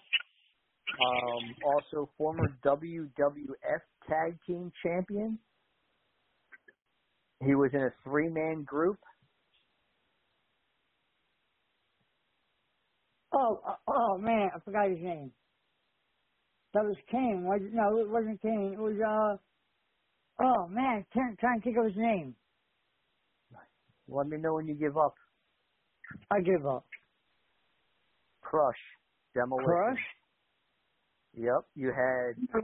Um, 0.97 1.55
also 1.63 2.09
former 2.17 2.47
WWF 2.65 3.81
Tag 4.07 4.37
Team 4.45 4.71
Champion. 4.83 5.39
He 7.41 7.55
was 7.55 7.71
in 7.73 7.81
a 7.81 7.93
three-man 8.03 8.63
group. 8.63 8.97
Oh, 13.31 13.61
uh, 13.65 13.75
oh 13.87 14.17
man, 14.17 14.49
I 14.55 14.59
forgot 14.59 14.89
his 14.89 14.99
name. 14.99 15.31
That 16.73 16.83
was 16.83 16.97
Kane. 17.09 17.45
Was? 17.45 17.61
No, 17.71 17.99
it 17.99 18.09
wasn't 18.09 18.41
Kane. 18.41 18.73
It 18.73 18.79
was 18.79 18.95
uh. 18.99 19.37
Oh 20.41 20.67
man, 20.67 21.05
trying 21.13 21.35
trying 21.39 21.59
to 21.59 21.63
think 21.63 21.77
of 21.77 21.85
his 21.85 21.95
name. 21.95 22.35
Let 24.07 24.27
me 24.27 24.37
know 24.37 24.55
when 24.55 24.67
you 24.67 24.75
give 24.75 24.97
up. 24.97 25.15
I 26.31 26.41
give 26.41 26.65
up. 26.65 26.85
Crush. 28.41 28.75
Demolition. 29.35 29.65
Crush. 29.65 29.99
Yep. 31.35 31.65
You 31.75 31.91
had 31.93 32.61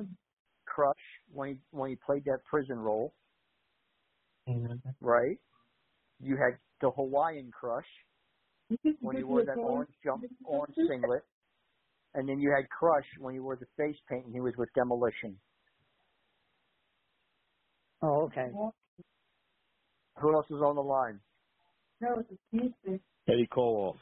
Crush 0.65 0.95
when 1.31 1.49
he 1.49 1.55
when 1.71 1.89
he 1.91 1.95
played 2.05 2.25
that 2.25 2.43
prison 2.49 2.77
role, 2.77 3.13
right? 5.01 5.39
You 6.19 6.35
had 6.37 6.57
the 6.81 6.91
Hawaiian 6.91 7.51
Crush 7.51 7.85
when 8.99 9.17
he 9.17 9.23
wore 9.23 9.45
that 9.45 9.57
orange 9.57 9.93
jump 10.03 10.23
orange 10.43 10.75
singlet. 10.75 11.23
And 12.13 12.29
then 12.29 12.39
you 12.39 12.53
had 12.55 12.69
Crush 12.69 13.05
when 13.19 13.33
he 13.33 13.41
wore 13.41 13.57
the 13.57 13.65
face 13.77 13.97
paint 14.09 14.25
and 14.25 14.33
he 14.33 14.39
was 14.39 14.53
with 14.57 14.69
Demolition. 14.73 15.37
Oh, 18.01 18.23
okay. 18.23 18.51
Who 20.21 20.33
else 20.33 20.45
is 20.49 20.61
on 20.61 20.75
the 20.75 20.81
line? 20.81 21.19
No, 21.99 22.23
it's 22.53 23.03
Eddie 23.27 23.49
Koloff. 23.51 23.97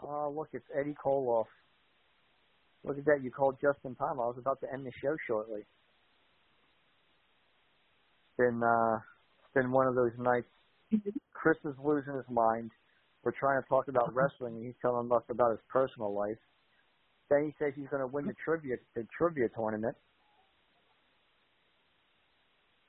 Oh, 0.00 0.32
look, 0.34 0.48
it's 0.52 0.66
Eddie 0.76 0.94
Koloff. 1.04 1.46
Look 2.84 2.98
at 2.98 3.04
that. 3.04 3.22
You 3.22 3.30
called 3.30 3.56
just 3.60 3.78
in 3.84 3.94
time. 3.94 4.18
I 4.18 4.26
was 4.26 4.36
about 4.38 4.60
to 4.60 4.72
end 4.72 4.84
the 4.84 4.92
show 5.00 5.16
shortly. 5.26 5.62
Been 8.38 8.62
uh 8.62 8.96
it's 8.96 9.54
been 9.54 9.70
one 9.70 9.86
of 9.86 9.94
those 9.94 10.12
nights. 10.18 10.48
Chris 11.32 11.58
is 11.64 11.74
losing 11.82 12.14
his 12.14 12.28
mind. 12.30 12.70
We're 13.22 13.32
trying 13.32 13.62
to 13.62 13.68
talk 13.68 13.88
about 13.88 14.14
wrestling 14.14 14.56
and 14.56 14.64
he's 14.64 14.74
telling 14.82 15.10
us 15.12 15.22
about 15.30 15.52
his 15.52 15.60
personal 15.70 16.12
life. 16.12 16.38
Then 17.30 17.44
he 17.44 17.54
says 17.58 17.72
he's 17.76 17.88
gonna 17.88 18.06
win 18.06 18.26
the 18.26 18.34
trivia 18.44 18.76
the 18.96 19.06
trivia 19.16 19.48
tournament. 19.54 19.96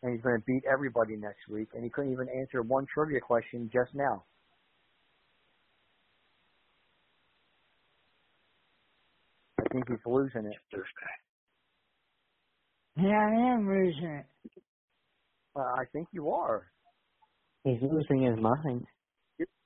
And 0.02 0.12
he's 0.14 0.22
gonna 0.22 0.44
beat 0.46 0.64
everybody 0.72 1.16
next 1.16 1.48
week 1.50 1.70
and 1.76 1.84
he 1.84 1.90
couldn't 1.90 2.12
even 2.12 2.28
answer 2.30 2.64
one 2.64 2.88
trivia 2.92 3.20
question 3.20 3.70
just 3.72 3.94
now. 3.94 4.24
Think 9.74 9.86
he's 9.90 10.06
losing 10.06 10.46
it. 10.46 10.58
Yeah, 12.96 13.10
I 13.10 13.54
am 13.56 13.68
losing 13.68 14.24
it. 14.24 14.26
Uh, 15.56 15.60
I 15.62 15.86
think 15.92 16.08
you 16.14 16.30
are. 16.30 16.68
He's 17.64 17.82
losing 17.82 18.24
his 18.24 18.40
mind. 18.40 18.86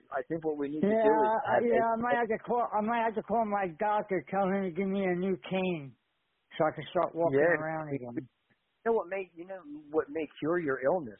I 0.09 0.21
think 0.29 0.45
what 0.45 0.57
we 0.57 0.69
need 0.69 0.81
to 0.81 0.87
do 0.87 0.93
is 0.93 0.97
I, 1.03 1.55
have 1.55 1.63
yeah. 1.65 1.83
a- 1.83 1.93
I 1.93 1.95
might 1.97 2.15
have 2.15 2.29
to 2.29 2.37
call. 2.39 2.67
I 2.73 2.81
might 2.81 3.03
have 3.03 3.15
to 3.15 3.23
call 3.23 3.45
my 3.45 3.67
doctor, 3.79 4.23
tell 4.31 4.45
him 4.47 4.63
to 4.63 4.71
give 4.71 4.87
me 4.87 5.03
a 5.03 5.13
new 5.15 5.37
cane, 5.49 5.91
so 6.57 6.65
I 6.65 6.71
can 6.71 6.85
start 6.91 7.13
walking 7.13 7.39
Yeah. 7.39 7.59
around 7.61 7.93
again. 7.93 8.13
you 8.15 8.23
know 8.85 8.93
what 8.93 9.09
may 9.09 9.29
you 9.35 9.45
know 9.45 9.59
what 9.91 10.09
may 10.09 10.25
cure 10.39 10.59
your 10.59 10.79
illness. 10.81 11.19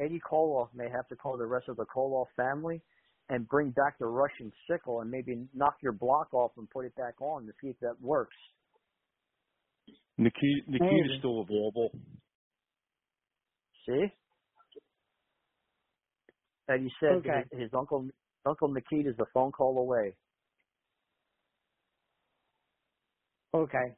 Eddie 0.00 0.20
Koloff 0.28 0.68
may 0.74 0.88
have 0.90 1.06
to 1.08 1.16
call 1.16 1.36
the 1.38 1.46
rest 1.46 1.68
of 1.68 1.76
the 1.76 1.86
Koloff 1.94 2.26
family 2.36 2.82
and 3.28 3.48
bring 3.48 3.70
back 3.70 3.98
the 3.98 4.06
Russian 4.06 4.52
sickle 4.70 5.00
and 5.00 5.10
maybe 5.10 5.46
knock 5.54 5.76
your 5.82 5.92
block 5.92 6.32
off 6.34 6.52
and 6.56 6.68
put 6.70 6.84
it 6.84 6.94
back 6.96 7.20
on 7.20 7.46
to 7.46 7.52
see 7.62 7.68
if 7.68 7.76
that 7.80 8.00
works. 8.00 8.36
Nikita, 10.18 10.62
Maybe. 10.78 10.84
Nikita's 10.84 11.18
still 11.18 11.40
available. 11.40 11.90
See? 13.86 14.06
Eddie 16.68 16.92
said 17.00 17.18
Okay. 17.18 17.40
his, 17.50 17.60
his 17.62 17.70
uncle 17.76 18.08
Uncle 18.46 18.68
Nikita's 18.68 19.16
a 19.20 19.24
phone 19.34 19.52
call 19.52 19.78
away. 19.78 20.16
Okay. 23.54 23.96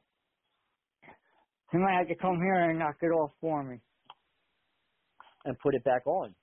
He 1.71 1.77
might 1.77 1.97
have 1.97 2.07
to 2.07 2.15
come 2.15 2.37
here 2.37 2.69
and 2.69 2.79
knock 2.79 2.95
it 3.01 3.07
off 3.07 3.31
for 3.41 3.63
me. 3.63 3.77
and 5.45 5.57
put 5.59 5.75
it 5.75 5.83
back 5.83 6.05
on. 6.07 6.33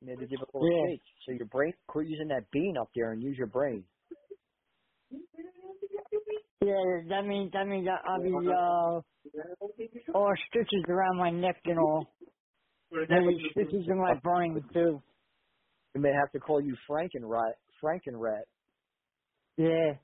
Maybe 0.00 0.26
give 0.26 0.40
it 0.40 0.48
a 0.54 0.58
little 0.58 0.68
Yeah. 0.70 0.90
shake. 0.92 1.02
So 1.26 1.32
your 1.32 1.46
brain, 1.46 1.72
quit 1.88 2.06
using 2.08 2.28
that 2.28 2.50
bean 2.52 2.76
up 2.80 2.88
there 2.94 3.12
and 3.12 3.22
use 3.22 3.36
your 3.36 3.48
brain. 3.48 3.84
Yeah, 6.60 7.02
that 7.08 7.24
means 7.26 7.52
that 7.52 7.66
means 7.66 7.88
I'll 7.88 8.22
be 8.22 8.32
uh 8.32 9.00
all 10.14 10.32
stitches 10.48 10.84
around 10.88 11.16
my 11.16 11.30
neck 11.30 11.56
and 11.64 11.78
all. 11.78 12.06
Maybe 12.90 13.48
stitches 13.52 13.86
in 13.88 13.98
my 13.98 14.14
brain 14.22 14.62
too. 14.72 15.02
We 15.94 16.00
may 16.00 16.12
have 16.12 16.30
to 16.32 16.40
call 16.40 16.60
you 16.60 16.76
Frankenrat. 16.88 17.54
Frankenrat. 17.82 18.42
Yeah. 19.56 19.94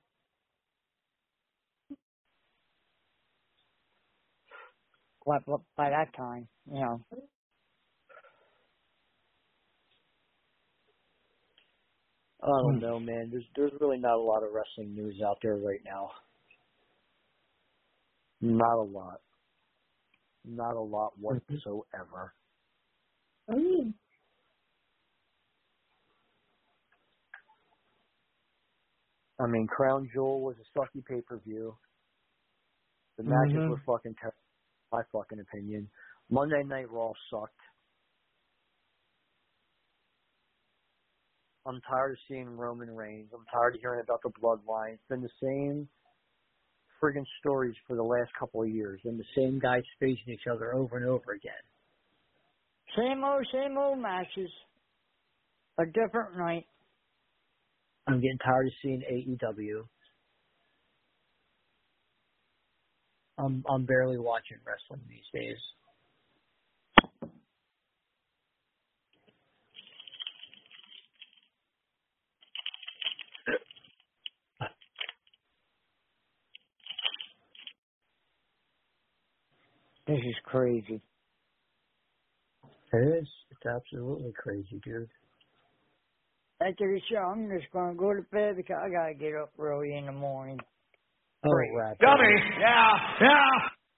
By, 5.27 5.39
by- 5.47 5.57
by 5.77 5.91
that 5.91 6.15
time, 6.17 6.49
you 6.67 6.81
know. 6.81 7.01
I 12.45 12.49
don't 12.49 12.75
hmm. 12.75 12.81
know, 12.81 13.01
man. 13.01 13.29
There's 13.31 13.45
there's 13.57 13.73
really 13.81 13.99
not 13.99 14.17
a 14.17 14.21
lot 14.21 14.43
of 14.43 14.51
wrestling 14.53 14.95
news 14.95 15.21
out 15.27 15.39
there 15.43 15.57
right 15.57 15.81
now. 15.85 16.11
Not 18.43 18.77
a 18.77 18.83
lot. 18.83 19.21
Not 20.45 20.77
a 20.77 20.81
lot 20.81 21.13
whatsoever. 21.19 22.35
Mm. 23.51 23.95
I 29.41 29.47
mean, 29.47 29.67
Crown 29.67 30.09
Jewel 30.13 30.43
was 30.43 30.57
a 30.61 30.79
sucky 30.79 31.05
pay 31.05 31.23
per 31.23 31.39
view. 31.39 31.75
The 33.17 33.25
matches 33.25 33.55
mm-hmm. 33.55 33.71
were 33.71 33.83
fucking 33.87 34.15
terrible, 34.21 34.37
my 34.93 35.03
fucking 35.13 35.41
opinion. 35.41 35.89
Monday 36.31 36.63
Night 36.65 36.91
Raw 36.91 37.13
sucked. 37.31 37.53
I'm 41.67 41.81
tired 41.89 42.13
of 42.13 42.19
seeing 42.29 42.57
Roman 42.57 42.95
Reigns. 42.95 43.31
I'm 43.35 43.45
tired 43.53 43.77
of 43.77 43.81
hearing 43.81 44.01
about 44.03 44.21
the 44.23 44.31
bloodline. 44.31 44.95
It's 44.95 45.03
been 45.09 45.23
the 45.23 45.29
same 45.43 45.89
friggin' 47.03 47.25
stories 47.41 47.75
for 47.87 47.97
the 47.97 48.03
last 48.03 48.31
couple 48.39 48.63
of 48.63 48.69
years, 48.69 49.01
and 49.05 49.19
the 49.19 49.25
same 49.37 49.59
guys 49.59 49.83
facing 49.99 50.33
each 50.33 50.47
other 50.51 50.75
over 50.75 50.97
and 50.97 51.07
over 51.07 51.33
again. 51.33 51.53
Same 52.97 53.25
old, 53.25 53.47
same 53.53 53.77
old 53.79 53.99
matches. 53.99 54.51
A 55.79 55.87
different 55.87 56.37
night. 56.39 56.67
I'm 58.07 58.21
getting 58.21 58.39
tired 58.39 58.67
of 58.67 58.73
seeing 58.83 59.01
AEW. 59.01 59.85
I'm 63.39 63.65
I'm 63.69 63.85
barely 63.85 64.19
watching 64.19 64.59
wrestling 64.65 65.01
these 65.09 65.27
days. 65.33 65.57
This 80.07 80.19
is 80.19 80.35
crazy. 80.45 81.01
It 82.93 83.19
is. 83.23 83.29
It's 83.51 83.67
absolutely 83.67 84.33
crazy, 84.37 84.81
dude. 84.85 85.09
After 86.61 86.87
the 86.87 87.01
show, 87.11 87.19
I'm 87.19 87.49
just 87.51 87.73
gonna 87.73 87.95
go 87.95 88.13
to 88.15 88.23
bed 88.31 88.57
because 88.57 88.77
I 88.85 88.89
gotta 88.91 89.15
get 89.15 89.35
up 89.35 89.51
early 89.59 89.97
in 89.97 90.07
the 90.07 90.13
morning. 90.13 90.59
Oh, 91.45 91.51
Great. 91.51 91.71
right. 91.77 91.99
Dummy. 91.99 92.35
Yeah. 92.61 92.97
Yeah. 93.21 93.51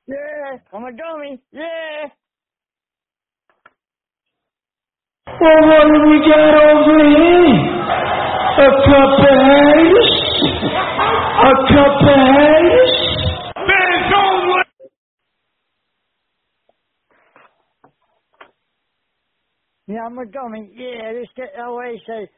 Yeah, 0.09 0.59
I'm 0.73 0.85
a 0.85 0.93
dummy. 0.93 1.41
Yeah. 1.53 2.07
Well, 5.27 5.63
what 5.69 5.85
do 5.93 6.11
we 6.11 6.19
got 6.21 6.55
over 6.55 6.99
here? 7.11 7.51
A 8.57 8.69
cup 8.87 9.19
of 9.19 9.39
haters? 9.51 10.11
A 11.43 11.53
cup 11.75 12.01
of 12.07 12.23
haters? 12.39 12.95
There's 13.67 14.13
only. 14.17 14.63
Yeah, 19.87 20.01
I'm 20.07 20.19
a 20.19 20.27
dummy. 20.27 20.73
Yeah, 20.75 21.13
this 21.13 21.29
get 21.37 21.53
LA 21.59 21.93
say, 22.07 22.29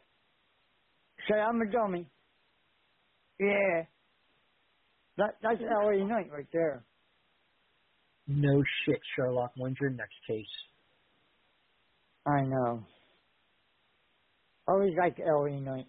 say 1.28 1.36
I'm 1.38 1.60
a 1.60 1.70
dummy. 1.70 2.10
Yeah. 3.40 3.84
That 5.18 5.36
that's 5.42 5.60
LA 5.60 6.04
Knight 6.06 6.30
right 6.32 6.46
there. 6.52 6.84
No 8.26 8.62
shit, 8.84 9.00
Sherlock. 9.16 9.52
When's 9.56 9.76
your 9.80 9.90
next 9.90 10.14
case? 10.28 10.46
I 12.26 12.42
know. 12.42 12.84
Always 14.68 14.92
like 14.98 15.18
LA 15.18 15.58
Knight. 15.60 15.86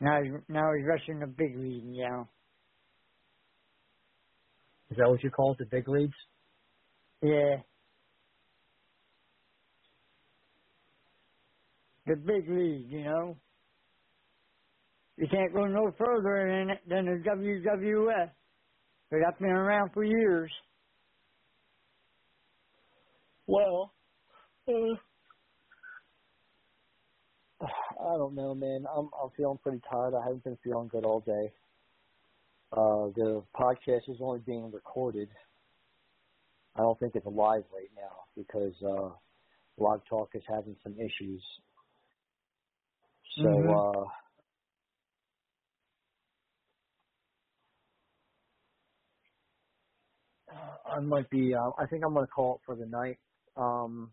Now 0.00 0.20
now 0.48 0.70
he's 0.76 0.86
rushing 0.86 1.20
the 1.20 1.26
big 1.26 1.56
league 1.56 1.84
now. 1.84 2.28
Is 4.92 4.98
that 4.98 5.08
what 5.08 5.22
you 5.24 5.30
call 5.30 5.52
it, 5.54 5.58
the 5.58 5.64
big 5.70 5.88
leagues? 5.88 6.16
Yeah. 7.22 7.62
The 12.06 12.16
big 12.16 12.48
league, 12.50 12.90
you 12.90 13.04
know. 13.04 13.36
You 15.16 15.28
can't 15.30 15.54
go 15.54 15.64
no 15.66 15.92
further 15.98 16.48
in 16.60 16.70
it 16.70 16.80
than 16.88 17.06
the 17.06 17.22
WWF. 17.30 18.32
But 19.10 19.18
that's 19.24 19.40
been 19.40 19.50
around 19.50 19.92
for 19.94 20.04
years. 20.04 20.52
Well, 23.46 23.94
uh, 24.68 24.72
I 27.64 28.16
don't 28.18 28.34
know, 28.34 28.54
man. 28.54 28.84
I'm 28.94 29.08
I'm 29.22 29.30
feeling 29.36 29.58
pretty 29.62 29.80
tired. 29.90 30.14
I 30.14 30.24
haven't 30.26 30.44
been 30.44 30.58
feeling 30.64 30.88
good 30.88 31.04
all 31.04 31.20
day. 31.20 31.52
Uh, 32.72 33.12
the 33.14 33.42
podcast 33.54 34.08
is 34.08 34.16
only 34.20 34.40
being 34.40 34.70
recorded. 34.72 35.28
I 36.74 36.80
don't 36.80 36.98
think 36.98 37.14
it's 37.14 37.26
live 37.26 37.64
right 37.72 37.90
now 37.94 38.24
because 38.34 38.72
uh, 38.82 39.10
Blog 39.78 40.00
Talk 40.08 40.30
is 40.34 40.42
having 40.48 40.76
some 40.82 40.94
issues. 40.98 41.42
So 43.36 43.44
Mhm. 43.44 44.08
uh, 44.08 44.08
I 50.86 51.00
might 51.00 51.28
be. 51.30 51.54
Uh, 51.54 51.70
I 51.78 51.86
think 51.86 52.04
I'm 52.04 52.14
going 52.14 52.26
to 52.26 52.32
call 52.32 52.56
it 52.56 52.60
for 52.64 52.74
the 52.74 52.86
night. 52.86 53.18
Um, 53.56 54.12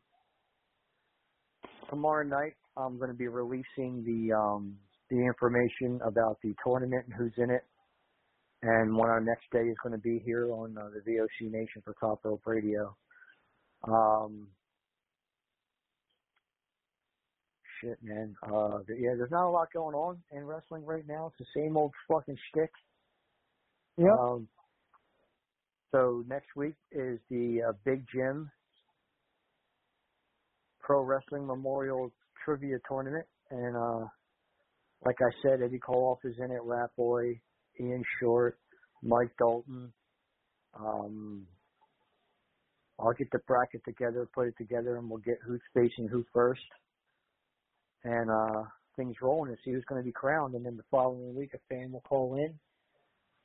tomorrow 1.89 2.23
night, 2.23 2.55
I'm 2.77 2.97
going 2.97 3.09
to 3.09 3.17
be 3.17 3.27
releasing 3.27 4.03
the 4.03 4.33
um, 4.35 4.77
the 5.09 5.17
information 5.17 6.01
about 6.03 6.39
the 6.41 6.53
tournament 6.63 7.05
and 7.05 7.13
who's 7.13 7.33
in 7.37 7.49
it. 7.49 7.63
And 8.61 8.97
when 8.97 9.09
our 9.09 9.21
next 9.21 9.45
day 9.51 9.69
is 9.69 9.77
going 9.81 9.93
to 9.93 10.01
be 10.01 10.21
here 10.25 10.51
on 10.51 10.77
uh, 10.77 10.89
the 10.93 11.11
VOC 11.11 11.49
Nation 11.51 11.81
for 11.83 11.95
Top 11.99 12.19
Rope 12.25 12.41
Radio. 12.45 12.95
Um, 13.87 14.47
shit, 17.81 17.97
man. 18.03 18.35
Uh, 18.43 18.79
yeah, 18.89 19.15
there's 19.17 19.31
not 19.31 19.47
a 19.47 19.49
lot 19.49 19.71
going 19.73 19.95
on 19.95 20.17
in 20.31 20.45
wrestling 20.45 20.85
right 20.85 21.07
now. 21.07 21.27
It's 21.27 21.49
the 21.53 21.61
same 21.61 21.77
old 21.77 21.93
fucking 22.09 22.37
shtick. 22.49 22.71
Yeah. 23.97 24.15
Um, 24.19 24.47
so 25.91 26.23
next 26.27 26.55
week 26.55 26.75
is 26.91 27.19
the 27.29 27.61
uh, 27.69 27.71
Big 27.83 28.05
Jim 28.13 28.49
Pro 30.81 31.01
Wrestling 31.01 31.47
Memorial 31.47 32.11
Trivia 32.45 32.77
Tournament, 32.87 33.25
and 33.51 33.75
uh, 33.75 34.05
like 35.05 35.17
I 35.19 35.31
said, 35.41 35.61
Eddie 35.63 35.79
Koloff 35.79 36.17
is 36.23 36.35
in 36.37 36.51
it. 36.51 36.61
Rat 36.63 36.89
Boy, 36.95 37.39
Ian 37.79 38.03
Short, 38.19 38.57
Mike 39.03 39.31
Dalton. 39.37 39.91
Um, 40.77 41.47
I'll 42.99 43.13
get 43.13 43.31
the 43.31 43.39
bracket 43.47 43.81
together, 43.85 44.27
put 44.33 44.47
it 44.47 44.55
together, 44.57 44.97
and 44.97 45.09
we'll 45.09 45.19
get 45.19 45.37
who's 45.45 45.61
facing 45.73 46.07
who 46.09 46.25
first, 46.33 46.61
and 48.03 48.29
uh, 48.29 48.63
things 48.97 49.15
rolling 49.21 49.49
and 49.49 49.57
see 49.63 49.71
who's 49.71 49.85
going 49.87 50.01
to 50.01 50.05
be 50.05 50.11
crowned. 50.11 50.55
And 50.55 50.65
then 50.65 50.75
the 50.75 50.83
following 50.91 51.35
week, 51.35 51.51
a 51.53 51.59
fan 51.73 51.91
will 51.91 52.01
call 52.01 52.35
in 52.35 52.59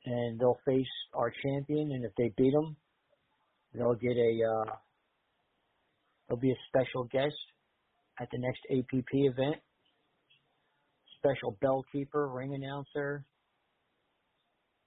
and 0.05 0.39
they'll 0.39 0.59
face 0.65 0.85
our 1.13 1.31
champion. 1.43 1.91
And 1.91 2.05
if 2.05 2.11
they 2.17 2.31
beat 2.37 2.53
them, 2.53 2.75
they'll 3.73 3.95
get 3.95 4.15
a 4.17 4.39
uh, 4.43 4.75
there'll 6.27 6.41
be 6.41 6.51
a 6.51 6.67
special 6.67 7.05
guest 7.05 7.35
at 8.19 8.27
the 8.31 8.39
next 8.39 8.61
APP 8.71 9.09
event. 9.13 9.55
Special 11.17 11.57
bell 11.61 11.83
keeper, 11.91 12.27
ring 12.27 12.53
announcer, 12.53 13.25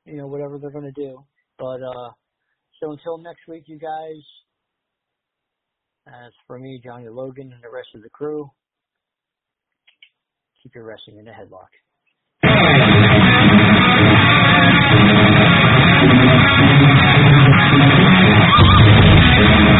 you 0.08 0.16
know, 0.16 0.26
whatever 0.26 0.58
they're 0.58 0.70
going 0.70 0.92
to 0.92 0.92
do. 0.92 1.24
But, 1.58 1.82
uh, 1.82 2.10
so 2.80 2.92
until 2.92 3.18
next 3.18 3.46
week, 3.48 3.64
you 3.66 3.78
guys, 3.78 4.22
as 6.06 6.32
for 6.46 6.58
me, 6.58 6.80
Johnny 6.82 7.08
Logan, 7.08 7.52
and 7.52 7.62
the 7.62 7.70
rest 7.70 7.88
of 7.94 8.02
the 8.02 8.10
crew, 8.10 8.50
keep 10.62 10.74
your 10.74 10.84
wrestling 10.84 11.18
in 11.18 11.28
a 11.28 11.32
headlock. 11.32 11.68
Thank 19.40 19.72
you. 19.72 19.77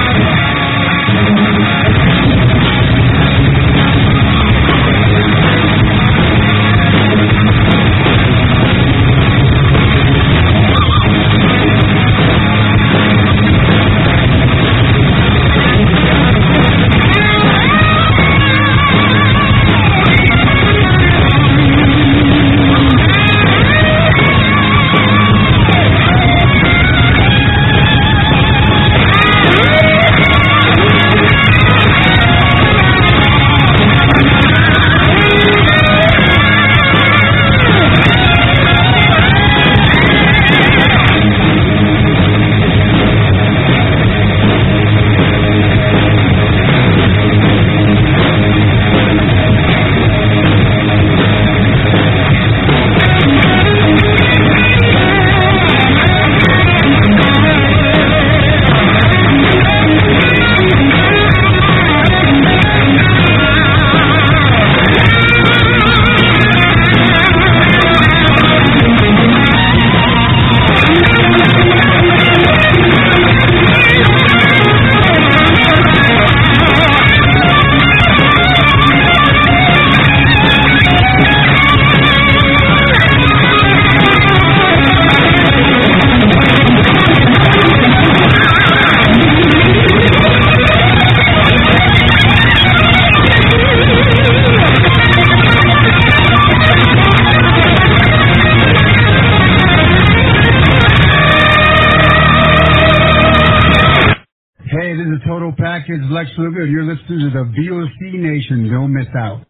It's 105.89 106.13
Lex 106.13 106.29
Luger. 106.37 106.69
You're 106.69 106.85
listening 106.85 107.25
to 107.25 107.31
the 107.33 107.45
VOC 107.49 108.21
Nation. 108.21 108.69
Don't 108.69 108.93
miss 108.93 109.09
out. 109.17 109.41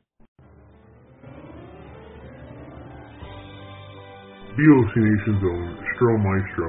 VOC 4.55 4.93
Nation's 5.03 5.43
own 5.43 5.67
Stro 5.99 6.15
Maestro 6.23 6.69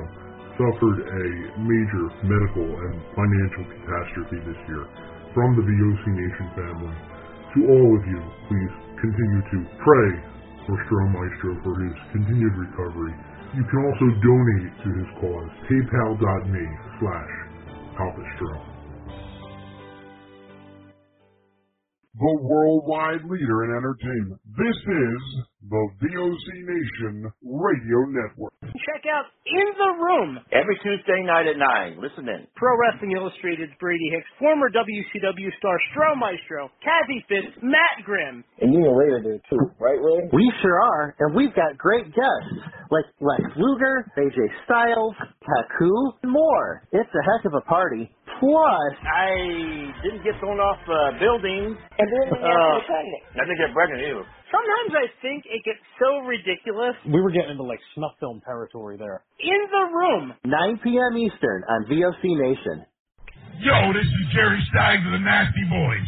suffered 0.57 0.99
a 1.05 1.25
major 1.61 2.05
medical 2.25 2.65
and 2.65 2.97
financial 3.13 3.65
catastrophe 3.69 4.41
this 4.41 4.57
year. 4.65 4.89
From 5.37 5.53
the 5.53 5.61
VOC 5.61 6.03
Nation 6.17 6.47
family, 6.57 6.95
to 7.53 7.59
all 7.69 7.89
of 7.93 8.03
you, 8.09 8.21
please 8.49 8.73
continue 8.97 9.43
to 9.53 9.59
pray 9.85 10.11
for 10.65 10.81
Stro 10.89 11.13
Maestro 11.13 11.53
for 11.61 11.77
his 11.77 11.93
continued 12.09 12.57
recovery. 12.57 13.13
You 13.53 13.65
can 13.69 13.79
also 13.85 14.07
donate 14.17 14.73
to 14.81 14.89
his 14.97 15.09
cause. 15.21 15.49
PayPal.me 15.69 16.65
slash 16.97 17.33
Papa 17.97 18.21
the 22.19 22.35
worldwide 22.43 23.23
leader 23.31 23.63
in 23.63 23.71
entertainment. 23.79 24.39
This 24.59 24.75
is 24.75 25.21
the 25.71 25.83
VOC 26.03 26.47
Nation 26.67 27.31
Radio 27.43 27.99
Network. 28.11 28.51
Check 28.63 29.07
out 29.07 29.31
In 29.47 29.67
the 29.79 29.91
Room 30.03 30.39
every 30.51 30.75
Tuesday 30.83 31.23
night 31.23 31.47
at 31.47 31.55
9. 31.55 32.03
Listen 32.03 32.27
in. 32.27 32.43
Pro 32.59 32.75
Wrestling 32.75 33.15
Illustrated's 33.15 33.71
Brady 33.79 34.03
Hicks, 34.11 34.27
former 34.39 34.67
WCW 34.67 35.47
star 35.59 35.77
Stro 35.91 36.19
Maestro, 36.19 36.67
Kathy 36.83 37.23
Fitz, 37.31 37.55
Matt 37.63 38.03
Grimm. 38.03 38.43
And 38.59 38.73
you 38.73 38.83
and 38.83 38.97
Ray 38.99 39.11
are 39.15 39.23
there 39.23 39.41
too, 39.47 39.63
right, 39.79 39.99
Ray? 39.99 40.27
We 40.33 40.43
sure 40.61 40.75
are, 40.75 41.15
and 41.19 41.35
we've 41.35 41.55
got 41.55 41.77
great 41.77 42.05
guests 42.11 42.51
like 42.91 43.05
Lex 43.21 43.43
Luger, 43.55 44.11
AJ 44.17 44.39
Styles, 44.65 45.15
Taku, 45.39 45.91
and 46.23 46.31
more. 46.31 46.83
It's 46.91 47.11
a 47.15 47.23
heck 47.31 47.45
of 47.45 47.53
a 47.55 47.61
party. 47.63 48.11
Plus, 48.39 48.93
I 49.03 49.91
didn't 50.03 50.23
get 50.23 50.39
thrown 50.39 50.59
off 50.59 50.79
uh, 50.87 51.19
buildings. 51.19 51.75
And 51.99 52.07
didn't 52.07 52.39
get 52.39 52.39
Uh, 52.39 52.79
pregnant. 52.87 53.21
I 53.35 53.43
didn't 53.43 53.59
get 53.59 53.71
pregnant 53.75 54.01
either. 54.07 54.25
Sometimes 54.49 54.91
I 54.95 55.05
think 55.21 55.43
it 55.45 55.61
gets 55.67 55.83
so 55.99 56.19
ridiculous. 56.23 56.95
We 57.05 57.19
were 57.21 57.31
getting 57.31 57.51
into 57.51 57.63
like 57.63 57.79
snuff 57.95 58.15
film 58.19 58.41
territory 58.45 58.97
there. 58.97 59.23
In 59.39 59.61
the 59.71 59.83
Room. 59.91 60.33
9 60.45 60.79
p.m. 60.83 61.17
Eastern 61.17 61.63
on 61.67 61.85
VOC 61.85 62.23
Nation. 62.39 62.85
Yo, 63.59 63.91
this 63.93 64.07
is 64.07 64.23
Jerry 64.33 64.59
Stein 64.71 65.05
of 65.05 65.11
the 65.11 65.19
Nasty 65.19 65.65
Boys. 65.69 66.07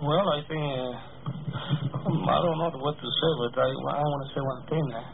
Well, 0.00 0.26
I 0.32 0.40
think 0.48 0.64
uh, 0.64 0.96
I 2.08 2.38
don't 2.40 2.56
know 2.56 2.72
what 2.80 2.96
to 2.96 3.04
say, 3.04 3.32
but 3.36 3.52
I, 3.60 3.68
I 3.68 4.00
want 4.00 4.20
to 4.24 4.30
say 4.32 4.40
one 4.40 4.62
thing. 4.72 4.86
Uh, 4.96 5.04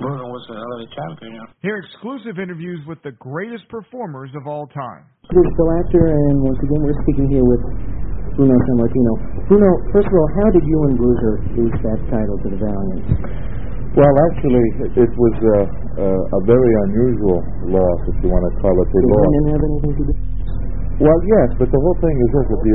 Bruno 0.00 0.32
was 0.32 0.44
another 0.48 0.88
champion. 0.96 1.36
You 1.36 1.40
know? 1.44 1.48
Hear 1.60 1.76
exclusive 1.76 2.40
interviews 2.40 2.80
with 2.88 2.96
the 3.04 3.12
greatest 3.20 3.68
performers 3.68 4.32
of 4.32 4.48
all 4.48 4.64
time. 4.72 5.04
This 5.28 5.44
is 5.44 5.52
Bill 5.60 5.70
Apter, 5.76 6.04
and 6.08 6.40
once 6.40 6.56
again, 6.56 6.80
we're 6.80 7.00
speaking 7.04 7.28
here 7.28 7.44
with 7.44 7.62
Bruno 8.40 8.56
Sammartino. 8.56 9.12
Bruno, 9.44 9.70
first 9.92 10.08
of 10.08 10.14
all, 10.16 10.30
how 10.40 10.48
did 10.56 10.64
you 10.64 10.78
and 10.88 10.94
Bruiser 10.96 11.34
lose 11.60 11.76
that 11.84 12.00
title 12.08 12.36
to 12.40 12.48
the 12.48 12.58
Valiants? 12.64 13.08
Well, 13.92 14.14
actually, 14.32 14.66
it 15.04 15.12
was 15.20 15.36
uh, 15.36 15.52
uh, 16.00 16.38
a 16.38 16.40
very 16.48 16.72
unusual 16.88 17.44
loss, 17.76 18.00
if 18.08 18.16
you 18.24 18.32
want 18.32 18.40
to 18.48 18.52
call 18.64 18.72
it 18.72 18.88
a 18.88 19.00
Did 19.04 19.04
loss. 19.04 19.20
women 19.20 19.44
have 19.52 19.64
anything 19.68 19.94
to 20.00 20.04
do? 20.08 20.14
Well, 21.04 21.20
yes, 21.28 21.48
but 21.60 21.68
the 21.68 21.80
whole 21.80 21.98
thing 22.00 22.16
is 22.16 22.30
this: 22.32 22.46
that 22.48 22.60
the 22.64 22.74